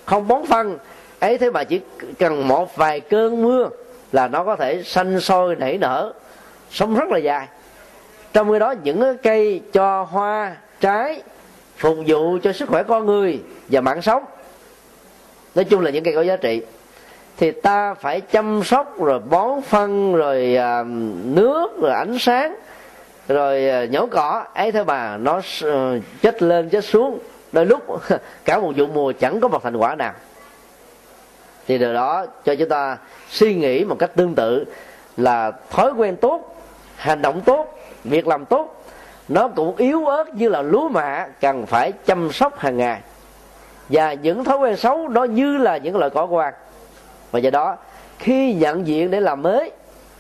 không 0.06 0.28
bón 0.28 0.46
phân, 0.46 0.78
ấy 1.20 1.38
thế 1.38 1.50
mà 1.50 1.64
chỉ 1.64 1.82
cần 2.20 2.48
một 2.48 2.76
vài 2.76 3.00
cơn 3.00 3.42
mưa 3.42 3.70
là 4.16 4.28
nó 4.28 4.44
có 4.44 4.56
thể 4.56 4.84
xanh 4.84 5.20
sôi, 5.20 5.56
nảy 5.56 5.78
nở, 5.78 6.14
sống 6.72 6.96
rất 6.96 7.10
là 7.10 7.18
dài. 7.18 7.48
Trong 8.34 8.52
khi 8.52 8.60
đó, 8.60 8.74
những 8.84 9.18
cây 9.24 9.62
cho 9.74 10.04
hoa, 10.04 10.56
trái 10.80 11.22
phục 11.78 11.98
vụ 12.08 12.38
cho 12.44 12.54
sức 12.54 12.70
khỏe 12.70 12.84
con 12.84 13.06
người 13.06 13.42
và 13.68 13.82
mạng 13.82 14.02
sống. 14.02 14.24
Nói 15.56 15.66
chung 15.66 15.82
là 15.82 15.92
những 15.92 16.04
cây 16.04 16.14
có 16.14 16.22
giá 16.22 16.36
trị. 16.36 16.62
Thì 17.38 17.52
ta 17.52 17.94
phải 17.94 18.22
chăm 18.22 18.64
sóc, 18.64 19.02
rồi 19.02 19.20
bón 19.20 19.62
phân, 19.62 20.16
rồi 20.16 20.56
à, 20.56 20.84
nước, 21.24 21.68
rồi 21.82 21.92
ánh 21.92 22.20
sáng, 22.20 22.56
rồi 23.28 23.70
à, 23.70 23.86
nhổ 23.86 24.06
cỏ. 24.06 24.46
Ấy 24.54 24.72
thôi 24.72 24.86
mà, 24.86 25.18
nó 25.18 25.42
ờ, 25.62 26.00
chết 26.22 26.44
lên, 26.44 26.70
chết 26.70 26.86
xuống. 26.86 27.20
Đôi 27.52 27.66
lúc, 27.66 27.82
cả 28.46 28.60
một 28.60 28.72
vụ 28.76 28.88
mùa 28.88 29.12
chẳng 29.12 29.40
có 29.40 29.48
một 29.48 29.64
thành 29.64 29.78
quả 29.78 29.96
nào 29.96 30.14
thì 31.68 31.78
điều 31.78 31.94
đó 31.94 32.26
cho 32.46 32.56
chúng 32.56 32.70
ta 32.70 32.98
suy 33.30 33.56
nghĩ 33.56 33.84
một 33.84 33.96
cách 34.00 34.12
tương 34.16 34.36
tự 34.36 34.66
là 35.18 35.52
thói 35.70 35.92
quen 35.92 36.16
tốt, 36.16 36.56
hành 36.96 37.22
động 37.22 37.42
tốt, 37.42 37.80
việc 38.04 38.28
làm 38.28 38.46
tốt, 38.46 38.86
nó 39.28 39.48
cũng 39.48 39.76
yếu 39.76 40.06
ớt 40.06 40.36
như 40.36 40.50
là 40.50 40.62
lúa 40.62 40.90
mạ 40.90 41.28
cần 41.42 41.66
phải 41.66 41.92
chăm 41.92 42.32
sóc 42.32 42.60
hàng 42.60 42.78
ngày. 42.78 43.02
Và 43.90 44.14
những 44.14 44.44
thói 44.44 44.58
quen 44.58 44.78
xấu 44.78 45.08
nó 45.08 45.24
như 45.24 45.58
là 45.58 45.78
những 45.78 45.98
loại 45.98 46.10
cỏ 46.10 46.26
quan 46.26 46.54
và 47.32 47.40
do 47.40 47.50
đó, 47.50 47.78
khi 48.20 48.54
nhận 48.54 48.88
diện 48.88 49.12
để 49.12 49.20
làm 49.20 49.42
mới, 49.42 49.72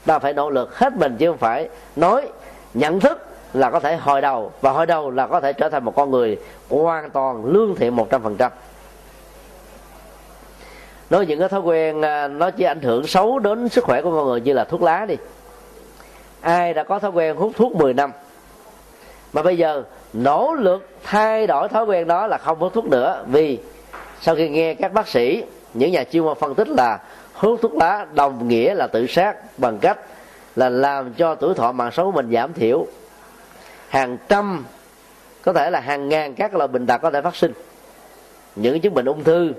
ta 0.05 0.19
phải 0.19 0.33
nỗ 0.33 0.49
lực 0.49 0.77
hết 0.77 0.93
mình 0.97 1.15
chứ 1.17 1.27
không 1.29 1.37
phải 1.37 1.69
nói, 1.95 2.27
nhận 2.73 2.99
thức 2.99 3.25
là 3.53 3.69
có 3.69 3.79
thể 3.79 3.95
hồi 3.95 4.21
đầu 4.21 4.51
và 4.61 4.71
hồi 4.71 4.85
đầu 4.85 5.11
là 5.11 5.27
có 5.27 5.41
thể 5.41 5.53
trở 5.53 5.69
thành 5.69 5.83
một 5.83 5.95
con 5.95 6.11
người 6.11 6.37
hoàn 6.69 7.09
toàn 7.09 7.45
lương 7.45 7.75
thiện 7.75 7.95
một 7.95 8.07
trăm 8.09 8.23
phần 8.23 8.35
trăm 8.37 8.51
nói 11.09 11.25
những 11.25 11.39
cái 11.39 11.49
thói 11.49 11.59
quen 11.59 12.01
à, 12.01 12.27
nó 12.27 12.51
chỉ 12.51 12.63
ảnh 12.63 12.81
hưởng 12.81 13.07
xấu 13.07 13.39
đến 13.39 13.69
sức 13.69 13.83
khỏe 13.83 14.01
của 14.01 14.11
con 14.11 14.25
người 14.25 14.41
như 14.41 14.53
là 14.53 14.63
thuốc 14.63 14.81
lá 14.81 15.05
đi. 15.05 15.15
Ai 16.41 16.73
đã 16.73 16.83
có 16.83 16.99
thói 16.99 17.11
quen 17.11 17.35
hút 17.35 17.51
thuốc 17.55 17.75
10 17.75 17.93
năm, 17.93 18.11
mà 19.33 19.41
bây 19.41 19.57
giờ 19.57 19.83
nỗ 20.13 20.53
lực 20.53 20.89
thay 21.03 21.47
đổi 21.47 21.69
thói 21.69 21.85
quen 21.85 22.07
đó 22.07 22.27
là 22.27 22.37
không 22.37 22.59
hút 22.59 22.73
thuốc 22.73 22.85
nữa. 22.85 23.23
Vì 23.27 23.59
sau 24.21 24.35
khi 24.35 24.49
nghe 24.49 24.73
các 24.73 24.93
bác 24.93 25.07
sĩ, 25.07 25.43
những 25.73 25.91
nhà 25.91 26.03
chuyên 26.03 26.23
môn 26.23 26.37
phân 26.39 26.55
tích 26.55 26.67
là 26.67 26.99
hút 27.33 27.59
thuốc 27.61 27.73
lá 27.75 28.05
đồng 28.13 28.47
nghĩa 28.47 28.73
là 28.73 28.87
tự 28.87 29.07
sát 29.07 29.35
bằng 29.57 29.77
cách 29.79 29.97
là 30.55 30.69
làm 30.69 31.13
cho 31.13 31.35
tuổi 31.35 31.53
thọ 31.53 31.71
mạng 31.71 31.91
sống 31.91 32.05
của 32.05 32.11
mình 32.11 32.31
giảm 32.31 32.53
thiểu. 32.53 32.87
Hàng 33.89 34.17
trăm, 34.27 34.65
có 35.41 35.53
thể 35.53 35.69
là 35.69 35.79
hàng 35.79 36.09
ngàn 36.09 36.33
các 36.33 36.55
loại 36.55 36.67
bệnh 36.67 36.85
tật 36.87 36.97
có 36.97 37.11
thể 37.11 37.21
phát 37.21 37.35
sinh. 37.35 37.53
Những 38.55 38.81
chứng 38.81 38.93
bệnh 38.93 39.05
ung 39.05 39.23
thư 39.23 39.53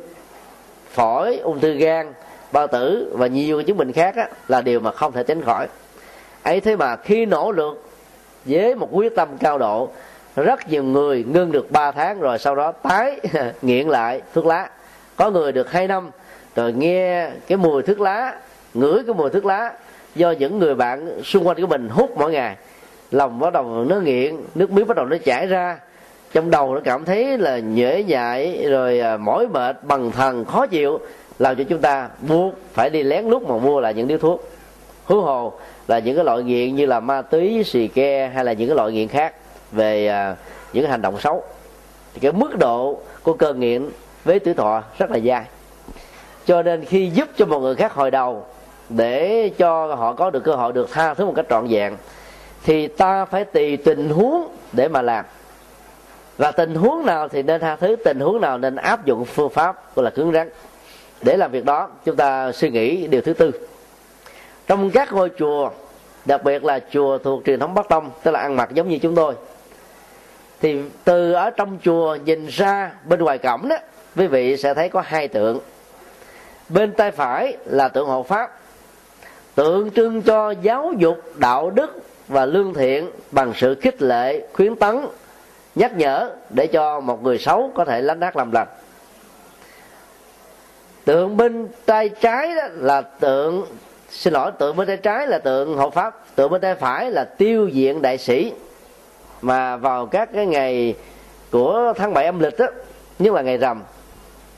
phổi 0.97 1.37
ung 1.37 1.61
thư 1.61 1.73
gan 1.73 2.13
bao 2.53 2.67
tử 2.67 3.13
và 3.13 3.27
nhiều 3.27 3.63
chứng 3.63 3.77
bệnh 3.77 3.93
khác 3.93 4.17
á, 4.17 4.29
là 4.49 4.61
điều 4.61 4.81
mà 4.81 4.91
không 4.93 5.13
thể 5.13 5.23
tránh 5.23 5.43
khỏi. 5.43 5.67
Ấy 6.43 6.61
thế 6.61 6.77
mà 6.77 6.97
khi 6.97 7.27
nỗ 7.27 7.53
lực 7.53 7.91
với 8.45 8.75
một 8.75 8.89
quyết 8.93 9.17
tâm 9.17 9.29
cao 9.39 9.59
độ 9.59 9.89
rất 10.37 10.69
nhiều 10.69 10.83
người 10.83 11.25
ngưng 11.29 11.53
được 11.53 11.71
3 11.71 11.91
tháng 11.91 12.21
rồi 12.21 12.39
sau 12.39 12.55
đó 12.55 12.73
tái 12.73 13.21
nghiện 13.63 13.89
lại 13.89 14.23
thuốc 14.35 14.47
lá. 14.47 14.71
Có 15.17 15.31
người 15.31 15.53
được 15.53 15.71
hai 15.71 15.89
năm 15.89 16.11
rồi 16.57 16.73
nghe 16.73 17.31
cái 17.47 17.59
mùi 17.59 17.83
thuốc 17.83 18.01
lá 18.01 18.35
ngửi 18.75 19.03
cái 19.07 19.15
mùi 19.15 19.31
thuốc 19.31 19.45
lá 19.45 19.73
do 20.15 20.31
những 20.31 20.59
người 20.59 20.75
bạn 20.75 21.23
xung 21.23 21.47
quanh 21.47 21.61
của 21.61 21.67
mình 21.67 21.89
hút 21.89 22.11
mỗi 22.17 22.33
ngày. 22.33 22.57
Lòng 23.11 23.39
bắt 23.39 23.53
đầu 23.53 23.85
nó 23.89 23.97
nghiện 23.97 24.37
nước 24.55 24.71
miếng 24.71 24.87
bắt 24.87 24.97
đầu 24.97 25.07
nó 25.07 25.17
chảy 25.25 25.47
ra 25.47 25.79
trong 26.37 26.51
đầu 26.51 26.75
nó 26.75 26.81
cảm 26.85 27.05
thấy 27.05 27.39
là 27.39 27.59
nhễ 27.59 28.03
nhại 28.03 28.67
rồi 28.69 29.01
à, 29.01 29.17
mỏi 29.17 29.49
mệt 29.49 29.85
bằng 29.85 30.13
thần 30.13 30.45
khó 30.45 30.67
chịu 30.67 31.01
làm 31.39 31.57
cho 31.57 31.65
chúng 31.65 31.81
ta 31.81 32.09
buộc 32.29 32.55
phải 32.73 32.91
đi 32.91 33.03
lén 33.03 33.25
lút 33.25 33.43
mà 33.43 33.57
mua 33.59 33.81
lại 33.81 33.95
những 33.95 34.09
điếu 34.09 34.19
thuốc. 34.19 34.51
Hú 35.05 35.21
hồ 35.21 35.53
là 35.89 35.99
những 35.99 36.17
cái 36.17 36.25
loại 36.25 36.43
nghiện 36.43 36.75
như 36.75 36.87
là 36.87 37.01
ma 37.01 37.23
túy 37.23 37.65
xì 37.65 37.89
ke 37.89 38.31
hay 38.35 38.45
là 38.45 38.53
những 38.53 38.69
cái 38.69 38.77
loại 38.77 38.93
nghiện 38.93 39.09
khác 39.09 39.35
về 39.73 40.09
à, 40.09 40.37
những 40.73 40.85
cái 40.85 40.91
hành 40.91 41.03
động 41.03 41.21
xấu. 41.21 41.43
Thì 42.15 42.21
cái 42.21 42.33
mức 42.33 42.59
độ 42.59 42.99
của 43.23 43.33
cơn 43.33 43.61
nghiện 43.61 43.89
với 44.25 44.39
tuổi 44.39 44.55
thọ 44.55 44.83
rất 44.99 45.11
là 45.11 45.17
dài 45.17 45.45
cho 46.47 46.63
nên 46.63 46.85
khi 46.85 47.11
giúp 47.15 47.29
cho 47.37 47.47
một 47.47 47.59
người 47.59 47.75
khác 47.75 47.93
hồi 47.93 48.11
đầu 48.11 48.45
để 48.89 49.51
cho 49.59 49.95
họ 49.95 50.13
có 50.13 50.31
được 50.31 50.45
cơ 50.45 50.55
hội 50.55 50.73
được 50.73 50.91
tha 50.93 51.15
thứ 51.15 51.27
một 51.27 51.33
cách 51.37 51.47
trọn 51.51 51.67
vẹn 51.69 51.97
thì 52.65 52.89
ta 52.89 53.25
phải 53.25 53.45
tùy 53.45 53.77
tình 53.77 54.11
huống 54.11 54.49
để 54.73 54.89
mà 54.89 55.03
làm 55.03 55.25
và 56.39 56.53
tình 56.53 56.75
huống 56.75 57.07
nào 57.07 57.29
thì 57.29 57.43
nên 57.43 57.61
tha 57.61 57.77
thứ, 57.77 57.97
tình 58.05 58.21
huống 58.21 58.41
nào 58.41 58.59
nên 58.59 58.77
áp 58.77 59.07
dụng 59.07 59.25
phương 59.25 59.51
pháp 59.51 59.97
gọi 59.97 60.05
là 60.05 60.11
cứng 60.11 60.33
rắn. 60.33 60.49
Để 61.23 61.37
làm 61.37 61.51
việc 61.51 61.65
đó, 61.65 61.89
chúng 62.05 62.17
ta 62.17 62.53
suy 62.53 62.71
nghĩ 62.71 63.07
điều 63.07 63.21
thứ 63.21 63.33
tư. 63.33 63.51
Trong 64.67 64.91
các 64.91 65.13
ngôi 65.13 65.31
chùa, 65.39 65.71
đặc 66.25 66.45
biệt 66.45 66.65
là 66.65 66.81
chùa 66.91 67.19
thuộc 67.19 67.43
truyền 67.45 67.61
thống 67.61 67.75
bắc 67.75 67.89
tông, 67.89 68.11
tức 68.23 68.31
là 68.31 68.41
ăn 68.41 68.57
mặc 68.57 68.71
giống 68.73 68.89
như 68.89 68.99
chúng 68.99 69.15
tôi, 69.15 69.35
thì 70.61 70.81
từ 71.05 71.33
ở 71.33 71.51
trong 71.51 71.79
chùa 71.83 72.19
nhìn 72.25 72.47
ra 72.47 72.93
bên 73.05 73.21
ngoài 73.21 73.39
cổng 73.39 73.69
đó, 73.69 73.77
quý 74.17 74.27
vị 74.27 74.57
sẽ 74.57 74.75
thấy 74.75 74.89
có 74.89 75.03
hai 75.07 75.29
tượng. 75.29 75.61
Bên 76.69 76.93
tay 76.93 77.11
phải 77.11 77.57
là 77.65 77.89
tượng 77.89 78.09
hộ 78.09 78.23
pháp, 78.23 78.59
tượng 79.55 79.91
trưng 79.91 80.23
cho 80.23 80.51
giáo 80.51 80.93
dục, 80.99 81.23
đạo 81.37 81.71
đức 81.71 82.03
và 82.29 82.47
lương 82.47 82.75
thiện 82.75 83.11
bằng 83.31 83.53
sự 83.57 83.75
khích 83.75 84.03
lệ, 84.03 84.47
khuyến 84.53 84.77
tấn 84.77 85.07
nhắc 85.77 85.97
nhở 85.97 86.31
để 86.51 86.67
cho 86.67 87.01
một 87.01 87.23
người 87.23 87.39
xấu 87.39 87.71
có 87.75 87.85
thể 87.85 88.03
lánh 88.03 88.21
ác 88.21 88.37
làm 88.37 88.53
lành. 88.53 88.69
Tượng 91.05 91.37
bên 91.37 91.69
tay 91.87 92.09
trái 92.09 92.55
đó 92.55 92.63
là 92.75 93.01
tượng, 93.01 93.67
xin 94.11 94.33
lỗi, 94.33 94.53
tượng 94.59 94.77
bên 94.77 94.87
tay 94.89 94.97
trái 94.97 95.27
là 95.27 95.39
tượng 95.39 95.77
hộ 95.77 95.91
pháp, 95.91 96.37
tượng 96.37 96.51
bên 96.51 96.61
tay 96.61 96.75
phải 96.75 97.11
là 97.11 97.25
tiêu 97.25 97.69
diện 97.69 98.03
đại 98.03 98.19
sĩ. 98.19 98.53
Mà 99.43 99.77
vào 99.77 100.07
các 100.07 100.29
cái 100.35 100.47
ngày 100.47 100.95
của 101.51 101.93
tháng 101.97 102.15
7 102.15 102.25
âm 102.25 102.41
lịch 102.41 102.59
đó 102.59 102.67
nhất 103.19 103.35
là 103.35 103.43
ngày 103.43 103.57
rằm, 103.57 103.83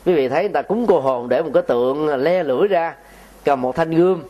quý 0.07 0.15
vị 0.15 0.29
thấy 0.29 0.43
người 0.43 0.53
ta 0.53 0.63
cúng 0.63 0.87
cô 0.87 1.01
hồn 1.01 1.29
để 1.29 1.43
một 1.43 1.51
cái 1.55 1.63
tượng 1.63 2.17
le 2.17 2.43
lưỡi 2.43 2.69
ra, 2.69 2.95
cầm 3.45 3.61
một 3.61 3.77
thanh 3.77 3.91
gươm. 3.91 4.23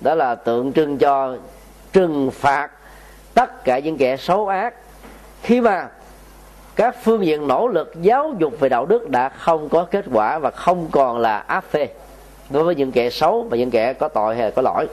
Đó 0.00 0.14
là 0.14 0.34
tượng 0.34 0.72
trưng 0.72 0.98
cho 0.98 1.36
trừng 1.92 2.30
phạt 2.30 2.70
tất 3.34 3.64
cả 3.64 3.78
những 3.78 3.96
kẻ 3.96 4.16
xấu 4.16 4.48
ác 4.48 4.74
khi 5.46 5.60
mà 5.60 5.88
các 6.76 6.96
phương 7.02 7.26
diện 7.26 7.48
nỗ 7.48 7.68
lực 7.68 7.92
giáo 8.02 8.34
dục 8.38 8.60
về 8.60 8.68
đạo 8.68 8.86
đức 8.86 9.08
đã 9.08 9.28
không 9.28 9.68
có 9.68 9.86
kết 9.90 10.04
quả 10.12 10.38
và 10.38 10.50
không 10.50 10.88
còn 10.90 11.18
là 11.18 11.38
áp 11.38 11.64
phê 11.70 11.88
đối 12.50 12.64
với 12.64 12.74
những 12.74 12.92
kẻ 12.92 13.10
xấu 13.10 13.42
và 13.42 13.56
những 13.56 13.70
kẻ 13.70 13.92
có 13.92 14.08
tội 14.08 14.36
hay 14.36 14.44
là 14.44 14.50
có 14.50 14.62
lỗi. 14.62 14.88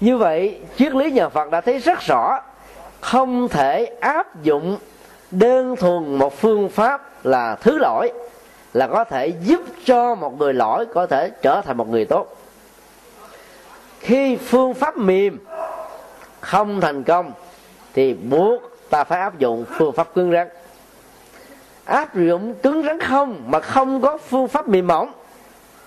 Như 0.00 0.18
vậy, 0.18 0.60
triết 0.76 0.94
lý 0.94 1.10
nhà 1.10 1.28
phật 1.28 1.50
đã 1.50 1.60
thấy 1.60 1.78
rất 1.78 2.00
rõ 2.00 2.40
không 3.00 3.48
thể 3.48 3.84
áp 4.00 4.42
dụng 4.42 4.78
đơn 5.30 5.76
thuần 5.76 6.14
một 6.14 6.40
phương 6.40 6.68
pháp 6.68 7.26
là 7.26 7.54
thứ 7.54 7.78
lỗi 7.78 8.12
là 8.72 8.86
có 8.86 9.04
thể 9.04 9.26
giúp 9.26 9.60
cho 9.84 10.14
một 10.14 10.38
người 10.38 10.54
lỗi 10.54 10.86
có 10.94 11.06
thể 11.06 11.30
trở 11.42 11.60
thành 11.60 11.76
một 11.76 11.88
người 11.88 12.04
tốt. 12.04 12.36
Khi 14.00 14.36
phương 14.36 14.74
pháp 14.74 14.96
mềm 14.96 15.38
không 16.40 16.80
thành 16.80 17.02
công 17.02 17.32
thì 17.94 18.14
buộc 18.14 18.69
ta 18.90 19.04
phải 19.04 19.20
áp 19.20 19.38
dụng 19.38 19.64
phương 19.78 19.92
pháp 19.92 20.14
cứng 20.14 20.32
rắn. 20.32 20.48
Áp 21.84 22.16
dụng 22.16 22.54
cứng 22.62 22.82
rắn 22.82 23.00
không 23.00 23.42
mà 23.46 23.60
không 23.60 24.00
có 24.00 24.18
phương 24.18 24.48
pháp 24.48 24.68
mềm 24.68 24.86
mỏng 24.86 25.12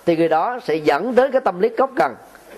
thì 0.06 0.16
người 0.16 0.28
đó 0.28 0.58
sẽ 0.64 0.74
dẫn 0.74 1.14
đến 1.14 1.32
cái 1.32 1.40
tâm 1.40 1.60
lý 1.60 1.68
cốc 1.68 1.90
cần 1.96 2.14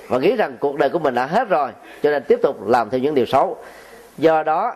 và 0.08 0.18
nghĩ 0.18 0.36
rằng 0.36 0.56
cuộc 0.60 0.76
đời 0.76 0.88
của 0.88 0.98
mình 0.98 1.14
đã 1.14 1.26
hết 1.26 1.48
rồi 1.48 1.70
cho 2.02 2.10
nên 2.10 2.22
tiếp 2.28 2.38
tục 2.42 2.68
làm 2.68 2.90
theo 2.90 3.00
những 3.00 3.14
điều 3.14 3.26
xấu. 3.26 3.56
Do 4.18 4.42
đó 4.42 4.74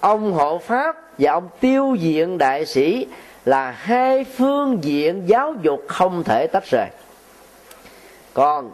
ông 0.00 0.32
hộ 0.32 0.58
pháp 0.58 0.96
và 1.18 1.32
ông 1.32 1.48
tiêu 1.60 1.96
diện 1.98 2.38
đại 2.38 2.66
sĩ 2.66 3.06
là 3.44 3.70
hai 3.70 4.24
phương 4.24 4.84
diện 4.84 5.22
giáo 5.26 5.54
dục 5.62 5.84
không 5.88 6.24
thể 6.24 6.46
tách 6.46 6.64
rời. 6.70 6.86
Còn 8.34 8.70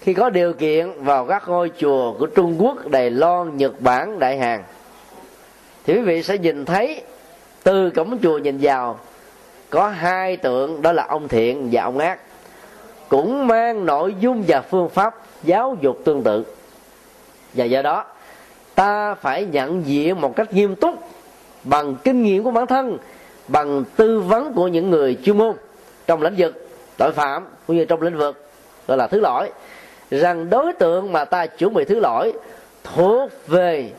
khi 0.00 0.14
có 0.14 0.30
điều 0.30 0.52
kiện 0.52 1.04
vào 1.04 1.26
các 1.26 1.48
ngôi 1.48 1.70
chùa 1.78 2.14
của 2.18 2.26
Trung 2.26 2.56
Quốc, 2.58 2.88
Đài 2.88 3.10
Loan, 3.10 3.56
Nhật 3.56 3.80
Bản, 3.80 4.18
Đại 4.18 4.38
Hàn 4.38 4.62
thì 5.84 5.94
quý 5.94 6.00
vị 6.00 6.22
sẽ 6.22 6.38
nhìn 6.38 6.64
thấy 6.64 7.02
từ 7.62 7.90
cổng 7.90 8.18
chùa 8.22 8.38
nhìn 8.38 8.58
vào, 8.60 8.98
có 9.70 9.88
hai 9.88 10.36
tượng, 10.36 10.82
đó 10.82 10.92
là 10.92 11.06
ông 11.08 11.28
thiện 11.28 11.68
và 11.72 11.82
ông 11.82 11.98
ác, 11.98 12.18
cũng 13.08 13.46
mang 13.46 13.86
nội 13.86 14.14
dung 14.20 14.44
và 14.48 14.60
phương 14.60 14.88
pháp 14.88 15.14
giáo 15.42 15.76
dục 15.80 16.00
tương 16.04 16.22
tự. 16.22 16.44
Và 17.54 17.64
do 17.64 17.82
đó, 17.82 18.04
ta 18.74 19.14
phải 19.14 19.44
nhận 19.44 19.86
diện 19.86 20.20
một 20.20 20.36
cách 20.36 20.52
nghiêm 20.52 20.76
túc 20.76 20.94
bằng 21.64 21.96
kinh 22.04 22.22
nghiệm 22.22 22.44
của 22.44 22.50
bản 22.50 22.66
thân, 22.66 22.98
bằng 23.48 23.84
tư 23.96 24.20
vấn 24.20 24.52
của 24.52 24.68
những 24.68 24.90
người 24.90 25.18
chuyên 25.24 25.38
môn 25.38 25.56
trong 26.06 26.22
lĩnh 26.22 26.34
vực 26.36 26.68
tội 26.96 27.12
phạm 27.12 27.46
cũng 27.66 27.76
như 27.76 27.84
trong 27.84 28.02
lĩnh 28.02 28.18
vực, 28.18 28.50
gọi 28.88 28.98
là 28.98 29.06
thứ 29.06 29.20
lỗi, 29.20 29.50
rằng 30.10 30.50
đối 30.50 30.72
tượng 30.72 31.12
mà 31.12 31.24
ta 31.24 31.46
chuẩn 31.46 31.74
bị 31.74 31.84
thứ 31.84 32.00
lỗi 32.00 32.32
thuộc 32.84 33.30
về 33.46 33.90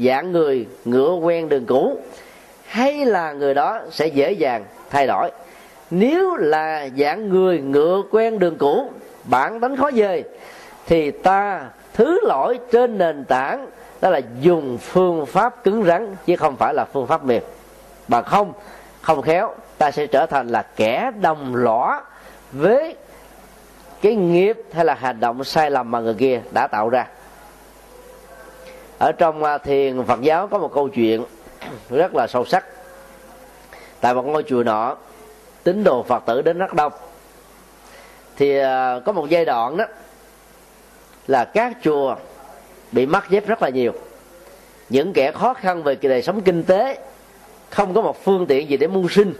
dạng 0.00 0.32
người 0.32 0.66
ngựa 0.84 1.14
quen 1.14 1.48
đường 1.48 1.66
cũ, 1.66 1.98
hay 2.66 3.04
là 3.04 3.32
người 3.32 3.54
đó 3.54 3.80
sẽ 3.90 4.06
dễ 4.06 4.32
dàng 4.32 4.64
thay 4.90 5.06
đổi. 5.06 5.30
Nếu 5.90 6.36
là 6.36 6.88
dạng 6.98 7.28
người 7.28 7.60
ngựa 7.60 8.02
quen 8.10 8.38
đường 8.38 8.58
cũ, 8.58 8.90
bản 9.24 9.60
tính 9.60 9.76
khó 9.76 9.90
dời, 9.90 10.24
thì 10.86 11.10
ta 11.10 11.68
thứ 11.94 12.20
lỗi 12.22 12.58
trên 12.72 12.98
nền 12.98 13.24
tảng 13.24 13.66
đó 14.00 14.10
là 14.10 14.20
dùng 14.40 14.78
phương 14.78 15.26
pháp 15.26 15.64
cứng 15.64 15.84
rắn, 15.84 16.16
chứ 16.26 16.36
không 16.36 16.56
phải 16.56 16.74
là 16.74 16.84
phương 16.84 17.06
pháp 17.06 17.24
mềm. 17.24 17.42
Mà 18.08 18.22
không 18.22 18.52
không 19.00 19.22
khéo, 19.22 19.54
ta 19.78 19.90
sẽ 19.90 20.06
trở 20.06 20.26
thành 20.26 20.48
là 20.48 20.62
kẻ 20.76 21.10
đồng 21.20 21.54
lõa 21.56 22.02
với 22.52 22.96
cái 24.02 24.14
nghiệp 24.14 24.62
hay 24.72 24.84
là 24.84 24.94
hành 24.94 25.20
động 25.20 25.44
sai 25.44 25.70
lầm 25.70 25.90
mà 25.90 26.00
người 26.00 26.14
kia 26.14 26.40
đã 26.50 26.66
tạo 26.66 26.88
ra 26.88 27.06
ở 29.04 29.12
trong 29.12 29.44
à, 29.44 29.58
thiền 29.58 30.04
phật 30.04 30.20
giáo 30.20 30.48
có 30.48 30.58
một 30.58 30.70
câu 30.74 30.88
chuyện 30.88 31.24
rất 31.90 32.14
là 32.14 32.26
sâu 32.26 32.44
sắc. 32.44 32.64
Tại 34.00 34.14
một 34.14 34.26
ngôi 34.26 34.42
chùa 34.42 34.62
nọ, 34.62 34.96
tín 35.62 35.84
đồ 35.84 36.02
phật 36.02 36.22
tử 36.26 36.42
đến 36.42 36.58
rất 36.58 36.74
đông. 36.74 36.92
Thì 38.36 38.58
à, 38.58 39.00
có 39.04 39.12
một 39.12 39.28
giai 39.28 39.44
đoạn 39.44 39.76
đó 39.76 39.84
là 41.26 41.44
các 41.44 41.76
chùa 41.82 42.16
bị 42.92 43.06
mắc 43.06 43.30
dép 43.30 43.46
rất 43.46 43.62
là 43.62 43.68
nhiều. 43.68 43.92
Những 44.88 45.12
kẻ 45.12 45.32
khó 45.32 45.54
khăn 45.54 45.82
về 45.82 45.94
đời 45.94 46.22
sống 46.22 46.40
kinh 46.40 46.62
tế, 46.62 46.98
không 47.70 47.94
có 47.94 48.02
một 48.02 48.24
phương 48.24 48.46
tiện 48.46 48.70
gì 48.70 48.76
để 48.76 48.86
mưu 48.86 49.08
sinh. 49.08 49.34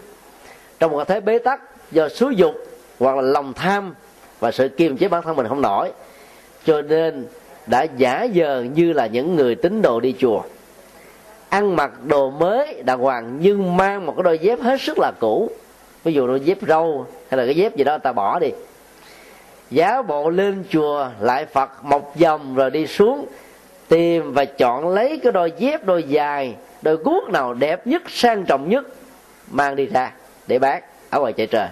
Trong 0.79 0.91
một 0.91 1.07
thế 1.07 1.19
bế 1.19 1.39
tắc 1.39 1.61
do 1.91 2.09
xúi 2.09 2.35
dục 2.35 2.55
hoặc 2.99 3.15
là 3.15 3.21
lòng 3.21 3.53
tham 3.53 3.95
và 4.39 4.51
sự 4.51 4.69
kiềm 4.69 4.97
chế 4.97 5.07
bản 5.07 5.21
thân 5.23 5.35
mình 5.35 5.47
không 5.47 5.61
nổi, 5.61 5.91
cho 6.65 6.81
nên 6.81 7.27
đã 7.67 7.83
giả 7.97 8.27
dờ 8.35 8.65
như 8.73 8.93
là 8.93 9.05
những 9.05 9.35
người 9.35 9.55
tín 9.55 9.81
đồ 9.81 9.99
đi 9.99 10.15
chùa. 10.19 10.41
Ăn 11.49 11.75
mặc 11.75 11.91
đồ 12.03 12.29
mới 12.29 12.81
đàng 12.83 12.99
hoàng 12.99 13.37
nhưng 13.39 13.77
mang 13.77 14.05
một 14.05 14.13
cái 14.17 14.23
đôi 14.23 14.39
dép 14.39 14.61
hết 14.61 14.81
sức 14.81 14.99
là 14.99 15.11
cũ. 15.19 15.49
Ví 16.03 16.13
dụ 16.13 16.27
đôi 16.27 16.39
dép 16.39 16.57
râu 16.67 17.05
hay 17.29 17.37
là 17.37 17.45
cái 17.45 17.55
dép 17.55 17.75
gì 17.75 17.83
đó, 17.83 17.97
ta 17.97 18.11
bỏ 18.11 18.39
đi. 18.39 18.49
Giáo 19.71 20.03
bộ 20.03 20.29
lên 20.29 20.63
chùa 20.69 21.09
lại 21.19 21.45
phật 21.45 21.71
một 21.83 22.19
vòng 22.19 22.55
rồi 22.55 22.69
đi 22.69 22.87
xuống, 22.87 23.25
tìm 23.87 24.33
và 24.33 24.45
chọn 24.45 24.89
lấy 24.89 25.19
cái 25.23 25.31
đôi 25.31 25.53
dép 25.57 25.85
đôi 25.85 26.03
dài, 26.03 26.55
đôi 26.81 26.95
guốc 26.95 27.29
nào 27.29 27.53
đẹp 27.53 27.87
nhất, 27.87 28.01
sang 28.07 28.45
trọng 28.45 28.69
nhất, 28.69 28.85
mang 29.51 29.75
đi 29.75 29.85
ra 29.85 30.11
để 30.47 30.59
bán 30.59 30.81
ở 31.09 31.19
ngoài 31.19 31.33
chợ 31.33 31.45
trời. 31.45 31.67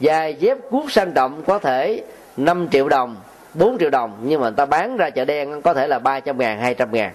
Dài 0.00 0.34
dép 0.34 0.58
guốc 0.70 0.92
sang 0.92 1.12
trọng 1.12 1.42
có 1.46 1.58
thể 1.58 2.02
5 2.36 2.68
triệu 2.72 2.88
đồng 2.88 3.16
4 3.54 3.78
triệu 3.78 3.90
đồng, 3.90 4.18
nhưng 4.22 4.40
mà 4.40 4.46
người 4.46 4.56
ta 4.56 4.66
bán 4.66 4.96
ra 4.96 5.10
chợ 5.10 5.24
đen 5.24 5.62
có 5.62 5.74
thể 5.74 5.86
là 5.86 5.98
300 5.98 6.38
ngàn 6.38 6.60
200 6.60 6.92
ngàn. 6.92 7.12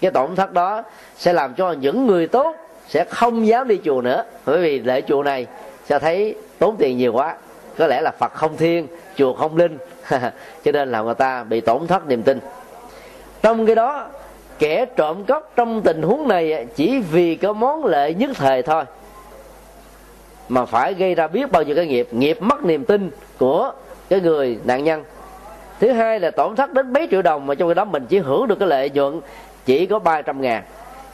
Cái 0.00 0.10
tổn 0.10 0.36
thất 0.36 0.52
đó 0.52 0.82
sẽ 1.16 1.32
làm 1.32 1.54
cho 1.54 1.72
những 1.72 2.06
người 2.06 2.26
tốt 2.26 2.56
sẽ 2.88 3.04
không 3.04 3.46
dám 3.46 3.68
đi 3.68 3.80
chùa 3.84 4.00
nữa. 4.00 4.24
Bởi 4.44 4.62
vì 4.62 4.78
lễ 4.78 5.00
chùa 5.00 5.22
này 5.22 5.46
sẽ 5.84 5.98
thấy 5.98 6.34
tốn 6.58 6.76
tiền 6.78 6.98
nhiều 6.98 7.12
quá. 7.12 7.36
Có 7.78 7.86
lẽ 7.86 8.00
là 8.00 8.10
phật 8.10 8.32
không 8.32 8.56
thiên, 8.56 8.86
chùa 9.16 9.32
không 9.32 9.56
linh. 9.56 9.78
Cho 10.64 10.72
nên 10.72 10.90
là 10.90 11.02
người 11.02 11.14
ta 11.14 11.44
bị 11.44 11.60
tổn 11.60 11.86
thất 11.86 12.06
niềm 12.06 12.22
tin. 12.22 12.40
Trong 13.42 13.66
cái 13.66 13.74
đó, 13.74 14.06
kẻ 14.58 14.86
trộm 14.96 15.24
cắp 15.24 15.42
trong 15.56 15.82
tình 15.82 16.02
huống 16.02 16.28
này 16.28 16.66
chỉ 16.76 16.98
vì 16.98 17.36
có 17.36 17.52
món 17.52 17.84
lệ 17.84 18.14
nhất 18.14 18.30
thời 18.34 18.62
thôi 18.62 18.84
mà 20.48 20.64
phải 20.64 20.94
gây 20.94 21.14
ra 21.14 21.26
biết 21.26 21.52
bao 21.52 21.62
nhiêu 21.62 21.76
cái 21.76 21.86
nghiệp. 21.86 22.08
Nghiệp 22.10 22.42
mất 22.42 22.64
niềm 22.64 22.84
tin 22.84 23.10
của 23.38 23.72
cái 24.08 24.20
người 24.20 24.58
nạn 24.64 24.84
nhân 24.84 25.04
thứ 25.80 25.92
hai 25.92 26.20
là 26.20 26.30
tổn 26.30 26.56
thất 26.56 26.72
đến 26.72 26.92
mấy 26.92 27.08
triệu 27.10 27.22
đồng 27.22 27.46
mà 27.46 27.54
trong 27.54 27.68
khi 27.68 27.74
đó 27.74 27.84
mình 27.84 28.06
chỉ 28.08 28.18
hưởng 28.18 28.48
được 28.48 28.58
cái 28.58 28.68
lợi 28.68 28.90
nhuận 28.90 29.20
chỉ 29.64 29.86
có 29.86 29.98
300 29.98 30.40
ngàn. 30.40 30.62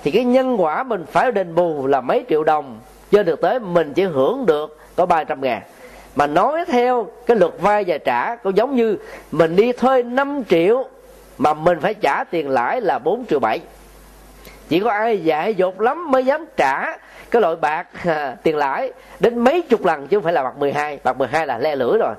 Thì 0.03 0.11
cái 0.11 0.25
nhân 0.25 0.61
quả 0.61 0.83
mình 0.83 1.05
phải 1.12 1.33
đền 1.33 1.55
bù 1.55 1.87
là 1.87 2.01
mấy 2.01 2.25
triệu 2.29 2.45
đồng 2.45 2.81
trên 3.11 3.27
thực 3.27 3.41
tế 3.41 3.59
mình 3.59 3.93
chỉ 3.95 4.03
hưởng 4.03 4.47
được 4.47 4.79
có 4.97 5.07
300 5.07 5.41
ngàn. 5.41 5.62
Mà 6.17 6.27
nói 6.27 6.64
theo 6.64 7.07
cái 7.27 7.37
luật 7.37 7.53
vay 7.61 7.85
và 7.87 7.99
trả 7.99 8.37
cũng 8.37 8.57
giống 8.57 8.77
như 8.77 8.97
mình 9.33 9.57
đi 9.57 9.73
thuê 9.73 10.03
5 10.03 10.43
triệu 10.49 10.85
mà 11.39 11.55
mình 11.55 11.81
phải 11.81 11.95
trả 11.95 12.25
tiền 12.25 12.49
lãi 12.49 12.81
là 12.81 12.99
4 12.99 13.27
triệu 13.27 13.39
7 13.39 13.61
chỉ 14.69 14.81
có 14.81 14.91
ai 14.91 15.25
dại 15.25 15.55
dột 15.55 15.81
lắm 15.81 16.11
mới 16.11 16.25
dám 16.25 16.47
trả 16.57 16.97
cái 17.31 17.43
loại 17.43 17.57
bạc 17.57 17.89
à, 18.05 18.37
tiền 18.43 18.57
lãi 18.57 18.93
đến 19.21 19.39
mấy 19.39 19.62
chục 19.62 19.85
lần 19.85 20.09
chứ 20.09 20.17
không 20.17 20.25
phải 20.25 20.33
là 20.33 20.43
bạc 20.43 20.59
12 20.59 20.99
bạc 21.05 21.19
12 21.19 21.47
là 21.47 21.59
le 21.59 21.77
lưỡi 21.77 21.99
rồi 21.99 22.14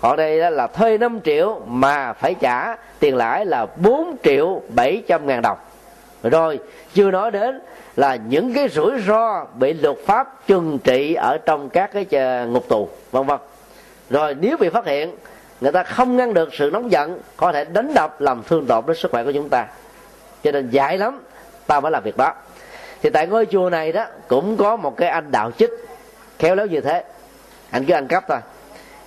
còn 0.00 0.16
đây 0.16 0.50
là 0.50 0.66
thuê 0.66 0.98
5 0.98 1.20
triệu 1.24 1.60
mà 1.66 2.12
phải 2.12 2.34
trả 2.40 2.76
tiền 2.98 3.16
lãi 3.16 3.46
là 3.46 3.66
4 3.76 4.16
triệu 4.22 4.62
700 4.68 5.26
ngàn 5.26 5.42
đồng. 5.42 5.58
Rồi, 6.22 6.58
chưa 6.94 7.10
nói 7.10 7.30
đến 7.30 7.60
là 7.96 8.16
những 8.16 8.54
cái 8.54 8.68
rủi 8.68 9.00
ro 9.06 9.44
bị 9.54 9.72
luật 9.72 9.96
pháp 10.06 10.46
trừng 10.46 10.78
trị 10.84 11.14
ở 11.14 11.38
trong 11.46 11.68
các 11.68 11.90
cái 11.92 12.06
ngục 12.46 12.68
tù, 12.68 12.88
vân 13.10 13.26
vân. 13.26 13.38
Rồi, 14.10 14.34
nếu 14.40 14.56
bị 14.56 14.68
phát 14.68 14.86
hiện, 14.86 15.14
người 15.60 15.72
ta 15.72 15.82
không 15.82 16.16
ngăn 16.16 16.34
được 16.34 16.54
sự 16.54 16.70
nóng 16.72 16.90
giận, 16.92 17.18
có 17.36 17.52
thể 17.52 17.64
đánh 17.64 17.94
đập 17.94 18.20
làm 18.20 18.42
thương 18.42 18.66
tổn 18.66 18.84
đến 18.86 18.96
sức 18.96 19.10
khỏe 19.10 19.24
của 19.24 19.32
chúng 19.32 19.48
ta. 19.48 19.66
Cho 20.42 20.52
nên 20.52 20.70
dại 20.70 20.98
lắm, 20.98 21.20
ta 21.66 21.80
mới 21.80 21.92
làm 21.92 22.02
việc 22.02 22.16
đó. 22.16 22.32
Thì 23.02 23.10
tại 23.10 23.26
ngôi 23.26 23.46
chùa 23.46 23.70
này 23.70 23.92
đó, 23.92 24.06
cũng 24.28 24.56
có 24.56 24.76
một 24.76 24.96
cái 24.96 25.08
anh 25.08 25.30
đạo 25.30 25.50
chích, 25.50 25.70
khéo 26.38 26.54
léo 26.54 26.66
như 26.66 26.80
thế. 26.80 27.04
Anh 27.70 27.84
cứ 27.84 27.94
ăn 27.94 28.06
cắp 28.06 28.24
thôi 28.28 28.38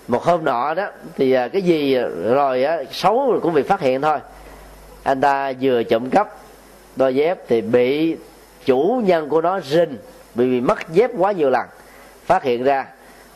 một 0.08 0.24
hôm 0.24 0.44
nọ 0.44 0.74
đó 0.74 0.88
thì 1.18 1.32
à, 1.32 1.48
cái 1.48 1.62
gì 1.62 1.96
à, 1.96 2.04
rồi 2.24 2.64
á, 2.64 2.78
xấu 2.92 3.40
cũng 3.42 3.54
bị 3.54 3.62
phát 3.62 3.80
hiện 3.80 4.02
thôi. 4.02 4.20
Anh 5.04 5.22
ta 5.22 5.54
vừa 5.62 5.84
trộm 5.84 6.10
cắp 6.10 6.30
đôi 6.96 7.16
dép 7.16 7.40
thì 7.48 7.62
bị 7.62 8.16
chủ 8.66 9.02
nhân 9.06 9.30
của 9.30 9.42
nó 9.42 9.60
rình 9.60 9.98
bị, 10.36 10.46
bị 10.46 10.62
mất 10.62 10.90
dép 10.90 11.12
quá 11.18 11.32
nhiều 11.32 11.50
lần. 11.50 11.66
Phát 12.26 12.44
hiện 12.44 12.64
ra 12.64 12.86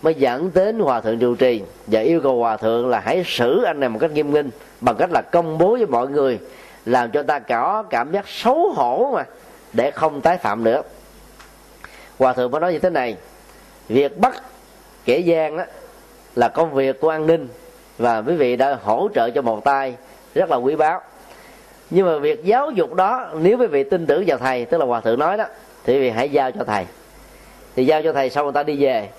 mới 0.02 0.14
dẫn 0.14 0.52
đến 0.54 0.80
hòa 0.80 1.02
thượng 1.02 1.20
trụ 1.20 1.36
trì 1.36 1.62
và 1.88 2.00
yêu 2.00 2.22
cầu 2.22 2.40
hòa 2.40 2.58
thượng 2.58 2.90
là 2.90 3.00
hãy 3.00 3.24
xử 3.26 3.64
anh 3.64 3.80
này 3.80 3.90
một 3.90 4.00
cách 4.00 4.12
nghiêm 4.12 4.32
minh 4.32 4.50
bằng 4.82 4.96
cách 4.96 5.10
là 5.12 5.22
công 5.22 5.58
bố 5.58 5.72
với 5.72 5.86
mọi 5.86 6.08
người 6.08 6.40
làm 6.86 7.12
cho 7.12 7.24
ta 7.24 7.40
có 7.40 7.84
cảm 7.90 8.12
giác 8.12 8.28
xấu 8.28 8.74
hổ 8.76 9.12
mà 9.16 9.26
để 9.74 9.92
không 9.92 10.22
tái 10.22 10.38
phạm 10.38 10.64
nữa. 10.64 10.82
Hòa 12.20 12.34
thượng 12.34 12.52
mới 12.52 12.62
nói 12.62 12.74
như 12.74 12.80
thế 12.80 12.90
này 12.90 13.18
việc 13.88 14.18
bắt 14.18 14.44
kẻ 15.06 15.18
gian 15.18 15.58
á, 15.58 15.66
là 16.36 16.48
công 16.48 16.74
việc 16.74 17.02
của 17.02 17.10
an 17.10 17.28
ninh. 17.28 17.48
Và 17.98 18.22
quý 18.22 18.36
vị 18.36 18.56
đã 18.56 18.78
hỗ 18.84 19.10
trợ 19.16 19.30
cho 19.30 19.42
một 19.42 19.64
tay, 19.64 19.96
rất 20.36 20.50
là 20.50 20.56
quý 20.56 20.76
báu. 20.76 21.02
Nhưng 21.90 22.06
mà 22.06 22.18
việc 22.18 22.46
giáo 22.46 22.72
dục 22.72 22.94
đó, 22.94 23.28
nếu 23.34 23.58
quý 23.58 23.68
vị 23.68 23.84
tin 23.84 24.06
tưởng 24.06 24.24
vào 24.28 24.38
thầy, 24.38 24.66
tức 24.66 24.78
là 24.78 24.86
hòa 24.86 25.02
thượng 25.02 25.20
nói 25.20 25.38
đó, 25.38 25.46
thì 25.84 25.94
quý 25.94 26.00
vị 26.00 26.10
hãy 26.10 26.30
giao 26.30 26.52
cho 26.52 26.64
thầy. 26.64 26.86
Thì 27.76 27.86
giao 27.86 28.04
cho 28.04 28.14
thầy 28.14 28.30
xong 28.30 28.46
người 28.46 28.54
ta 28.54 28.64
đi 28.64 28.84
về. 28.84 29.10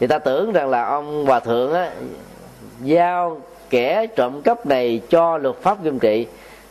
Thì 0.00 0.06
ta 0.06 0.18
tưởng 0.18 0.52
rằng 0.52 0.70
là 0.70 0.84
ông 0.84 1.26
hòa 1.26 1.40
thượng 1.40 1.72
á, 1.72 1.90
giao 2.82 3.40
kẻ 3.70 4.06
trộm 4.06 4.42
cắp 4.42 4.66
này 4.66 5.00
cho 5.10 5.38
luật 5.38 5.56
pháp 5.62 5.82
nghiêm 5.82 5.98
trị, 5.98 6.26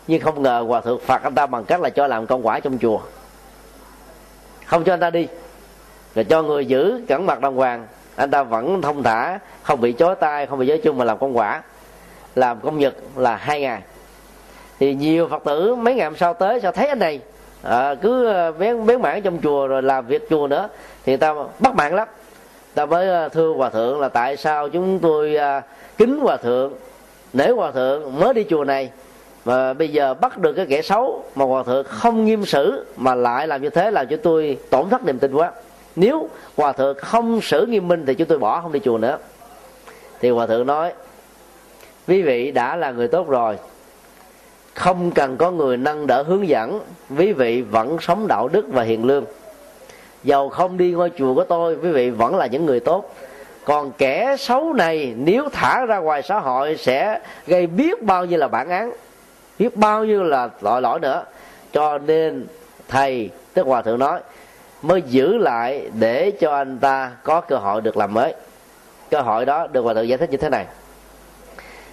nhưng 0.08 0.22
không 0.22 0.41
ngờ 0.41 0.66
hòa 0.68 0.82
thượng 0.82 1.00
phạt 1.00 1.24
anh 1.24 1.36
ta 1.36 1.46
bằng 1.46 1.66
cách 1.66 1.82
là 1.82 1.89
cho 1.89 2.08
làm 2.08 2.28
công 2.28 2.48
quả 2.48 2.60
trong 2.60 2.78
chùa. 2.82 3.00
Không 4.66 4.84
cho 4.84 4.94
anh 4.94 5.00
ta 5.00 5.10
đi. 5.10 5.28
Rồi 6.16 6.26
cho 6.26 6.41
người 6.41 6.66
giữ 6.66 7.02
cẩn 7.08 7.26
mặt 7.26 7.41
đàng 7.41 7.56
hoàng 7.56 7.88
anh 8.16 8.32
ta 8.32 8.43
vẫn 8.43 8.82
thông 8.82 9.03
thả 9.03 9.39
không 9.64 9.82
bị 9.82 9.93
chói 9.99 10.16
tay 10.16 10.45
không 10.45 10.59
bị 10.59 10.68
giới 10.68 10.78
chung 10.78 10.97
mà 10.97 11.05
làm 11.05 11.18
công 11.18 11.38
quả. 11.38 11.61
Làm 12.36 12.59
công 12.59 12.80
nhật 12.80 12.93
là 13.16 13.36
hai 13.36 13.61
ngày. 13.61 13.82
Thì 14.80 14.95
nhiều 14.95 15.28
phật 15.28 15.43
tử 15.43 15.76
mấy 15.76 15.95
ngày 15.95 16.05
hôm 16.05 16.18
sau 16.18 16.34
tới 16.34 16.61
sao 16.61 16.72
thấy 16.72 16.88
anh 16.88 16.99
này. 16.99 17.20
À, 17.64 17.95
cứ 17.95 18.28
à, 18.28 18.51
bén 18.51 18.86
bén 18.86 19.01
mảng 19.01 19.22
trong 19.22 19.39
chùa 19.43 19.68
rồi 19.68 19.84
làm 19.84 20.07
việc 20.07 20.30
chùa 20.30 20.47
nữa. 20.47 20.70
Thì 21.05 21.11
người 21.11 21.18
ta 21.18 21.34
bắt 21.59 21.76
mạng 21.76 21.95
lắm. 21.95 22.07
Ta 22.74 22.86
mới 22.86 23.09
à, 23.09 23.30
thưa 23.30 23.53
hòa 23.53 23.70
thượng 23.70 23.99
là 23.99 24.09
tại 24.09 24.38
sao 24.38 24.70
chúng 24.70 24.99
tôi 24.99 25.36
à, 25.36 25.61
kính 25.97 26.20
hòa 26.20 26.38
thượng 26.38 26.74
nể 27.34 27.49
hòa 27.49 27.72
thượng 27.72 28.20
mới 28.20 28.34
đi 28.34 28.45
chùa 28.49 28.64
này 28.64 28.89
mà 29.45 29.74
bây 29.74 29.88
giờ 29.88 30.14
bắt 30.14 30.38
được 30.38 30.53
cái 30.53 30.66
kẻ 30.70 30.82
xấu 30.82 31.24
mà 31.36 31.45
hòa 31.45 31.64
thượng 31.64 31.84
không 31.84 32.26
nghiêm 32.26 32.45
xử 32.45 32.86
mà 32.97 33.16
lại 33.16 33.47
làm 33.47 33.61
như 33.61 33.70
thế 33.70 33.91
làm 33.91 34.07
cho 34.07 34.18
tôi 34.24 34.57
tổn 34.70 34.89
thất 34.89 35.05
niềm 35.05 35.20
tin 35.20 35.34
quá 35.34 35.51
nếu 35.96 36.30
hòa 36.58 36.72
thượng 36.72 36.98
không 36.98 37.41
xử 37.41 37.66
nghiêm 37.66 37.88
minh 37.88 38.04
thì 38.06 38.14
chúng 38.14 38.28
tôi 38.28 38.39
bỏ 38.39 38.62
không 38.62 38.72
đi 38.72 38.80
chùa 38.80 38.98
nữa. 38.98 39.18
Thì 40.20 40.30
hòa 40.30 40.48
thượng 40.48 40.68
nói, 40.68 40.94
quý 42.08 42.22
vị 42.22 42.52
đã 42.52 42.76
là 42.76 42.91
người 42.91 43.08
tốt 43.08 43.30
rồi. 43.30 43.58
Không 44.74 45.12
cần 45.12 45.38
có 45.38 45.52
người 45.52 45.78
nâng 45.78 46.08
đỡ 46.08 46.24
hướng 46.24 46.48
dẫn, 46.48 46.82
quý 47.18 47.34
vị 47.34 47.62
vẫn 47.62 47.98
sống 48.02 48.28
đạo 48.28 48.48
đức 48.48 48.66
và 48.68 48.84
hiền 48.84 49.06
lương. 49.06 49.26
Dầu 50.24 50.50
không 50.50 50.78
đi 50.78 50.91
ngôi 50.91 51.12
chùa 51.18 51.36
của 51.36 51.44
tôi, 51.44 51.76
quý 51.76 51.89
vị 51.91 52.10
vẫn 52.10 52.36
là 52.36 52.46
những 52.46 52.66
người 52.66 52.80
tốt. 52.80 53.16
Còn 53.66 53.91
kẻ 53.98 54.36
xấu 54.39 54.74
này, 54.74 55.14
nếu 55.18 55.50
thả 55.54 55.86
ra 55.86 55.98
ngoài 55.98 56.22
xã 56.22 56.39
hội 56.39 56.78
sẽ 56.78 57.20
gây 57.48 57.68
biết 57.68 58.04
bao 58.04 58.26
nhiêu 58.26 58.39
là 58.39 58.48
bản 58.48 58.70
án, 58.70 58.91
biết 59.60 59.76
bao 59.76 60.06
nhiêu 60.06 60.24
là 60.24 60.48
tội 60.48 60.82
lỗi 60.82 61.00
nữa. 61.00 61.24
Cho 61.74 61.98
nên 61.98 62.46
thầy 62.88 63.30
tức 63.54 63.68
hòa 63.68 63.82
thượng 63.82 64.00
nói 64.00 64.20
mới 64.84 65.02
giữ 65.02 65.38
lại 65.38 65.90
để 65.94 66.32
cho 66.32 66.56
anh 66.56 66.80
ta 66.80 67.12
có 67.24 67.42
cơ 67.42 67.56
hội 67.56 67.82
được 67.82 67.98
làm 67.98 68.14
mới. 68.14 68.34
Cơ 69.10 69.22
hội 69.22 69.46
đó 69.46 69.68
được 69.68 69.82
hòa 69.82 69.94
thượng 69.94 70.08
giải 70.08 70.18
thích 70.18 70.30
như 70.32 70.38
thế 70.38 70.50
này. 70.50 70.66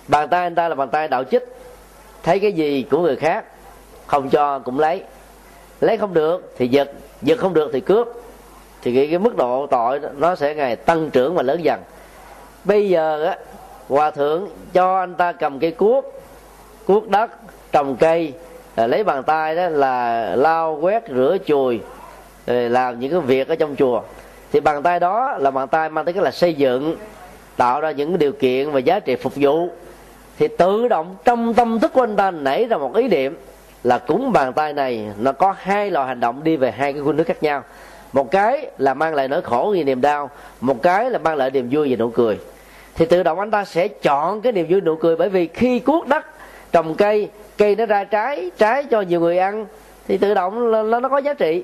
Bàn 0.08 0.28
tay 0.28 0.42
anh 0.42 0.54
ta 0.54 0.68
là 0.68 0.74
bàn 0.74 0.88
tay 0.88 1.08
đạo 1.08 1.24
chích. 1.24 1.42
Thấy 2.22 2.38
cái 2.40 2.52
gì 2.52 2.86
của 2.90 2.98
người 2.98 3.16
khác 3.16 3.44
không 4.06 4.30
cho 4.30 4.58
cũng 4.58 4.78
lấy. 4.78 5.02
Lấy 5.80 5.96
không 5.96 6.14
được 6.14 6.54
thì 6.58 6.68
giật 6.68 6.92
giật 7.22 7.38
không 7.38 7.54
được 7.54 7.70
thì 7.72 7.80
cướp. 7.80 8.08
Thì 8.82 8.94
cái, 8.94 9.06
cái 9.06 9.18
mức 9.18 9.36
độ 9.36 9.66
tội 9.66 10.00
nó 10.16 10.34
sẽ 10.34 10.54
ngày 10.54 10.76
tăng 10.76 11.10
trưởng 11.10 11.34
và 11.34 11.42
lớn 11.42 11.64
dần. 11.64 11.80
Bây 12.64 12.88
giờ 12.88 13.24
á 13.24 13.36
hòa 13.88 14.10
thượng 14.10 14.48
cho 14.72 15.00
anh 15.00 15.14
ta 15.14 15.32
cầm 15.32 15.58
cây 15.58 15.70
cuốc 15.70 16.22
cuốc 16.86 17.08
đất 17.08 17.30
trồng 17.72 17.96
cây 17.96 18.32
à, 18.74 18.86
lấy 18.86 19.04
bàn 19.04 19.22
tay 19.22 19.56
đó 19.56 19.68
là 19.68 20.24
lau 20.36 20.78
quét 20.80 21.02
rửa 21.08 21.36
chùi 21.46 21.80
Ờ, 22.46 22.68
làm 22.68 23.00
những 23.00 23.10
cái 23.10 23.20
việc 23.20 23.48
ở 23.48 23.54
trong 23.54 23.76
chùa. 23.76 24.02
Thì 24.52 24.60
bàn 24.60 24.82
tay 24.82 25.00
đó 25.00 25.36
là 25.38 25.50
bàn 25.50 25.68
tay 25.68 25.88
mang 25.88 26.04
tới 26.04 26.14
cái 26.14 26.22
là 26.22 26.30
xây 26.30 26.54
dựng, 26.54 26.96
tạo 27.56 27.80
ra 27.80 27.90
những 27.90 28.18
điều 28.18 28.32
kiện 28.32 28.70
và 28.70 28.78
giá 28.78 29.00
trị 29.00 29.16
phục 29.16 29.32
vụ. 29.36 29.68
Thì 30.38 30.48
tự 30.48 30.88
động 30.88 31.16
trong 31.24 31.54
tâm 31.54 31.80
thức 31.80 31.92
của 31.92 32.02
anh 32.02 32.16
ta 32.16 32.30
nảy 32.30 32.64
ra 32.64 32.76
một 32.76 32.96
ý 32.96 33.08
niệm 33.08 33.36
là 33.84 33.98
cúng 33.98 34.32
bàn 34.32 34.52
tay 34.52 34.72
này, 34.72 35.06
nó 35.18 35.32
có 35.32 35.54
hai 35.58 35.90
loại 35.90 36.08
hành 36.08 36.20
động 36.20 36.44
đi 36.44 36.56
về 36.56 36.70
hai 36.70 36.92
cái 36.92 37.02
khuynh 37.02 37.16
hướng 37.16 37.26
khác 37.26 37.42
nhau. 37.42 37.62
Một 38.12 38.30
cái 38.30 38.66
là 38.78 38.94
mang 38.94 39.14
lại 39.14 39.28
nỗi 39.28 39.42
khổ 39.42 39.74
và 39.78 39.82
niềm 39.84 40.00
đau, 40.00 40.30
một 40.60 40.82
cái 40.82 41.10
là 41.10 41.18
mang 41.18 41.36
lại 41.36 41.50
niềm 41.50 41.68
vui 41.70 41.90
và 41.90 41.96
nụ 41.96 42.10
cười. 42.10 42.38
Thì 42.94 43.06
tự 43.06 43.22
động 43.22 43.40
anh 43.40 43.50
ta 43.50 43.64
sẽ 43.64 43.88
chọn 43.88 44.40
cái 44.40 44.52
niềm 44.52 44.66
vui 44.68 44.80
nụ 44.80 44.96
cười, 44.96 45.16
bởi 45.16 45.28
vì 45.28 45.46
khi 45.46 45.78
cuốc 45.78 46.06
đất, 46.06 46.26
trồng 46.72 46.94
cây 46.94 47.28
cây 47.58 47.76
nó 47.76 47.86
ra 47.86 48.04
trái 48.04 48.50
trái 48.58 48.84
cho 48.84 49.00
nhiều 49.00 49.20
người 49.20 49.38
ăn, 49.38 49.66
thì 50.08 50.18
tự 50.18 50.34
động 50.34 50.72
là 50.90 51.00
nó 51.00 51.08
có 51.08 51.18
giá 51.18 51.34
trị 51.34 51.62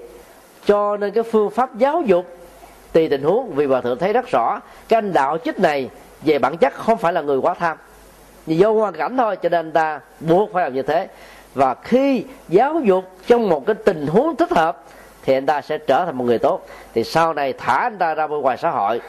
cho 0.67 0.97
nên 0.97 1.11
cái 1.11 1.25
phương 1.25 1.51
pháp 1.51 1.79
giáo 1.79 2.03
dục 2.03 2.27
tùy 2.93 3.09
tình 3.09 3.23
huống, 3.23 3.53
vì 3.55 3.67
hòa 3.67 3.81
thượng 3.81 3.99
thấy 3.99 4.13
rất 4.13 4.27
rõ 4.31 4.61
cái 4.89 4.99
anh 4.99 5.13
đạo 5.13 5.39
chích 5.39 5.61
này 5.61 5.91
về 6.23 6.39
bản 6.39 6.57
chất 6.57 6.75
không 6.75 6.99
phải 6.99 7.13
là 7.13 7.21
người 7.21 7.39
quá 7.39 7.55
tham. 7.55 7.77
Vì 8.47 8.57
do 8.57 8.73
hoàn 8.73 8.95
cảnh 8.95 9.17
thôi, 9.17 9.37
cho 9.37 9.49
nên 9.49 9.61
anh 9.67 9.73
ta 9.73 10.01
buộc 10.21 10.53
phải 10.53 10.65
làm 10.65 10.75
như 10.75 10.83
thế. 10.83 11.09
Và 11.55 11.75
khi 11.75 12.25
giáo 12.49 12.81
dục 12.81 13.05
trong 13.27 13.49
một 13.49 13.67
cái 13.67 13.75
tình 13.75 14.07
huống 14.07 14.37
thích 14.37 14.51
hợp, 14.51 14.85
thì 15.23 15.35
anh 15.35 15.47
ta 15.47 15.61
sẽ 15.61 15.79
trở 15.79 16.05
thành 16.05 16.17
một 16.17 16.25
người 16.25 16.39
tốt. 16.39 16.67
Thì 16.95 17.05
sau 17.05 17.35
này 17.35 17.53
thả 17.53 17.77
anh 17.77 17.99
ta 17.99 18.15
ra 18.15 18.27
bên 18.27 18.41
ngoài 18.41 18.57
xã 18.57 18.71
hội. 18.71 19.01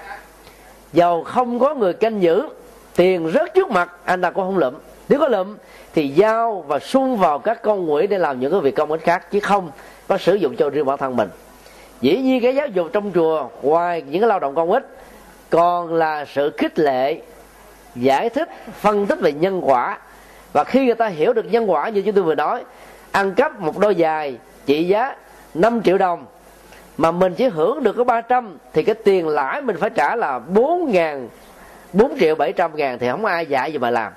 Giàu 0.93 1.23
không 1.23 1.59
có 1.59 1.73
người 1.73 1.93
canh 1.93 2.21
giữ, 2.21 2.49
tiền 2.95 3.31
rất 3.31 3.53
trước 3.53 3.71
mặt, 3.71 3.91
anh 4.05 4.21
ta 4.21 4.31
cũng 4.31 4.43
không 4.43 4.57
lụm. 4.57 4.73
Nếu 5.09 5.19
có 5.19 5.27
lụm, 5.27 5.57
thì 5.93 6.07
giao 6.07 6.63
và 6.67 6.79
xung 6.79 7.17
vào 7.17 7.39
các 7.39 7.61
con 7.61 7.87
quỹ 7.91 8.07
để 8.07 8.17
làm 8.17 8.39
những 8.39 8.51
cái 8.51 8.61
việc 8.61 8.75
công 8.75 8.91
ích 8.91 9.01
khác. 9.03 9.31
Chứ 9.31 9.39
không 9.39 9.71
có 10.07 10.17
sử 10.17 10.35
dụng 10.35 10.55
cho 10.55 10.69
riêng 10.69 10.85
bản 10.85 10.97
thân 10.97 11.15
mình 11.15 11.29
dĩ 12.01 12.17
nhiên 12.17 12.41
cái 12.41 12.55
giáo 12.55 12.67
dục 12.67 12.87
trong 12.93 13.11
chùa, 13.15 13.49
ngoài 13.61 14.03
những 14.09 14.21
cái 14.21 14.29
lao 14.29 14.39
động 14.39 14.55
công 14.55 14.71
ích 14.71 14.87
còn 15.49 15.93
là 15.93 16.25
sự 16.25 16.53
khích 16.57 16.79
lệ, 16.79 17.21
giải 17.95 18.29
thích, 18.29 18.49
phân 18.79 19.05
tích 19.05 19.19
về 19.21 19.31
nhân 19.31 19.61
quả. 19.63 19.97
Và 20.53 20.63
khi 20.63 20.85
người 20.85 20.95
ta 20.95 21.07
hiểu 21.07 21.33
được 21.33 21.45
nhân 21.51 21.71
quả 21.71 21.89
như 21.89 22.01
chúng 22.01 22.15
tôi 22.15 22.23
vừa 22.23 22.35
nói, 22.35 22.63
ăn 23.11 23.33
cắp 23.33 23.59
một 23.59 23.77
đôi 23.77 23.95
giày 23.95 24.37
trị 24.65 24.83
giá 24.83 25.15
5 25.53 25.81
triệu 25.83 25.97
đồng, 25.97 26.25
mà 26.97 27.11
mình 27.11 27.33
chỉ 27.33 27.47
hưởng 27.47 27.83
được 27.83 27.95
có 27.97 28.03
300 28.03 28.57
thì 28.73 28.83
cái 28.83 28.95
tiền 28.95 29.27
lãi 29.27 29.61
mình 29.61 29.75
phải 29.79 29.89
trả 29.89 30.15
là 30.15 30.39
4 30.39 30.91
ngàn 30.91 31.29
4 31.93 32.19
triệu 32.19 32.35
700 32.35 32.75
ngàn 32.75 32.99
thì 32.99 33.09
không 33.09 33.25
ai 33.25 33.45
dạy 33.45 33.71
gì 33.71 33.77
mà 33.77 33.89
làm. 33.89 34.11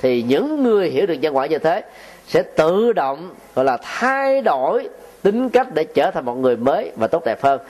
Thì 0.00 0.22
những 0.22 0.62
người 0.62 0.90
hiểu 0.90 1.06
được 1.06 1.14
nhân 1.14 1.36
quả 1.36 1.46
như 1.46 1.58
thế, 1.58 1.82
sẽ 2.26 2.42
tự 2.42 2.92
động, 2.92 3.34
gọi 3.54 3.64
là 3.64 3.78
thay 3.82 4.40
đổi 4.40 4.88
tính 5.22 5.50
cách 5.50 5.66
để 5.74 5.84
trở 5.84 6.10
thành 6.10 6.24
một 6.24 6.34
người 6.34 6.56
mới 6.56 6.92
và 6.96 7.06
tốt 7.06 7.22
đẹp 7.24 7.42
hơn. 7.42 7.60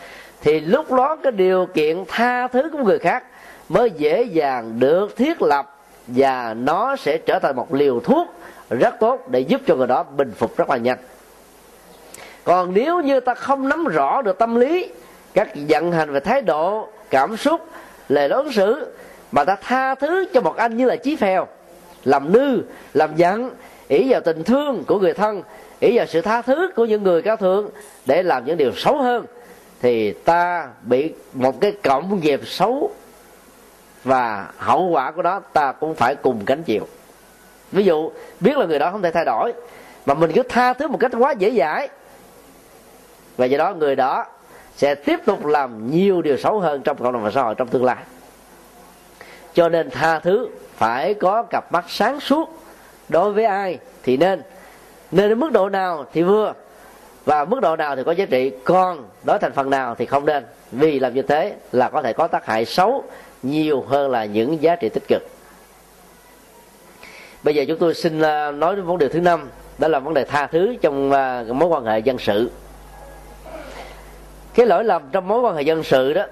Thì 0.40 0.60
lúc 0.60 0.92
đó 0.92 1.16
cái 1.16 1.32
điều 1.32 1.66
kiện 1.74 2.04
tha 2.08 2.48
thứ 2.48 2.70
của 2.72 2.78
người 2.78 2.98
khác 2.98 3.24
mới 3.68 3.90
dễ 3.90 4.22
dàng 4.22 4.78
được 4.78 5.16
thiết 5.16 5.42
lập 5.42 5.76
và 6.06 6.54
nó 6.54 6.96
sẽ 6.96 7.18
trở 7.18 7.38
thành 7.38 7.56
một 7.56 7.74
liều 7.74 8.00
thuốc 8.00 8.28
rất 8.70 8.94
tốt 9.00 9.28
để 9.30 9.40
giúp 9.40 9.60
cho 9.66 9.76
người 9.76 9.86
đó 9.86 10.02
bình 10.02 10.32
phục 10.36 10.56
rất 10.56 10.70
là 10.70 10.76
nhanh. 10.76 10.98
Còn 12.44 12.74
nếu 12.74 13.00
như 13.00 13.20
ta 13.20 13.34
không 13.34 13.68
nắm 13.68 13.84
rõ 13.84 14.22
được 14.22 14.38
tâm 14.38 14.56
lý, 14.56 14.90
các 15.34 15.48
vận 15.68 15.92
hành 15.92 16.12
về 16.12 16.20
thái 16.20 16.42
độ, 16.42 16.88
cảm 17.10 17.36
xúc, 17.36 17.60
lời 18.08 18.28
đối 18.28 18.52
xử 18.52 18.86
mà 19.32 19.44
ta 19.44 19.56
tha 19.62 19.94
thứ 19.94 20.24
cho 20.32 20.40
một 20.40 20.56
anh 20.56 20.76
như 20.76 20.86
là 20.86 20.96
chí 20.96 21.16
phèo, 21.16 21.46
làm 22.04 22.32
nư, 22.32 22.62
làm 22.94 23.16
giận, 23.16 23.50
ỷ 23.88 24.06
vào 24.10 24.20
tình 24.20 24.44
thương 24.44 24.84
của 24.86 24.98
người 24.98 25.14
thân 25.14 25.42
ý 25.82 25.96
vào 25.96 26.06
sự 26.06 26.20
tha 26.20 26.42
thứ 26.42 26.70
của 26.76 26.84
những 26.84 27.02
người 27.02 27.22
cao 27.22 27.36
thượng 27.36 27.70
để 28.06 28.22
làm 28.22 28.44
những 28.44 28.56
điều 28.56 28.72
xấu 28.76 29.02
hơn, 29.02 29.26
thì 29.80 30.12
ta 30.12 30.68
bị 30.82 31.12
một 31.32 31.60
cái 31.60 31.72
cộng 31.82 32.20
nghiệp 32.20 32.40
xấu 32.44 32.90
và 34.04 34.48
hậu 34.56 34.88
quả 34.88 35.10
của 35.10 35.22
đó 35.22 35.40
ta 35.52 35.72
cũng 35.72 35.94
phải 35.94 36.14
cùng 36.14 36.44
gánh 36.46 36.62
chịu. 36.62 36.86
Ví 37.72 37.84
dụ, 37.84 38.10
biết 38.40 38.58
là 38.58 38.66
người 38.66 38.78
đó 38.78 38.90
không 38.90 39.02
thể 39.02 39.10
thay 39.10 39.24
đổi, 39.24 39.52
mà 40.06 40.14
mình 40.14 40.32
cứ 40.34 40.42
tha 40.42 40.72
thứ 40.72 40.88
một 40.88 40.98
cách 41.00 41.12
quá 41.18 41.32
dễ 41.32 41.50
dãi, 41.50 41.88
và 43.36 43.46
do 43.46 43.58
đó 43.58 43.74
người 43.74 43.96
đó 43.96 44.26
sẽ 44.76 44.94
tiếp 44.94 45.20
tục 45.26 45.46
làm 45.46 45.90
nhiều 45.90 46.22
điều 46.22 46.36
xấu 46.36 46.60
hơn 46.60 46.82
trong 46.82 46.96
cộng 46.96 47.12
đồng 47.12 47.22
và 47.22 47.30
xã 47.30 47.42
hội 47.42 47.54
trong 47.54 47.68
tương 47.68 47.84
lai. 47.84 47.96
Cho 49.54 49.68
nên 49.68 49.90
tha 49.90 50.18
thứ 50.18 50.48
phải 50.76 51.14
có 51.14 51.42
cặp 51.42 51.72
mắt 51.72 51.84
sáng 51.88 52.20
suốt 52.20 52.62
đối 53.08 53.32
với 53.32 53.44
ai 53.44 53.78
thì 54.02 54.16
nên 54.16 54.42
nên 55.12 55.28
đến 55.28 55.40
mức 55.40 55.52
độ 55.52 55.68
nào 55.68 56.06
thì 56.12 56.22
vừa. 56.22 56.52
Và 57.24 57.44
mức 57.44 57.60
độ 57.60 57.76
nào 57.76 57.96
thì 57.96 58.02
có 58.04 58.12
giá 58.12 58.24
trị. 58.26 58.52
Còn 58.64 59.08
đối 59.24 59.38
thành 59.38 59.52
phần 59.52 59.70
nào 59.70 59.94
thì 59.94 60.06
không 60.06 60.26
nên. 60.26 60.44
Vì 60.72 60.98
làm 60.98 61.14
như 61.14 61.22
thế 61.22 61.54
là 61.72 61.88
có 61.88 62.02
thể 62.02 62.12
có 62.12 62.26
tác 62.26 62.46
hại 62.46 62.64
xấu 62.64 63.04
nhiều 63.42 63.84
hơn 63.88 64.10
là 64.10 64.24
những 64.24 64.62
giá 64.62 64.76
trị 64.76 64.88
tích 64.88 65.08
cực. 65.08 65.22
Bây 67.42 67.54
giờ 67.54 67.64
chúng 67.68 67.78
tôi 67.78 67.94
xin 67.94 68.20
à, 68.20 68.50
nói 68.50 68.76
đến 68.76 68.84
vấn 68.84 68.98
đề 68.98 69.08
thứ 69.08 69.20
năm. 69.20 69.48
Đó 69.78 69.88
là 69.88 69.98
vấn 69.98 70.14
đề 70.14 70.24
tha 70.24 70.46
thứ 70.46 70.76
trong 70.82 71.12
à, 71.12 71.44
mối 71.48 71.68
quan 71.68 71.84
hệ 71.84 71.98
dân 71.98 72.18
sự. 72.18 72.50
Cái 74.54 74.66
lỗi 74.66 74.84
lầm 74.84 75.02
trong 75.12 75.28
mối 75.28 75.40
quan 75.40 75.56
hệ 75.56 75.62
dân 75.62 75.82
sự 75.82 76.12
đó, 76.12 76.24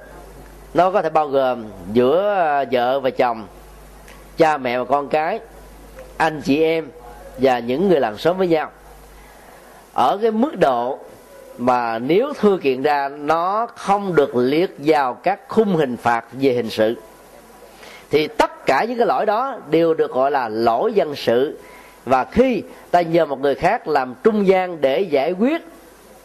nó 0.75 0.91
có 0.91 1.03
thể 1.03 1.11
bao 1.11 1.29
gồm 1.29 1.65
giữa 1.93 2.35
à, 2.35 2.65
vợ 2.73 3.01
và 3.01 3.11
chồng, 3.11 3.47
cha 4.37 4.57
mẹ 4.57 4.79
và 4.79 4.85
con 4.85 5.09
cái, 5.09 5.41
anh 6.17 6.41
chị 6.45 6.63
em 6.63 6.89
và 7.41 7.59
những 7.59 7.89
người 7.89 8.01
làm 8.01 8.19
xóm 8.19 8.39
với 8.39 8.49
nhau. 8.49 8.71
Ở 9.93 10.19
cái 10.23 10.31
mức 10.31 10.59
độ 10.59 10.99
mà 11.59 11.99
nếu 11.99 12.33
thư 12.39 12.59
kiện 12.63 12.83
ra, 12.83 13.09
nó 13.09 13.67
không 13.77 14.15
được 14.15 14.37
liệt 14.37 14.77
vào 14.79 15.15
các 15.15 15.41
khung 15.49 15.77
hình 15.77 15.97
phạt 15.97 16.25
về 16.33 16.53
hình 16.53 16.71
sự. 16.71 16.97
Thì 18.11 18.29
tất 18.29 18.67
cả 18.67 18.85
những 18.85 18.99
cái 18.99 19.07
lỗi 19.07 19.27
đó 19.27 19.59
đều 19.71 19.95
được 19.95 20.13
gọi 20.13 20.31
là 20.31 20.49
lỗi 20.49 20.93
dân 20.93 21.17
sự. 21.17 21.59
Và 22.05 22.25
khi 22.25 22.63
ta 22.91 23.01
nhờ 23.01 23.27
một 23.27 23.41
người 23.41 23.55
khác 23.55 23.89
làm 23.89 24.15
trung 24.23 24.47
gian 24.47 24.81
để 24.81 25.01
giải 25.01 25.33
quyết, 25.33 25.63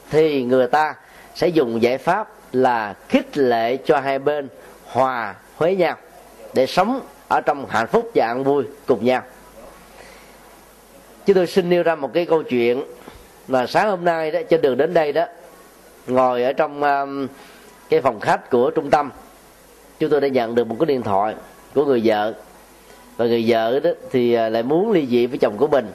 thì 0.09 0.43
người 0.43 0.67
ta 0.67 0.95
sẽ 1.35 1.47
dùng 1.47 1.81
giải 1.81 1.97
pháp 1.97 2.27
là 2.53 2.93
khích 3.09 3.37
lệ 3.37 3.77
cho 3.77 3.99
hai 3.99 4.19
bên 4.19 4.47
hòa 4.85 5.35
với 5.57 5.75
nhau 5.75 5.95
để 6.53 6.65
sống 6.65 6.99
ở 7.27 7.41
trong 7.41 7.65
hạnh 7.69 7.87
phúc 7.87 8.11
và 8.15 8.27
an 8.27 8.43
vui 8.43 8.63
cùng 8.85 9.05
nhau 9.05 9.21
chứ 11.25 11.33
tôi 11.33 11.47
xin 11.47 11.69
nêu 11.69 11.83
ra 11.83 11.95
một 11.95 12.13
cái 12.13 12.25
câu 12.25 12.43
chuyện 12.43 12.83
là 13.47 13.67
sáng 13.67 13.89
hôm 13.89 14.05
nay 14.05 14.31
đó 14.31 14.39
trên 14.49 14.61
đường 14.61 14.77
đến 14.77 14.93
đây 14.93 15.13
đó 15.13 15.25
ngồi 16.07 16.43
ở 16.43 16.53
trong 16.53 16.83
um, 16.83 17.27
cái 17.89 18.01
phòng 18.01 18.19
khách 18.19 18.49
của 18.49 18.71
trung 18.71 18.89
tâm 18.89 19.09
chúng 19.99 20.09
tôi 20.09 20.21
đã 20.21 20.27
nhận 20.27 20.55
được 20.55 20.67
một 20.67 20.75
cái 20.79 20.85
điện 20.85 21.03
thoại 21.03 21.35
của 21.73 21.85
người 21.85 22.01
vợ. 22.05 22.33
Và 23.17 23.25
người 23.25 23.43
vợ 23.47 23.79
đó 23.79 23.89
thì 24.11 24.33
à, 24.33 24.49
lại 24.49 24.63
muốn 24.63 24.91
ly 24.91 25.07
dị 25.07 25.25
với 25.25 25.37
chồng 25.37 25.57
của 25.57 25.67
mình. 25.67 25.91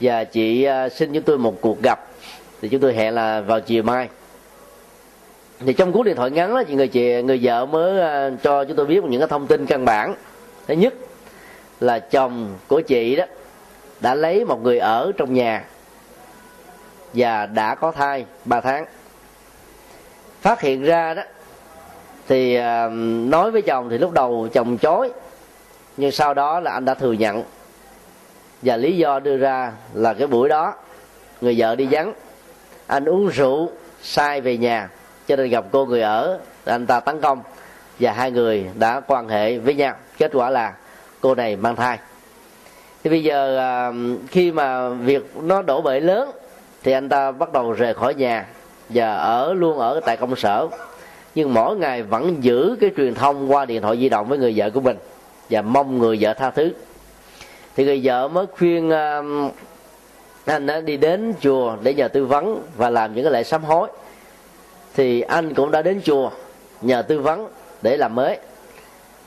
Và 0.00 0.24
chị 0.24 0.64
à, 0.64 0.88
xin 0.88 1.12
chúng 1.12 1.22
tôi 1.22 1.38
một 1.38 1.60
cuộc 1.60 1.82
gặp. 1.82 2.06
Thì 2.60 2.68
chúng 2.68 2.80
tôi 2.80 2.94
hẹn 2.94 3.14
là 3.14 3.40
vào 3.40 3.60
chiều 3.60 3.82
mai. 3.82 4.08
Thì 5.60 5.72
trong 5.72 5.92
cuộc 5.92 6.02
điện 6.02 6.16
thoại 6.16 6.30
ngắn 6.30 6.54
đó 6.54 6.62
thì 6.68 6.74
người 6.74 6.88
chị 6.88 7.22
người 7.22 7.40
vợ 7.42 7.66
mới 7.66 8.00
à, 8.00 8.30
cho 8.42 8.64
chúng 8.64 8.76
tôi 8.76 8.86
biết 8.86 9.04
những 9.04 9.20
cái 9.20 9.28
thông 9.28 9.46
tin 9.46 9.66
căn 9.66 9.84
bản. 9.84 10.14
Thứ 10.66 10.74
nhất 10.74 10.94
là 11.80 11.98
chồng 11.98 12.54
của 12.68 12.80
chị 12.80 13.16
đó 13.16 13.24
đã 14.00 14.14
lấy 14.14 14.44
một 14.44 14.62
người 14.62 14.78
ở 14.78 15.12
trong 15.16 15.34
nhà 15.34 15.64
và 17.14 17.46
đã 17.46 17.74
có 17.74 17.92
thai 17.92 18.24
3 18.44 18.60
tháng. 18.60 18.84
Phát 20.40 20.60
hiện 20.60 20.82
ra 20.82 21.14
đó, 21.14 21.22
thì 22.28 22.54
à, 22.54 22.88
nói 23.28 23.50
với 23.50 23.62
chồng 23.62 23.88
thì 23.90 23.98
lúc 23.98 24.12
đầu 24.12 24.48
chồng 24.52 24.78
chối, 24.78 25.10
nhưng 25.96 26.12
sau 26.12 26.34
đó 26.34 26.60
là 26.60 26.70
anh 26.70 26.84
đã 26.84 26.94
thừa 26.94 27.12
nhận. 27.12 27.42
Và 28.62 28.76
lý 28.76 28.96
do 28.96 29.20
đưa 29.20 29.36
ra 29.36 29.72
là 29.94 30.14
cái 30.14 30.26
buổi 30.26 30.48
đó, 30.48 30.74
người 31.40 31.54
vợ 31.58 31.76
đi 31.76 31.88
vắng. 31.90 32.12
Anh 32.86 33.04
uống 33.04 33.28
rượu 33.28 33.70
sai 34.02 34.40
về 34.40 34.56
nhà, 34.56 34.88
cho 35.26 35.36
nên 35.36 35.50
gặp 35.50 35.64
cô 35.70 35.86
người 35.86 36.02
ở, 36.02 36.38
anh 36.64 36.86
ta 36.86 37.00
tấn 37.00 37.20
công. 37.20 37.42
Và 38.00 38.12
hai 38.12 38.30
người 38.30 38.66
đã 38.78 39.00
quan 39.00 39.28
hệ 39.28 39.58
với 39.58 39.74
nhau. 39.74 39.94
Kết 40.18 40.30
quả 40.34 40.50
là 40.50 40.74
cô 41.20 41.34
này 41.34 41.56
mang 41.56 41.76
thai 41.76 41.98
thì 43.08 43.10
bây 43.10 43.22
giờ 43.22 43.58
à, 43.58 43.92
khi 44.30 44.52
mà 44.52 44.88
việc 44.88 45.36
nó 45.42 45.62
đổ 45.62 45.80
bể 45.82 46.00
lớn 46.00 46.30
thì 46.82 46.92
anh 46.92 47.08
ta 47.08 47.30
bắt 47.30 47.52
đầu 47.52 47.72
rời 47.72 47.94
khỏi 47.94 48.14
nhà 48.14 48.46
và 48.88 49.14
ở 49.14 49.52
luôn 49.52 49.78
ở 49.78 50.00
tại 50.06 50.16
công 50.16 50.36
sở. 50.36 50.68
Nhưng 51.34 51.54
mỗi 51.54 51.76
ngày 51.76 52.02
vẫn 52.02 52.36
giữ 52.40 52.76
cái 52.80 52.90
truyền 52.96 53.14
thông 53.14 53.52
qua 53.52 53.64
điện 53.64 53.82
thoại 53.82 53.98
di 53.98 54.08
động 54.08 54.28
với 54.28 54.38
người 54.38 54.52
vợ 54.56 54.70
của 54.70 54.80
mình 54.80 54.96
và 55.50 55.62
mong 55.62 55.98
người 55.98 56.18
vợ 56.20 56.34
tha 56.34 56.50
thứ. 56.50 56.70
Thì 57.76 57.84
người 57.84 58.00
vợ 58.04 58.28
mới 58.28 58.46
khuyên 58.58 58.88
uh, 58.88 59.52
anh 60.44 60.66
đã 60.66 60.80
đi 60.80 60.96
đến 60.96 61.34
chùa 61.40 61.76
để 61.82 61.94
nhờ 61.94 62.08
tư 62.08 62.26
vấn 62.26 62.62
và 62.76 62.90
làm 62.90 63.14
những 63.14 63.24
cái 63.24 63.32
lễ 63.32 63.42
sám 63.42 63.64
hối. 63.64 63.88
Thì 64.94 65.20
anh 65.20 65.54
cũng 65.54 65.70
đã 65.70 65.82
đến 65.82 66.00
chùa 66.04 66.30
nhờ 66.80 67.02
tư 67.02 67.20
vấn 67.20 67.48
để 67.82 67.96
làm 67.96 68.14
mới 68.14 68.38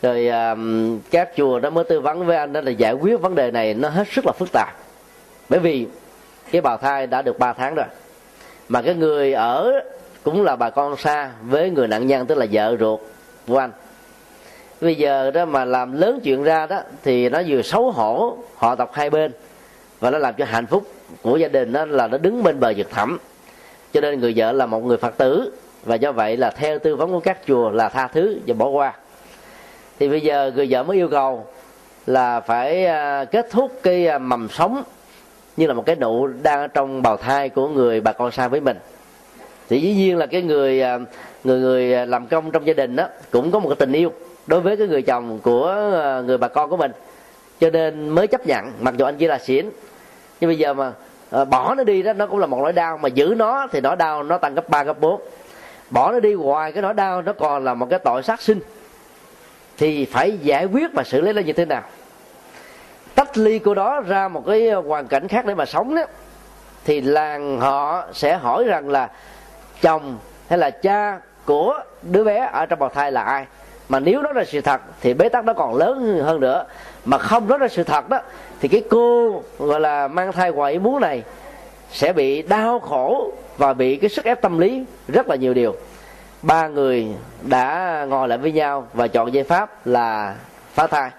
rồi 0.01 0.27
um, 0.27 0.99
các 1.11 1.29
chùa 1.35 1.59
đó 1.59 1.69
mới 1.69 1.83
tư 1.83 1.99
vấn 1.99 2.25
với 2.25 2.37
anh 2.37 2.53
đó 2.53 2.61
là 2.61 2.71
giải 2.71 2.93
quyết 2.93 3.21
vấn 3.21 3.35
đề 3.35 3.51
này 3.51 3.73
nó 3.73 3.89
hết 3.89 4.07
sức 4.11 4.25
là 4.25 4.31
phức 4.31 4.49
tạp. 4.51 4.75
Bởi 5.49 5.59
vì 5.59 5.87
cái 6.51 6.61
bào 6.61 6.77
thai 6.77 7.07
đã 7.07 7.21
được 7.21 7.39
3 7.39 7.53
tháng 7.53 7.75
rồi. 7.75 7.85
Mà 8.69 8.81
cái 8.81 8.95
người 8.95 9.33
ở 9.33 9.73
cũng 10.23 10.43
là 10.43 10.55
bà 10.55 10.69
con 10.69 10.97
xa 10.97 11.31
với 11.41 11.69
người 11.69 11.87
nạn 11.87 12.07
nhân 12.07 12.25
tức 12.25 12.37
là 12.37 12.45
vợ 12.51 12.75
ruột 12.79 12.99
của 13.47 13.57
anh. 13.57 13.71
Bây 14.81 14.95
giờ 14.95 15.31
đó 15.31 15.45
mà 15.45 15.65
làm 15.65 15.93
lớn 15.93 16.19
chuyện 16.23 16.43
ra 16.43 16.65
đó 16.65 16.81
thì 17.03 17.29
nó 17.29 17.41
vừa 17.47 17.61
xấu 17.61 17.91
hổ 17.91 18.37
họ 18.55 18.75
tộc 18.75 18.93
hai 18.93 19.09
bên 19.09 19.31
và 19.99 20.09
nó 20.09 20.17
làm 20.17 20.33
cho 20.37 20.45
hạnh 20.45 20.65
phúc 20.65 20.83
của 21.21 21.37
gia 21.37 21.47
đình 21.47 21.73
đó 21.73 21.85
là 21.85 22.07
nó 22.07 22.17
đứng 22.17 22.43
bên 22.43 22.59
bờ 22.59 22.73
vực 22.77 22.89
thẳm. 22.89 23.17
Cho 23.93 24.01
nên 24.01 24.19
người 24.19 24.33
vợ 24.35 24.51
là 24.51 24.65
một 24.65 24.79
người 24.79 24.97
phật 24.97 25.17
tử 25.17 25.51
và 25.83 25.95
do 25.95 26.11
vậy 26.11 26.37
là 26.37 26.49
theo 26.49 26.79
tư 26.79 26.95
vấn 26.95 27.11
của 27.11 27.19
các 27.19 27.37
chùa 27.47 27.69
là 27.69 27.89
tha 27.89 28.07
thứ 28.07 28.39
và 28.47 28.53
bỏ 28.53 28.67
qua 28.67 28.93
thì 30.01 30.09
bây 30.09 30.21
giờ 30.21 30.51
người 30.55 30.67
vợ 30.69 30.83
mới 30.83 30.97
yêu 30.97 31.07
cầu 31.07 31.45
là 32.05 32.39
phải 32.39 32.85
à, 32.85 33.25
kết 33.25 33.47
thúc 33.51 33.79
cái 33.83 34.07
à, 34.07 34.17
mầm 34.17 34.49
sống 34.49 34.83
như 35.57 35.67
là 35.67 35.73
một 35.73 35.85
cái 35.85 35.95
nụ 35.95 36.27
đang 36.27 36.69
trong 36.73 37.01
bào 37.01 37.17
thai 37.17 37.49
của 37.49 37.67
người 37.67 38.01
bà 38.01 38.11
con 38.11 38.31
xa 38.31 38.47
với 38.47 38.61
mình. 38.61 38.77
Thì 39.69 39.81
dĩ 39.81 39.93
nhiên 39.93 40.17
là 40.17 40.25
cái 40.25 40.41
người 40.41 40.81
à, 40.81 40.99
người 41.43 41.59
người 41.59 42.07
làm 42.07 42.27
công 42.27 42.51
trong 42.51 42.67
gia 42.67 42.73
đình 42.73 42.95
đó 42.95 43.07
cũng 43.31 43.51
có 43.51 43.59
một 43.59 43.69
cái 43.69 43.75
tình 43.75 43.91
yêu 43.91 44.11
đối 44.47 44.61
với 44.61 44.77
cái 44.77 44.87
người 44.87 45.01
chồng 45.01 45.39
của 45.43 45.75
người 46.25 46.37
bà 46.37 46.47
con 46.47 46.69
của 46.69 46.77
mình. 46.77 46.91
Cho 47.59 47.69
nên 47.69 48.09
mới 48.09 48.27
chấp 48.27 48.47
nhận, 48.47 48.71
mặc 48.79 48.93
dù 48.97 49.05
anh 49.05 49.17
kia 49.17 49.27
là 49.27 49.39
xỉn. 49.39 49.69
Nhưng 50.39 50.49
bây 50.49 50.57
giờ 50.57 50.73
mà 50.73 50.93
bỏ 51.45 51.75
nó 51.75 51.83
đi 51.83 52.01
đó, 52.01 52.13
nó 52.13 52.27
cũng 52.27 52.39
là 52.39 52.45
một 52.45 52.59
nỗi 52.61 52.73
đau. 52.73 52.97
Mà 52.97 53.09
giữ 53.09 53.33
nó 53.37 53.67
thì 53.71 53.81
nỗi 53.81 53.95
đau 53.95 54.23
nó 54.23 54.37
tăng 54.37 54.55
gấp 54.55 54.69
3 54.69 54.83
gấp 54.83 54.99
4 54.99 55.21
bỏ 55.89 56.11
nó 56.11 56.19
đi 56.19 56.33
hoài, 56.33 56.71
cái 56.71 56.81
nỗi 56.81 56.93
đau 56.93 57.21
nó 57.21 57.33
còn 57.33 57.63
là 57.63 57.73
một 57.73 57.87
cái 57.89 57.99
tội 57.99 58.23
sát 58.23 58.41
sinh 58.41 58.59
thì 59.81 60.05
phải 60.05 60.37
giải 60.37 60.65
quyết 60.65 60.93
và 60.93 61.03
xử 61.03 61.21
lý 61.21 61.33
nó 61.33 61.41
như 61.41 61.53
thế 61.53 61.65
nào. 61.65 61.81
Tách 63.15 63.37
ly 63.37 63.59
của 63.59 63.73
đó 63.73 64.01
ra 64.01 64.27
một 64.27 64.43
cái 64.47 64.71
hoàn 64.71 65.07
cảnh 65.07 65.27
khác 65.27 65.45
để 65.45 65.55
mà 65.55 65.65
sống 65.65 65.95
đó. 65.95 66.01
Thì 66.85 67.01
làng 67.01 67.59
họ 67.59 68.03
sẽ 68.13 68.37
hỏi 68.37 68.63
rằng 68.63 68.89
là 68.89 69.09
chồng 69.81 70.17
hay 70.49 70.59
là 70.59 70.69
cha 70.69 71.19
của 71.45 71.79
đứa 72.01 72.23
bé 72.23 72.49
ở 72.53 72.65
trong 72.65 72.79
bào 72.79 72.89
thai 72.89 73.11
là 73.11 73.23
ai? 73.23 73.45
Mà 73.89 73.99
nếu 73.99 74.21
đó 74.21 74.31
là 74.33 74.43
sự 74.45 74.61
thật 74.61 74.81
thì 75.01 75.13
bế 75.13 75.29
tắc 75.29 75.45
nó 75.45 75.53
còn 75.53 75.75
lớn 75.75 76.21
hơn 76.23 76.39
nữa. 76.39 76.65
Mà 77.05 77.17
không 77.17 77.47
đó 77.47 77.57
là 77.57 77.67
sự 77.67 77.83
thật 77.83 78.09
đó 78.09 78.19
thì 78.59 78.67
cái 78.67 78.83
cô 78.89 79.43
gọi 79.59 79.79
là 79.79 80.07
mang 80.07 80.31
thai 80.31 80.51
ngoài 80.51 80.73
ý 80.73 80.79
muốn 80.79 81.01
này 81.01 81.23
sẽ 81.91 82.13
bị 82.13 82.41
đau 82.41 82.79
khổ 82.79 83.31
và 83.57 83.73
bị 83.73 83.95
cái 83.95 84.09
sức 84.09 84.25
ép 84.25 84.41
tâm 84.41 84.59
lý 84.59 84.85
rất 85.07 85.27
là 85.27 85.35
nhiều 85.35 85.53
điều 85.53 85.75
ba 86.41 86.67
người 86.67 87.07
đã 87.41 88.05
ngồi 88.09 88.27
lại 88.27 88.37
với 88.37 88.51
nhau 88.51 88.87
và 88.93 89.07
chọn 89.07 89.33
giải 89.33 89.43
pháp 89.43 89.87
là 89.87 90.35
phá 90.73 90.87
thai. 90.87 91.09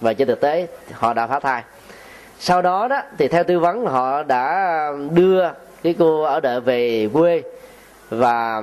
Và 0.00 0.12
trên 0.12 0.28
thực 0.28 0.40
tế, 0.40 0.66
họ 0.92 1.12
đã 1.12 1.26
phá 1.26 1.40
thai. 1.40 1.62
Sau 2.38 2.62
đó 2.62 2.88
đó, 2.88 3.00
thì 3.18 3.28
theo 3.28 3.44
tư 3.44 3.58
vấn, 3.58 3.86
họ 3.86 4.22
đã 4.22 4.90
đưa 5.10 5.44
cái 5.82 5.94
cô 5.98 6.22
ở 6.22 6.40
đợi 6.40 6.60
về 6.60 7.08
quê 7.12 7.42
và 8.10 8.62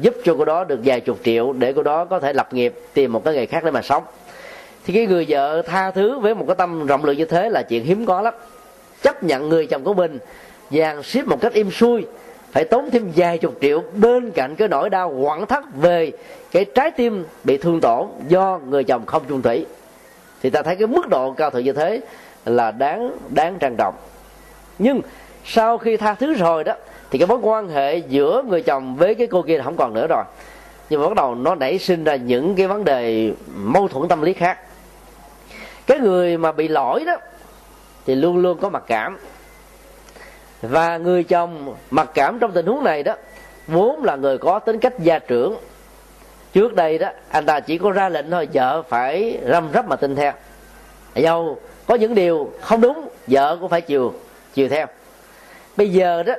giúp 0.00 0.14
cho 0.24 0.34
cô 0.38 0.44
đó 0.44 0.64
được 0.64 0.80
vài 0.84 1.00
chục 1.00 1.18
triệu 1.24 1.52
để 1.52 1.72
cô 1.72 1.82
đó 1.82 2.04
có 2.04 2.20
thể 2.20 2.32
lập 2.32 2.54
nghiệp, 2.54 2.74
tìm 2.94 3.12
một 3.12 3.24
cái 3.24 3.34
nghề 3.34 3.46
khác 3.46 3.64
để 3.64 3.70
mà 3.70 3.82
sống. 3.82 4.04
Thì 4.84 4.94
cái 4.94 5.06
người 5.06 5.26
vợ 5.28 5.62
tha 5.62 5.90
thứ 5.90 6.18
với 6.18 6.34
một 6.34 6.44
cái 6.46 6.56
tâm 6.56 6.86
rộng 6.86 7.04
lượng 7.04 7.16
như 7.16 7.24
thế 7.24 7.48
là 7.50 7.62
chuyện 7.62 7.84
hiếm 7.84 8.06
có 8.06 8.20
lắm. 8.20 8.34
Chấp 9.02 9.22
nhận 9.22 9.48
người 9.48 9.66
chồng 9.66 9.84
của 9.84 9.94
mình, 9.94 10.18
dàn 10.70 11.02
xếp 11.02 11.22
một 11.26 11.40
cách 11.40 11.52
im 11.52 11.70
xuôi 11.70 12.06
phải 12.52 12.64
tốn 12.64 12.90
thêm 12.90 13.12
vài 13.16 13.38
chục 13.38 13.54
triệu 13.60 13.82
bên 13.94 14.30
cạnh 14.30 14.56
cái 14.56 14.68
nỗi 14.68 14.90
đau 14.90 15.14
quặn 15.22 15.46
thắt 15.46 15.64
về 15.74 16.12
cái 16.52 16.64
trái 16.64 16.90
tim 16.90 17.24
bị 17.44 17.56
thương 17.56 17.80
tổn 17.80 18.06
do 18.28 18.60
người 18.68 18.84
chồng 18.84 19.06
không 19.06 19.22
chung 19.28 19.42
thủy. 19.42 19.66
Thì 20.42 20.50
ta 20.50 20.62
thấy 20.62 20.76
cái 20.76 20.86
mức 20.86 21.08
độ 21.08 21.32
cao 21.32 21.50
thượng 21.50 21.64
như 21.64 21.72
thế 21.72 22.00
là 22.44 22.70
đáng 22.70 23.16
đáng 23.28 23.58
trang 23.58 23.76
trọng. 23.76 23.94
Nhưng 24.78 25.00
sau 25.44 25.78
khi 25.78 25.96
tha 25.96 26.14
thứ 26.14 26.34
rồi 26.34 26.64
đó, 26.64 26.74
thì 27.10 27.18
cái 27.18 27.26
mối 27.26 27.38
quan 27.42 27.68
hệ 27.68 27.96
giữa 27.96 28.42
người 28.48 28.62
chồng 28.62 28.96
với 28.96 29.14
cái 29.14 29.26
cô 29.26 29.42
kia 29.42 29.60
không 29.64 29.76
còn 29.76 29.94
nữa 29.94 30.06
rồi. 30.06 30.24
Nhưng 30.90 31.00
mà 31.00 31.08
bắt 31.08 31.14
đầu 31.14 31.34
nó 31.34 31.54
nảy 31.54 31.78
sinh 31.78 32.04
ra 32.04 32.16
những 32.16 32.54
cái 32.54 32.66
vấn 32.66 32.84
đề 32.84 33.32
mâu 33.56 33.88
thuẫn 33.88 34.08
tâm 34.08 34.22
lý 34.22 34.32
khác. 34.32 34.58
Cái 35.86 35.98
người 35.98 36.38
mà 36.38 36.52
bị 36.52 36.68
lỗi 36.68 37.04
đó, 37.06 37.16
thì 38.06 38.14
luôn 38.14 38.36
luôn 38.36 38.58
có 38.58 38.68
mặc 38.68 38.82
cảm 38.86 39.18
và 40.62 40.96
người 40.96 41.24
chồng 41.24 41.74
mặc 41.90 42.10
cảm 42.14 42.38
trong 42.38 42.52
tình 42.52 42.66
huống 42.66 42.84
này 42.84 43.02
đó, 43.02 43.14
vốn 43.66 44.04
là 44.04 44.16
người 44.16 44.38
có 44.38 44.58
tính 44.58 44.78
cách 44.78 44.98
gia 44.98 45.18
trưởng. 45.18 45.56
Trước 46.52 46.74
đây 46.74 46.98
đó, 46.98 47.08
anh 47.28 47.46
ta 47.46 47.60
chỉ 47.60 47.78
có 47.78 47.90
ra 47.90 48.08
lệnh 48.08 48.30
thôi, 48.30 48.48
vợ 48.52 48.82
phải 48.82 49.38
răm 49.48 49.68
rắp 49.74 49.88
mà 49.88 49.96
tin 49.96 50.16
theo. 50.16 50.32
Dâu 51.16 51.58
có 51.86 51.94
những 51.94 52.14
điều 52.14 52.50
không 52.60 52.80
đúng, 52.80 53.08
vợ 53.26 53.56
cũng 53.60 53.68
phải 53.68 53.80
chiều 53.80 54.14
chiều 54.54 54.68
theo. 54.68 54.86
Bây 55.76 55.88
giờ 55.88 56.22
đó, 56.22 56.34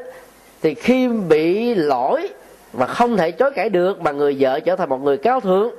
thì 0.61 0.73
khi 0.73 1.07
bị 1.07 1.75
lỗi 1.75 2.29
mà 2.73 2.85
không 2.85 3.17
thể 3.17 3.31
chối 3.31 3.51
cãi 3.51 3.69
được 3.69 4.01
mà 4.01 4.11
người 4.11 4.35
vợ 4.39 4.59
trở 4.59 4.75
thành 4.75 4.89
một 4.89 5.03
người 5.03 5.17
cao 5.17 5.39
thượng, 5.39 5.71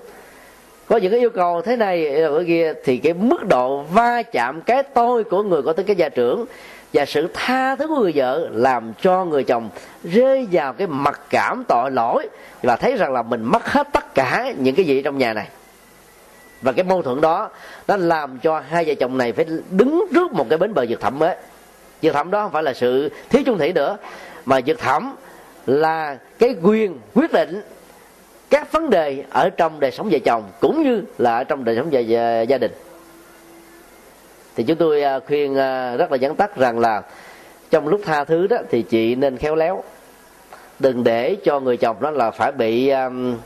có 0.87 0.97
những 0.97 1.11
cái 1.11 1.21
yêu 1.21 1.31
cầu 1.31 1.63
thế 1.63 1.77
này 1.77 2.23
ở 2.23 2.45
kia, 2.47 2.73
thì 2.85 2.99
cái 2.99 3.15
mức 3.15 3.47
độ 3.49 3.83
va 3.83 4.23
chạm 4.23 4.61
cái 4.61 4.83
tôi 4.83 5.25
của 5.25 5.43
người 5.43 5.63
có 5.63 5.73
tính 5.73 5.87
cái 5.87 5.97
gia 5.97 6.09
trưởng 6.09 6.47
và 6.93 7.05
sự 7.05 7.29
tha 7.35 7.77
thứ 7.77 7.89
của 7.89 7.97
người 7.97 8.13
vợ 8.15 8.49
làm 8.53 8.93
cho 9.01 9.25
người 9.25 9.45
chồng 9.45 9.71
rơi 10.05 10.49
vào 10.53 10.73
cái 10.73 10.87
mặc 10.87 11.21
cảm 11.31 11.65
tội 11.69 11.91
lỗi 11.91 12.29
và 12.63 12.77
thấy 12.77 12.97
rằng 12.97 13.13
là 13.13 13.23
mình 13.23 13.45
mất 13.45 13.73
hết 13.73 13.89
tất 13.93 14.15
cả 14.15 14.53
những 14.59 14.75
cái 14.75 14.87
gì 14.87 15.03
trong 15.03 15.19
nhà 15.19 15.33
này. 15.33 15.49
Và 16.63 16.73
cái 16.73 16.85
mâu 16.85 17.03
thuẫn 17.03 17.21
đó 17.21 17.51
nó 17.89 17.97
làm 17.97 18.39
cho 18.39 18.63
hai 18.69 18.85
vợ 18.85 18.95
chồng 18.95 19.19
này 19.19 19.33
phải 19.33 19.47
đứng 19.71 20.05
trước 20.15 20.33
một 20.33 20.47
cái 20.49 20.59
bến 20.59 20.75
bờ 20.75 20.85
vực 20.89 21.01
thẳm 21.01 21.19
mới 21.19 21.37
vực 22.03 22.15
thẳm 22.15 22.31
đó 22.31 22.43
không 22.43 22.53
phải 22.53 22.63
là 22.63 22.75
sự 22.75 23.11
thiếu 23.31 23.43
chung 23.47 23.59
thủy 23.59 23.73
nữa 23.73 23.97
mà 24.45 24.61
vực 24.67 24.79
thẳm 24.79 25.15
là 25.67 26.17
cái 26.39 26.55
quyền 26.63 26.99
quyết 27.15 27.33
định 27.33 27.63
các 28.51 28.73
vấn 28.73 28.91
đề 28.91 29.25
ở 29.31 29.51
trong 29.51 29.81
đời 29.81 29.91
sống 29.91 30.09
vợ 30.11 30.19
chồng 30.25 30.43
cũng 30.61 30.83
như 30.83 31.03
là 31.19 31.37
ở 31.37 31.45
trong 31.45 31.65
đời 31.65 31.77
sống 31.77 31.93
gia, 31.93 32.41
gia 32.41 32.59
đình 32.59 32.73
thì 34.57 34.65
chúng 34.65 34.77
tôi 34.77 35.03
à, 35.03 35.21
khuyên 35.27 35.57
à, 35.57 35.97
rất 35.97 36.11
là 36.11 36.17
dẫn 36.17 36.35
tắt 36.35 36.57
rằng 36.57 36.79
là 36.79 37.03
trong 37.71 37.89
lúc 37.89 38.01
tha 38.05 38.25
thứ 38.25 38.47
đó 38.47 38.57
thì 38.71 38.83
chị 38.83 39.15
nên 39.15 39.37
khéo 39.37 39.55
léo. 39.55 39.83
Đừng 40.79 41.05
để 41.05 41.37
cho 41.45 41.61
người 41.61 41.77
chồng 41.77 41.97
đó 42.01 42.11
là 42.11 42.31
phải 42.31 42.53
bị 42.53 42.89
um, 42.91 43.37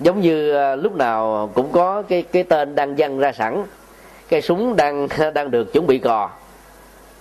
giống 0.00 0.20
như 0.20 0.56
uh, 0.72 0.82
lúc 0.82 0.96
nào 0.96 1.50
cũng 1.54 1.72
có 1.72 2.02
cái 2.02 2.22
cái 2.22 2.42
tên 2.42 2.74
đang 2.74 2.96
dăng 2.96 3.18
ra 3.18 3.32
sẵn 3.32 3.64
cái 4.28 4.42
súng 4.42 4.76
đang 4.76 5.08
đang 5.34 5.50
được 5.50 5.72
chuẩn 5.72 5.86
bị 5.86 5.98
cò. 5.98 6.30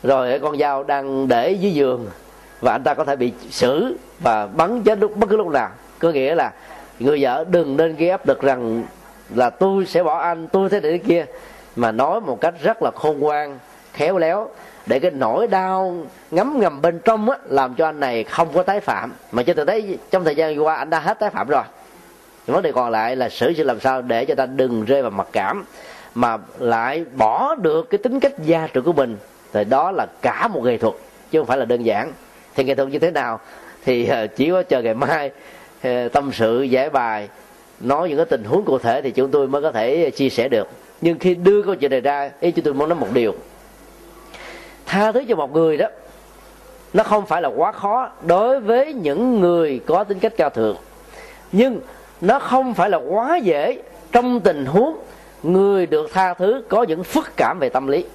Rồi 0.04 0.40
con 0.40 0.58
dao 0.58 0.84
đang 0.84 1.28
để 1.28 1.52
dưới 1.52 1.72
giường 1.72 2.08
và 2.62 2.72
anh 2.72 2.84
ta 2.84 2.94
có 2.94 3.04
thể 3.04 3.16
bị 3.16 3.34
xử 3.50 3.98
và 4.20 4.48
bắn 4.48 4.84
chết 4.84 5.00
lúc 5.00 5.16
bất 5.18 5.30
cứ 5.30 5.38
lúc 5.38 5.48
nào. 5.48 5.70
Có 6.00 6.12
nghĩa 6.12 6.36
là 6.36 6.52
người 7.00 7.24
vợ 7.24 7.46
đừng 7.50 7.78
nên 7.78 7.96
gây 7.96 8.10
áp 8.10 8.28
lực 8.28 8.42
rằng 8.42 8.84
là 9.36 9.50
tôi 9.50 9.86
sẽ 9.86 10.04
bỏ 10.04 10.18
anh 10.18 10.48
tôi 10.48 10.70
thế 10.70 10.80
này 10.80 10.92
thế 10.92 10.98
kia 10.98 11.26
mà 11.76 11.92
nói 11.92 12.22
một 12.22 12.42
cách 12.42 12.54
rất 12.64 12.84
là 12.84 12.92
khôn 12.96 13.20
ngoan 13.20 13.60
khéo 13.94 14.18
léo 14.18 14.50
để 14.86 15.00
cái 15.00 15.12
nỗi 15.12 15.48
đau 15.48 16.06
ngấm 16.32 16.60
ngầm 16.60 16.82
bên 16.82 17.00
trong 17.00 17.30
á, 17.30 17.38
làm 17.50 17.76
cho 17.76 17.86
anh 17.86 18.00
này 18.00 18.24
không 18.24 18.54
có 18.54 18.64
tái 18.64 18.80
phạm. 18.80 19.14
Mà 19.32 19.44
cho 19.44 19.54
tôi 19.54 19.66
thấy 19.66 19.98
trong 20.12 20.24
thời 20.24 20.36
gian 20.36 20.64
qua 20.64 20.76
anh 20.76 20.90
đã 20.90 21.00
hết 21.00 21.20
tái 21.20 21.30
phạm 21.30 21.48
rồi. 21.48 21.64
Vấn 22.46 22.64
đề 22.64 22.72
còn 22.72 22.92
lại 22.92 23.16
là 23.16 23.30
xử 23.30 23.54
sự 23.54 23.64
làm 23.64 23.80
sao 23.80 24.02
để 24.02 24.26
cho 24.26 24.36
ta 24.36 24.46
đừng 24.46 24.86
rơi 24.86 25.02
vào 25.02 25.12
mặc 25.12 25.28
cảm 25.32 25.66
mà 26.16 26.38
lại 26.60 27.06
bỏ 27.18 27.56
được 27.56 27.90
cái 27.90 27.98
tính 27.98 28.20
cách 28.20 28.34
gia 28.40 28.68
trưởng 28.68 28.84
của 28.84 28.94
mình. 28.94 29.18
Thì 29.54 29.64
đó 29.64 29.92
là 29.92 30.06
cả 30.22 30.48
một 30.48 30.64
nghệ 30.64 30.78
thuật 30.78 30.94
chứ 31.32 31.40
không 31.40 31.48
phải 31.48 31.58
là 31.58 31.66
đơn 31.66 31.86
giản. 31.86 32.12
Thì 32.56 32.64
nghệ 32.64 32.76
thuật 32.76 32.90
như 32.90 33.00
thế 33.00 33.12
nào 33.12 33.40
thì 33.86 34.08
ờ, 34.08 34.28
chỉ 34.28 34.50
có 34.50 34.64
chờ 34.64 34.82
ngày 34.82 34.94
mai 34.94 35.32
ờ, 35.84 36.10
tâm 36.10 36.32
sự 36.34 36.62
giải 36.62 36.90
bài 36.90 37.30
nói 37.80 38.10
những 38.10 38.18
cái 38.18 38.26
tình 38.26 38.44
huống 38.44 38.66
cụ 38.66 38.78
thể 38.78 39.02
thì 39.02 39.12
chúng 39.12 39.32
tôi 39.32 39.48
mới 39.48 39.62
có 39.62 39.72
thể 39.72 40.10
chia 40.10 40.30
sẻ 40.30 40.48
được 40.48 40.68
nhưng 41.02 41.20
khi 41.20 41.36
đưa 41.36 41.62
câu 41.62 41.76
chuyện 41.76 41.92
này 41.92 42.02
ra, 42.02 42.32
ý 42.40 42.52
chúng 42.52 42.66
tôi 42.66 42.74
muốn 42.74 42.90
nói 42.90 42.98
một 43.00 43.08
điều. 43.14 43.36
Tha 44.86 45.12
thứ 45.12 45.24
cho 45.28 45.36
một 45.36 45.54
người 45.54 45.78
đó, 45.78 45.88
nó 46.94 47.04
không 47.04 47.26
phải 47.26 47.42
là 47.42 47.50
quá 47.50 47.72
khó 47.72 48.10
đối 48.26 48.60
với 48.60 48.94
những 48.94 49.40
người 49.40 49.82
có 49.86 50.04
tính 50.04 50.20
cách 50.20 50.34
cao 50.38 50.50
thượng. 50.50 50.78
Nhưng 51.52 51.80
nó 52.22 52.40
không 52.40 52.74
phải 52.74 52.90
là 52.90 52.98
quá 52.98 53.38
dễ 53.38 53.78
trong 54.12 54.40
tình 54.40 54.66
huống 54.66 54.98
người 55.44 55.86
được 55.86 56.10
tha 56.14 56.34
thứ 56.34 56.64
có 56.70 56.84
những 56.84 57.04
phức 57.04 57.32
cảm 57.38 57.58
về 57.60 57.70
tâm 57.70 57.88
lý. 57.88 58.06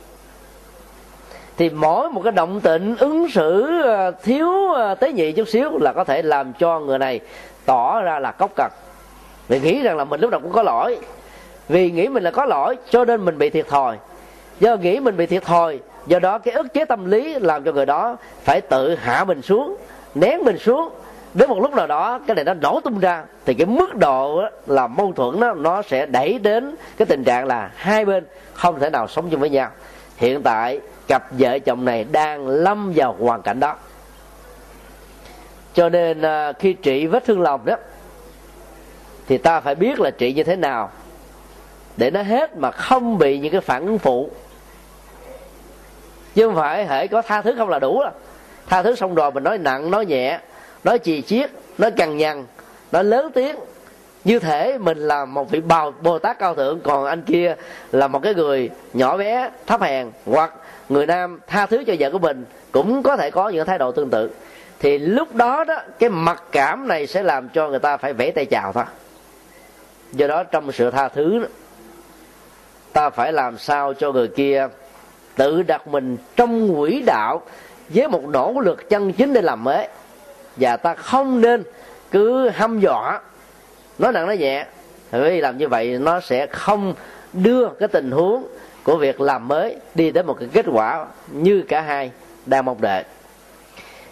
Thì 1.57 1.71
mỗi 1.71 2.11
một 2.11 2.21
cái 2.25 2.33
động 2.33 2.61
tịnh 2.61 2.97
ứng 2.97 3.31
xử 3.31 3.81
ờ, 3.83 4.11
thiếu 4.11 4.73
ờ, 4.73 4.95
tế 4.95 5.13
nhị 5.13 5.33
chút 5.33 5.49
xíu 5.49 5.79
là 5.79 5.93
có 5.93 6.05
thể 6.05 6.23
làm 6.23 6.53
cho 6.53 6.81
người 6.81 6.99
này 6.99 7.21
tỏ 7.65 8.01
ra 8.01 8.19
là 8.19 8.33
cốc 8.33 8.51
cần 8.57 8.71
vì 9.49 9.61
nghĩ 9.61 9.83
rằng 9.83 9.97
là 9.97 10.05
mình 10.05 10.21
lúc 10.21 10.31
nào 10.31 10.41
cũng 10.41 10.53
có 10.53 10.63
lỗi 10.63 10.99
vì 11.69 11.91
nghĩ 11.91 12.09
mình 12.09 12.23
là 12.23 12.31
có 12.31 12.45
lỗi, 12.45 12.77
cho 12.91 13.05
nên 13.05 13.25
mình 13.25 13.39
bị 13.39 13.51
thiệt 13.51 13.69
thòi. 13.69 13.99
Do 14.61 14.77
nghĩ 14.77 15.01
mình 15.01 15.17
bị 15.17 15.27
thiệt 15.27 15.45
thòi, 15.45 15.79
do 16.07 16.19
đó 16.19 16.39
cái 16.39 16.55
ức 16.55 16.75
chế 16.75 16.85
tâm 16.85 17.11
lý 17.11 17.35
làm 17.35 17.65
cho 17.65 17.73
người 17.73 17.87
đó 17.87 18.17
phải 18.45 18.61
tự 18.61 18.95
hạ 18.95 19.25
mình 19.25 19.43
xuống, 19.43 19.77
nén 20.15 20.45
mình 20.45 20.59
xuống. 20.59 20.89
Đến 21.35 21.49
một 21.49 21.61
lúc 21.61 21.75
nào 21.75 21.87
đó, 21.87 22.21
cái 22.27 22.35
này 22.35 22.45
nó 22.45 22.55
nổ 22.55 22.81
tung 22.81 22.99
ra, 22.99 23.25
thì 23.45 23.55
cái 23.55 23.67
mức 23.67 23.97
độ 23.97 24.43
là 24.67 24.87
mâu 24.87 25.13
thuẫn 25.13 25.41
đó, 25.41 25.55
nó 25.55 25.83
sẽ 25.83 26.07
đẩy 26.07 26.39
đến 26.39 26.75
cái 26.97 27.07
tình 27.07 27.25
trạng 27.25 27.47
là 27.47 27.71
hai 27.75 28.05
bên 28.05 28.25
không 28.55 28.81
thể 28.81 28.91
nào 28.91 29.09
sống 29.09 29.31
chung 29.31 29.41
với 29.41 29.51
nhau. 29.51 29.71
Hiện 30.17 30.43
tại, 30.43 30.81
cặp 31.09 31.23
vợ 31.31 31.59
chồng 31.59 31.85
này 31.85 32.05
đang 32.05 32.49
lâm 32.49 32.93
vào 32.97 33.17
hoàn 33.19 33.43
cảnh 33.43 33.61
đó. 33.61 33.77
Cho 35.75 35.89
nên 35.89 36.23
à, 36.23 36.53
khi 36.53 36.73
trị 36.73 37.07
vết 37.07 37.25
thương 37.25 37.41
lòng 37.41 37.65
đó, 37.65 37.77
thì 39.29 39.39
ta 39.39 39.61
phải 39.61 39.75
biết 39.75 40.01
là 40.01 40.11
trị 40.11 40.33
như 40.33 40.45
thế 40.45 40.57
nào 40.57 40.91
để 41.97 42.11
nó 42.11 42.23
hết 42.23 42.57
mà 42.57 42.71
không 42.71 43.19
bị 43.19 43.39
những 43.39 43.53
cái 43.53 43.61
phản 43.61 43.87
ứng 43.87 43.99
phụ. 43.99 44.31
Chứ 46.35 46.47
không 46.47 46.57
phải 46.57 46.87
hễ 46.87 47.07
có 47.07 47.23
tha 47.23 47.43
thứ 47.43 47.55
không 47.59 47.69
là 47.69 47.79
đủ 47.79 48.01
rồi. 48.01 48.11
Tha 48.67 48.83
thứ 48.83 48.95
xong 48.95 49.15
rồi 49.15 49.31
mình 49.31 49.45
nói 49.45 49.59
nặng 49.59 49.91
nói 49.91 50.07
nhẹ 50.07 50.41
nói 50.85 50.99
chì 50.99 51.23
chiết 51.23 51.51
nói 51.79 51.91
cằn 51.91 52.17
nhằn 52.17 52.45
nói 52.93 53.05
lớn 53.05 53.31
tiếng. 53.35 53.57
Như 54.25 54.39
thể 54.39 54.79
mình 54.79 54.99
là 54.99 55.25
một 55.25 55.51
vị 55.51 55.61
bào 55.61 55.93
bồ 56.01 56.19
tát 56.19 56.39
cao 56.39 56.55
thượng 56.55 56.81
còn 56.81 57.05
anh 57.05 57.23
kia 57.23 57.55
là 57.93 58.09
một 58.09 58.23
cái 58.23 58.35
người 58.35 58.71
nhỏ 58.93 59.17
bé 59.17 59.51
thấp 59.67 59.83
hèn 59.83 60.11
hoặc 60.27 60.53
người 60.89 61.07
nam 61.07 61.41
tha 61.47 61.67
thứ 61.67 61.85
cho 61.87 61.95
vợ 61.99 62.11
của 62.11 62.19
mình 62.19 62.45
cũng 62.73 63.03
có 63.03 63.17
thể 63.17 63.31
có 63.31 63.49
những 63.49 63.67
thái 63.67 63.79
độ 63.79 63.93
tương 63.93 64.11
tự. 64.11 64.31
Thì 64.79 64.99
lúc 64.99 65.35
đó 65.35 65.65
đó 65.65 65.83
cái 65.99 66.11
mặc 66.11 66.43
cảm 66.53 66.89
này 66.89 67.07
sẽ 67.07 67.23
làm 67.23 67.49
cho 67.49 67.69
người 67.69 67.79
ta 67.79 67.97
phải 67.97 68.13
vẽ 68.13 68.31
tay 68.31 68.45
chào 68.45 68.73
thôi. 68.73 68.85
Do 70.13 70.27
đó 70.27 70.45
trong 70.45 70.73
sự 70.73 70.91
tha 70.91 71.09
thứ 71.09 71.39
đó, 71.39 71.47
ta 72.97 73.11
phải 73.11 73.33
làm 73.33 73.59
sao 73.59 73.95
cho 73.95 74.13
người 74.13 74.29
kia 74.29 74.69
tự 75.37 75.63
đặt 75.63 75.89
mình 75.89 76.17
trong 76.37 76.75
quỹ 76.77 77.03
đạo 77.07 77.43
với 77.89 78.09
một 78.09 78.25
nỗ 78.25 78.55
lực 78.61 78.89
chân 78.89 79.13
chính 79.13 79.33
để 79.33 79.43
làm 79.43 79.65
mới 79.65 79.89
và 80.57 80.77
ta 80.77 80.95
không 80.95 81.41
nên 81.41 81.63
cứ 82.11 82.49
hăm 82.49 82.81
dọa. 82.81 83.21
Nói 83.99 84.13
nặng 84.13 84.27
nói 84.27 84.37
nhẹ 84.37 84.67
vì 85.11 85.41
làm 85.41 85.59
như 85.59 85.69
vậy 85.69 85.99
nó 85.99 86.21
sẽ 86.21 86.47
không 86.47 86.95
đưa 87.33 87.69
cái 87.69 87.89
tình 87.89 88.11
huống 88.11 88.47
của 88.83 88.97
việc 88.97 89.21
làm 89.21 89.49
mới 89.49 89.77
đi 89.95 90.11
đến 90.11 90.27
một 90.27 90.37
cái 90.41 90.49
kết 90.53 90.67
quả 90.73 91.07
như 91.33 91.65
cả 91.69 91.81
hai 91.81 92.11
đang 92.47 92.65
mong 92.65 92.81
đợi. 92.81 93.05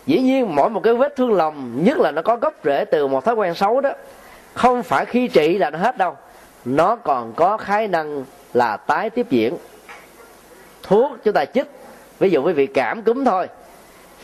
Dĩ 0.07 0.21
nhiên, 0.21 0.55
mỗi 0.55 0.71
một 0.71 0.81
cái 0.81 0.95
vết 0.95 1.17
thương 1.17 1.33
lòng, 1.33 1.85
nhất 1.85 1.99
là 1.99 2.11
nó 2.11 2.23
có 2.23 2.37
gốc 2.37 2.55
rễ 2.65 2.85
từ 2.85 3.07
một 3.07 3.25
thói 3.25 3.35
quen 3.35 3.55
xấu 3.55 3.81
đó, 3.81 3.91
không 4.55 4.83
phải 4.83 5.05
khi 5.05 5.29
trị 5.29 5.59
là 5.59 5.71
nó 5.71 5.79
hết 5.79 5.99
đâu. 5.99 6.17
Nó 6.65 6.97
còn 6.97 7.33
có 7.33 7.57
khả 7.57 7.87
năng 7.87 8.25
là 8.55 8.77
tái 8.77 9.11
tiếp 9.11 9.27
diễn. 9.31 9.57
Thuốc 10.83 11.13
chúng 11.25 11.35
ta 11.35 11.45
chích, 11.45 11.67
ví 12.19 12.31
dụ 12.31 12.43
quý 12.43 12.53
vị 12.53 12.67
cảm 12.67 13.03
cúm 13.03 13.25
thôi. 13.25 13.49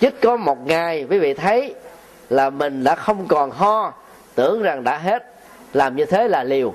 Chích 0.01 0.20
có 0.20 0.37
một 0.37 0.66
ngày, 0.66 1.07
quý 1.11 1.18
vị 1.18 1.35
thấy 1.35 1.74
là 2.28 2.51
mình 2.51 2.85
đã 2.85 2.95
không 2.95 3.26
còn 3.26 3.51
ho, 3.51 3.93
tưởng 4.35 4.62
rằng 4.62 4.85
đã 4.85 4.99
hết. 4.99 5.35
Làm 5.72 5.97
như 5.97 6.05
thế 6.05 6.28
là 6.28 6.45
liều. 6.45 6.74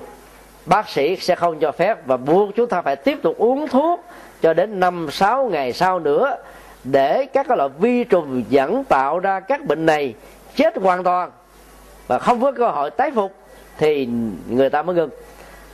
Bác 0.66 0.88
sĩ 0.88 1.16
sẽ 1.16 1.34
không 1.34 1.58
cho 1.58 1.72
phép 1.72 2.06
và 2.06 2.16
buộc 2.16 2.54
chúng 2.56 2.68
ta 2.68 2.82
phải 2.82 2.96
tiếp 2.96 3.18
tục 3.22 3.38
uống 3.38 3.68
thuốc 3.68 4.04
cho 4.42 4.54
đến 4.54 4.80
năm, 4.80 5.08
sáu 5.10 5.48
ngày 5.48 5.72
sau 5.72 5.98
nữa 5.98 6.36
để 6.84 7.26
các 7.32 7.50
loại 7.50 7.68
vi 7.78 8.04
trùng 8.04 8.44
dẫn 8.48 8.84
tạo 8.84 9.18
ra 9.18 9.40
các 9.40 9.64
bệnh 9.64 9.86
này 9.86 10.14
chết 10.56 10.76
hoàn 10.76 11.04
toàn. 11.04 11.30
Và 12.06 12.18
không 12.18 12.40
có 12.40 12.52
cơ 12.52 12.68
hội 12.68 12.90
tái 12.90 13.10
phục 13.14 13.34
thì 13.78 14.08
người 14.48 14.70
ta 14.70 14.82
mới 14.82 14.96
ngừng 14.96 15.10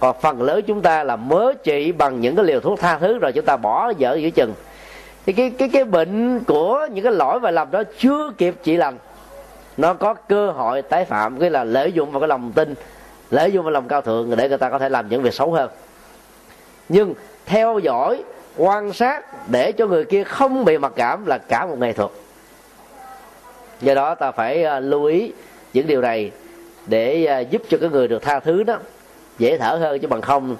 còn 0.02 0.16
phần 0.20 0.42
lớn 0.42 0.62
chúng 0.66 0.82
ta 0.82 1.04
là 1.04 1.16
mới 1.16 1.54
trị 1.54 1.92
bằng 1.92 2.20
những 2.20 2.36
cái 2.36 2.44
liều 2.44 2.60
thuốc 2.60 2.80
tha 2.80 2.98
thứ 2.98 3.18
rồi 3.18 3.32
chúng 3.32 3.44
ta 3.44 3.56
bỏ 3.56 3.92
dở 3.98 4.14
giữa 4.14 4.30
chừng. 4.30 4.54
Thì 5.26 5.32
cái 5.32 5.50
cái 5.50 5.68
cái 5.68 5.84
bệnh 5.84 6.40
của 6.44 6.88
những 6.92 7.04
cái 7.04 7.12
lỗi 7.12 7.40
và 7.40 7.50
lầm 7.50 7.70
đó 7.70 7.82
chưa 7.98 8.32
kịp 8.38 8.54
trị 8.62 8.76
lành. 8.76 8.98
Nó 9.76 9.94
có 9.94 10.14
cơ 10.14 10.50
hội 10.50 10.82
tái 10.82 11.04
phạm, 11.04 11.38
cái 11.38 11.50
là 11.50 11.64
lợi 11.64 11.92
dụng 11.92 12.10
vào 12.10 12.20
cái 12.20 12.28
lòng 12.28 12.52
tin, 12.52 12.74
lợi 13.30 13.52
dụng 13.52 13.64
vào 13.64 13.70
lòng 13.70 13.88
cao 13.88 14.00
thượng 14.00 14.36
để 14.36 14.48
người 14.48 14.58
ta 14.58 14.70
có 14.70 14.78
thể 14.78 14.88
làm 14.88 15.08
những 15.08 15.22
việc 15.22 15.34
xấu 15.34 15.52
hơn. 15.52 15.70
Nhưng 16.88 17.14
theo 17.46 17.78
dõi, 17.78 18.22
quan 18.56 18.92
sát 18.92 19.48
để 19.48 19.72
cho 19.72 19.86
người 19.86 20.04
kia 20.04 20.24
không 20.24 20.64
bị 20.64 20.78
mặc 20.78 20.92
cảm 20.96 21.26
là 21.26 21.38
cả 21.38 21.66
một 21.66 21.78
nghệ 21.78 21.92
thuật. 21.92 22.10
Do 23.80 23.94
đó 23.94 24.14
ta 24.14 24.30
phải 24.30 24.64
à, 24.64 24.80
lưu 24.80 25.04
ý 25.04 25.32
những 25.72 25.86
điều 25.86 26.00
này 26.00 26.30
để 26.86 27.24
à, 27.24 27.38
giúp 27.38 27.62
cho 27.68 27.78
cái 27.80 27.90
người 27.90 28.08
được 28.08 28.22
tha 28.22 28.40
thứ 28.40 28.62
đó 28.62 28.78
dễ 29.38 29.58
thở 29.58 29.76
hơn 29.80 30.00
chứ 30.00 30.08
bằng 30.08 30.20
không. 30.20 30.56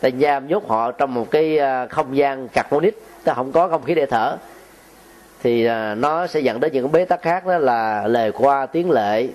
Ta 0.00 0.08
giam 0.20 0.48
nhốt 0.48 0.68
họ 0.68 0.92
trong 0.92 1.14
một 1.14 1.30
cái 1.30 1.58
à, 1.58 1.86
không 1.86 2.16
gian 2.16 2.48
carbonic. 2.48 3.02
Ta 3.24 3.34
không 3.34 3.52
có 3.52 3.68
không 3.68 3.82
khí 3.82 3.94
để 3.94 4.06
thở. 4.06 4.36
Thì 5.42 5.64
à, 5.64 5.94
nó 5.94 6.26
sẽ 6.26 6.40
dẫn 6.40 6.60
đến 6.60 6.72
những 6.72 6.92
bế 6.92 7.04
tắc 7.04 7.22
khác, 7.22 7.46
đó 7.46 7.58
là 7.58 8.06
lời 8.06 8.32
qua 8.32 8.66
tiếng 8.66 8.90
lệ. 8.90 9.28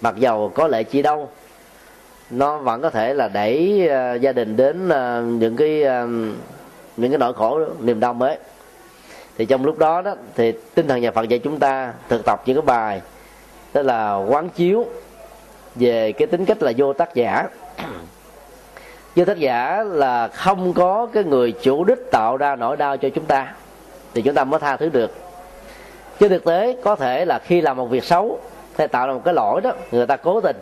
Mặc 0.00 0.14
dầu 0.16 0.52
có 0.54 0.68
lệ 0.68 0.82
chi 0.82 1.02
đâu. 1.02 1.28
Nó 2.30 2.58
vẫn 2.58 2.82
có 2.82 2.90
thể 2.90 3.14
là 3.14 3.28
đẩy 3.28 3.88
à, 3.88 4.14
gia 4.14 4.32
đình 4.32 4.56
đến 4.56 4.88
những 5.38 5.56
cái 5.56 5.84
những 6.96 7.10
cái 7.10 7.18
nỗi 7.18 7.34
khổ, 7.34 7.60
niềm 7.80 8.00
đau 8.00 8.14
mới. 8.14 8.36
Thì 9.38 9.46
trong 9.46 9.64
lúc 9.64 9.78
đó 9.78 10.02
đó, 10.02 10.14
thì 10.34 10.52
tinh 10.74 10.88
thần 10.88 11.00
nhà 11.00 11.10
Phật 11.10 11.28
dạy 11.28 11.38
chúng 11.38 11.58
ta 11.58 11.92
thực 12.08 12.24
tập 12.24 12.42
những 12.46 12.56
cái 12.56 12.62
bài, 12.62 13.00
đó 13.74 13.82
là 13.82 14.14
quán 14.14 14.48
chiếu 14.48 14.86
về 15.74 16.12
cái 16.12 16.26
tính 16.26 16.44
cách 16.44 16.62
là 16.62 16.72
vô 16.76 16.92
tác 16.92 17.14
giả 17.14 17.48
với 19.16 19.24
tác 19.24 19.38
giả 19.38 19.84
là 19.86 20.28
không 20.28 20.72
có 20.72 21.08
cái 21.12 21.24
người 21.24 21.52
chủ 21.52 21.84
đích 21.84 21.98
tạo 22.10 22.36
ra 22.36 22.56
nỗi 22.56 22.76
đau 22.76 22.96
cho 22.96 23.08
chúng 23.08 23.24
ta 23.24 23.54
thì 24.14 24.22
chúng 24.22 24.34
ta 24.34 24.44
mới 24.44 24.60
tha 24.60 24.76
thứ 24.76 24.88
được. 24.88 25.14
Chứ 26.18 26.28
thực 26.28 26.44
tế 26.44 26.76
có 26.84 26.96
thể 26.96 27.24
là 27.24 27.38
khi 27.38 27.60
làm 27.60 27.76
một 27.76 27.86
việc 27.86 28.04
xấu 28.04 28.38
hay 28.78 28.88
tạo 28.88 29.06
ra 29.06 29.12
một 29.12 29.20
cái 29.24 29.34
lỗi 29.34 29.60
đó 29.60 29.72
người 29.90 30.06
ta 30.06 30.16
cố 30.16 30.40
tình. 30.40 30.56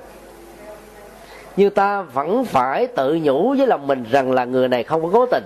Nhưng 1.57 1.75
ta 1.75 2.03
vẫn 2.03 2.45
phải 2.45 2.87
tự 2.87 3.19
nhủ 3.23 3.55
với 3.59 3.67
lòng 3.67 3.87
mình 3.87 4.05
rằng 4.11 4.33
là 4.33 4.45
người 4.45 4.69
này 4.69 4.85
không 4.85 5.03
có 5.03 5.09
cố 5.13 5.27
tình 5.27 5.45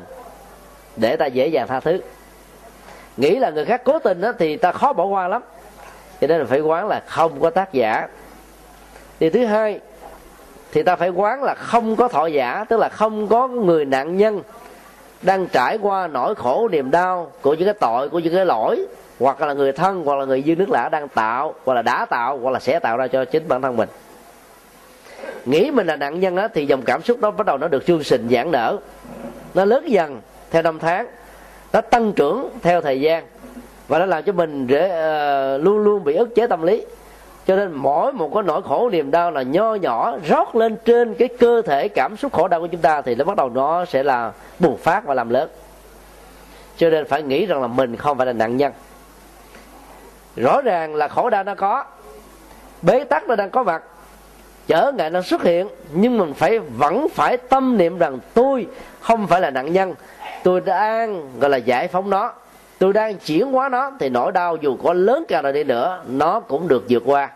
để 0.97 1.17
ta 1.17 1.27
dễ 1.27 1.47
dàng 1.47 1.69
tha 1.69 1.81
thứ. 1.81 2.01
Nghĩ 3.17 3.37
là 3.37 3.51
người 3.51 3.65
khác 3.65 3.83
cố 3.85 3.99
tình 3.99 4.21
đó, 4.21 4.33
thì 4.39 4.57
ta 4.57 4.73
khó 4.73 4.93
bỏ 4.93 5.05
qua 5.05 5.29
lắm. 5.29 5.43
Cho 6.21 6.27
nên 6.27 6.39
là 6.39 6.45
phải 6.45 6.61
quán 6.61 6.89
là 6.89 7.03
không 7.07 7.41
có 7.41 7.51
tác 7.51 7.73
giả. 7.73 8.09
Thì 9.21 9.31
thứ 9.31 9.47
hai 9.47 9.81
thì 10.75 10.83
ta 10.83 10.97
phải 10.97 11.09
quán 11.09 11.43
là 11.43 11.55
không 11.55 11.97
có 11.97 12.09
thọ 12.09 12.27
giả 12.27 12.65
tức 12.69 12.81
là 12.81 12.89
không 12.89 13.29
có 13.29 13.49
người 13.49 13.85
nạn 13.85 14.17
nhân 14.17 14.43
đang 15.23 15.47
trải 15.47 15.79
qua 15.83 16.07
nỗi 16.07 16.35
khổ 16.35 16.69
niềm 16.73 16.91
đau 16.91 17.33
của 17.41 17.55
những 17.55 17.65
cái 17.65 17.75
tội 17.75 18.09
của 18.09 18.19
những 18.19 18.35
cái 18.35 18.47
lỗi 18.47 18.87
hoặc 19.21 19.41
là 19.41 19.53
người 19.53 19.73
thân 19.73 20.03
hoặc 20.05 20.19
là 20.19 20.25
người 20.25 20.43
dư 20.47 20.57
nước 20.57 20.71
lã 20.71 20.89
đang 20.89 21.09
tạo 21.09 21.55
hoặc 21.65 21.75
là 21.75 21.83
đã 21.83 22.05
tạo 22.05 22.39
hoặc 22.39 22.51
là 22.51 22.61
sẽ 22.61 22.79
tạo 22.79 22.97
ra 22.97 23.07
cho 23.07 23.25
chính 23.25 23.49
bản 23.49 23.63
thân 23.63 23.77
mình. 23.77 23.89
Nghĩ 25.45 25.71
mình 25.71 25.87
là 25.87 25.97
nạn 25.97 26.21
nhân 26.21 26.37
đó 26.37 26.49
thì 26.55 26.67
dòng 26.67 26.83
cảm 26.83 27.03
xúc 27.03 27.21
đó 27.21 27.31
bắt 27.31 27.47
đầu 27.47 27.59
nó 27.59 27.69
được 27.69 27.87
chương 27.87 28.03
trình 28.03 28.29
giãn 28.31 28.51
nở. 28.51 28.79
Nó 29.55 29.65
lớn 29.65 29.91
dần 29.91 30.21
theo 30.51 30.63
năm 30.63 30.79
tháng. 30.79 31.07
Nó 31.73 31.81
tăng 31.81 32.13
trưởng 32.13 32.49
theo 32.63 32.81
thời 32.81 33.01
gian. 33.01 33.25
Và 33.89 33.99
nó 33.99 34.07
làm 34.07 34.23
cho 34.23 34.33
mình 34.33 34.67
để 34.67 34.87
uh, 34.87 34.93
ờ, 34.93 35.59
luôn 35.59 35.79
luôn 35.79 36.05
bị 36.05 36.15
ức 36.15 36.35
chế 36.35 36.47
tâm 36.47 36.63
lý 36.63 36.85
cho 37.47 37.57
nên 37.57 37.73
mỗi 37.73 38.13
một 38.13 38.31
cái 38.35 38.43
nỗi 38.43 38.63
khổ, 38.63 38.91
niềm 38.93 39.11
đau 39.11 39.31
là 39.31 39.43
nho 39.43 39.75
nhỏ, 39.75 40.17
rót 40.25 40.57
lên 40.57 40.77
trên 40.85 41.15
cái 41.15 41.29
cơ 41.29 41.63
thể 41.63 41.89
cảm 41.89 42.17
xúc 42.17 42.33
khổ 42.33 42.49
đau 42.49 42.61
của 42.61 42.67
chúng 42.67 42.81
ta 42.81 43.03
thì 43.03 43.15
nó 43.15 43.25
bắt 43.25 43.37
đầu 43.37 43.49
nó 43.49 43.85
sẽ 43.85 44.03
là 44.03 44.33
bùng 44.59 44.77
phát 44.77 45.05
và 45.05 45.15
làm 45.15 45.31
lớn. 45.31 45.49
Cho 46.77 46.91
nên 46.91 47.05
phải 47.09 47.23
nghĩ 47.23 47.47
rằng 47.47 47.61
là 47.63 47.67
mình 47.67 47.97
không 47.97 48.17
phải 48.17 48.27
là 48.27 48.33
nạn 48.33 48.57
nhân. 48.57 48.73
Rõ 50.37 50.61
ràng 50.63 50.95
là 50.95 51.09
khổ 51.09 51.31
đau 51.31 51.45
nó 51.45 51.55
có, 51.55 51.85
bế 52.83 53.05
tắc 53.05 53.29
nó 53.29 53.37
đang 53.37 53.51
có 53.51 53.63
mặt 53.63 53.83
trở 54.67 54.93
ngại 54.93 55.11
nó 55.11 55.23
xuất 55.23 55.43
hiện, 55.43 55.69
nhưng 55.93 56.19
mình 56.19 56.35
phải, 56.35 56.59
vẫn 56.59 57.07
phải 57.15 57.37
tâm 57.37 57.79
niệm 57.79 57.99
rằng 57.99 58.19
tôi 58.35 58.67
không 59.01 59.27
phải 59.27 59.41
là 59.41 59.51
nạn 59.51 59.73
nhân. 59.73 59.95
Tôi 60.43 60.61
đang, 60.61 61.39
gọi 61.41 61.51
là 61.51 61.57
giải 61.57 61.89
phóng 61.89 62.11
nó 62.11 62.33
tôi 62.79 62.93
đang 62.93 63.15
chuyển 63.19 63.53
hóa 63.53 63.69
nó, 63.69 63.91
thì 64.01 64.09
nỗi 64.09 64.33
đau 64.33 64.57
dù 64.57 64.77
có 64.85 64.93
lớn 64.93 65.25
cao 65.29 65.43
nào 65.43 65.53
đi 65.53 65.65
nữa, 65.65 66.03
nó 66.09 66.41
cũng 66.41 66.69
được 66.69 66.85
vượt 66.89 67.03
qua. 67.07 67.31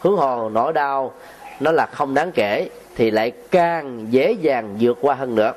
Hướng 0.00 0.16
hồ 0.16 0.48
nỗi 0.48 0.72
đau 0.72 1.12
nó 1.60 1.72
là 1.72 1.86
không 1.86 2.14
đáng 2.14 2.32
kể, 2.32 2.68
thì 2.96 3.10
lại 3.10 3.32
càng 3.50 4.06
dễ 4.10 4.32
dàng 4.32 4.76
vượt 4.80 4.98
qua 5.00 5.14
hơn 5.14 5.34
nữa. 5.34 5.52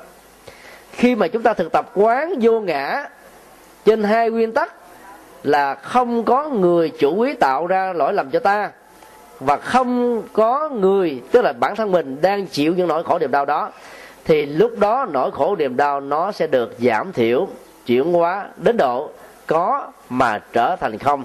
Khi 0.92 1.14
mà 1.14 1.28
chúng 1.28 1.42
ta 1.42 1.54
thực 1.54 1.72
tập 1.72 1.90
quán 1.94 2.34
vô 2.40 2.60
ngã, 2.60 3.08
trên 3.84 4.02
hai 4.02 4.30
nguyên 4.30 4.52
tắc 4.52 4.74
là 5.42 5.74
không 5.74 6.24
có 6.24 6.48
người 6.48 6.88
chủ 6.98 7.20
ý 7.20 7.34
tạo 7.34 7.66
ra 7.66 7.92
lỗi 7.92 8.12
lầm 8.12 8.30
cho 8.30 8.38
ta, 8.38 8.70
và 9.40 9.56
không 9.56 10.22
có 10.32 10.68
người, 10.68 11.22
tức 11.32 11.42
là 11.42 11.52
bản 11.52 11.76
thân 11.76 11.92
mình, 11.92 12.20
đang 12.20 12.46
chịu 12.46 12.74
những 12.74 12.88
nỗi 12.88 13.04
khổ 13.04 13.18
niềm 13.18 13.30
đau 13.30 13.44
đó, 13.44 13.70
thì 14.24 14.46
lúc 14.46 14.78
đó 14.78 15.06
nỗi 15.10 15.30
khổ 15.30 15.56
niềm 15.56 15.76
đau 15.76 16.00
nó 16.00 16.32
sẽ 16.32 16.46
được 16.46 16.74
giảm 16.78 17.12
thiểu 17.12 17.48
chuyển 17.86 18.12
hóa 18.12 18.48
đến 18.56 18.76
độ 18.76 19.10
có 19.46 19.92
mà 20.10 20.38
trở 20.52 20.76
thành 20.76 20.98
không 20.98 21.24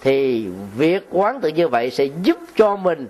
thì 0.00 0.46
việc 0.76 1.06
quán 1.10 1.40
tự 1.40 1.48
như 1.48 1.68
vậy 1.68 1.90
sẽ 1.90 2.04
giúp 2.04 2.38
cho 2.56 2.76
mình 2.76 3.08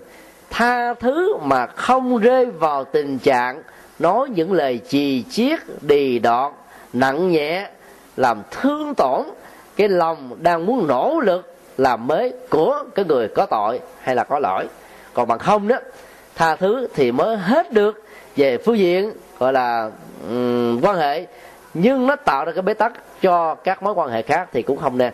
tha 0.49 0.93
thứ 0.93 1.37
mà 1.37 1.67
không 1.67 2.17
rơi 2.17 2.45
vào 2.45 2.83
tình 2.83 3.19
trạng 3.19 3.61
nói 3.99 4.29
những 4.29 4.53
lời 4.53 4.79
chì 4.89 5.23
chiết 5.29 5.59
đì 5.81 6.19
đọt 6.19 6.53
nặng 6.93 7.31
nhẹ 7.31 7.69
làm 8.17 8.41
thương 8.51 8.93
tổn 8.95 9.25
cái 9.75 9.89
lòng 9.89 10.37
đang 10.39 10.65
muốn 10.65 10.87
nỗ 10.87 11.19
lực 11.19 11.55
làm 11.77 12.07
mới 12.07 12.33
của 12.49 12.83
cái 12.95 13.05
người 13.05 13.27
có 13.27 13.45
tội 13.45 13.79
hay 14.01 14.15
là 14.15 14.23
có 14.23 14.39
lỗi. 14.39 14.65
Còn 15.13 15.27
bằng 15.27 15.39
không 15.39 15.67
đó 15.67 15.77
tha 16.35 16.55
thứ 16.55 16.87
thì 16.95 17.11
mới 17.11 17.37
hết 17.37 17.73
được 17.73 18.03
về 18.35 18.57
phương 18.57 18.77
diện 18.77 19.11
gọi 19.39 19.53
là 19.53 19.91
um, 20.29 20.81
quan 20.81 20.97
hệ 20.97 21.25
nhưng 21.73 22.07
nó 22.07 22.15
tạo 22.15 22.45
ra 22.45 22.51
cái 22.51 22.61
bế 22.61 22.73
tắc 22.73 22.93
cho 23.21 23.55
các 23.55 23.83
mối 23.83 23.93
quan 23.93 24.09
hệ 24.09 24.21
khác 24.21 24.49
thì 24.51 24.61
cũng 24.61 24.77
không 24.77 24.97
nên. 24.97 25.13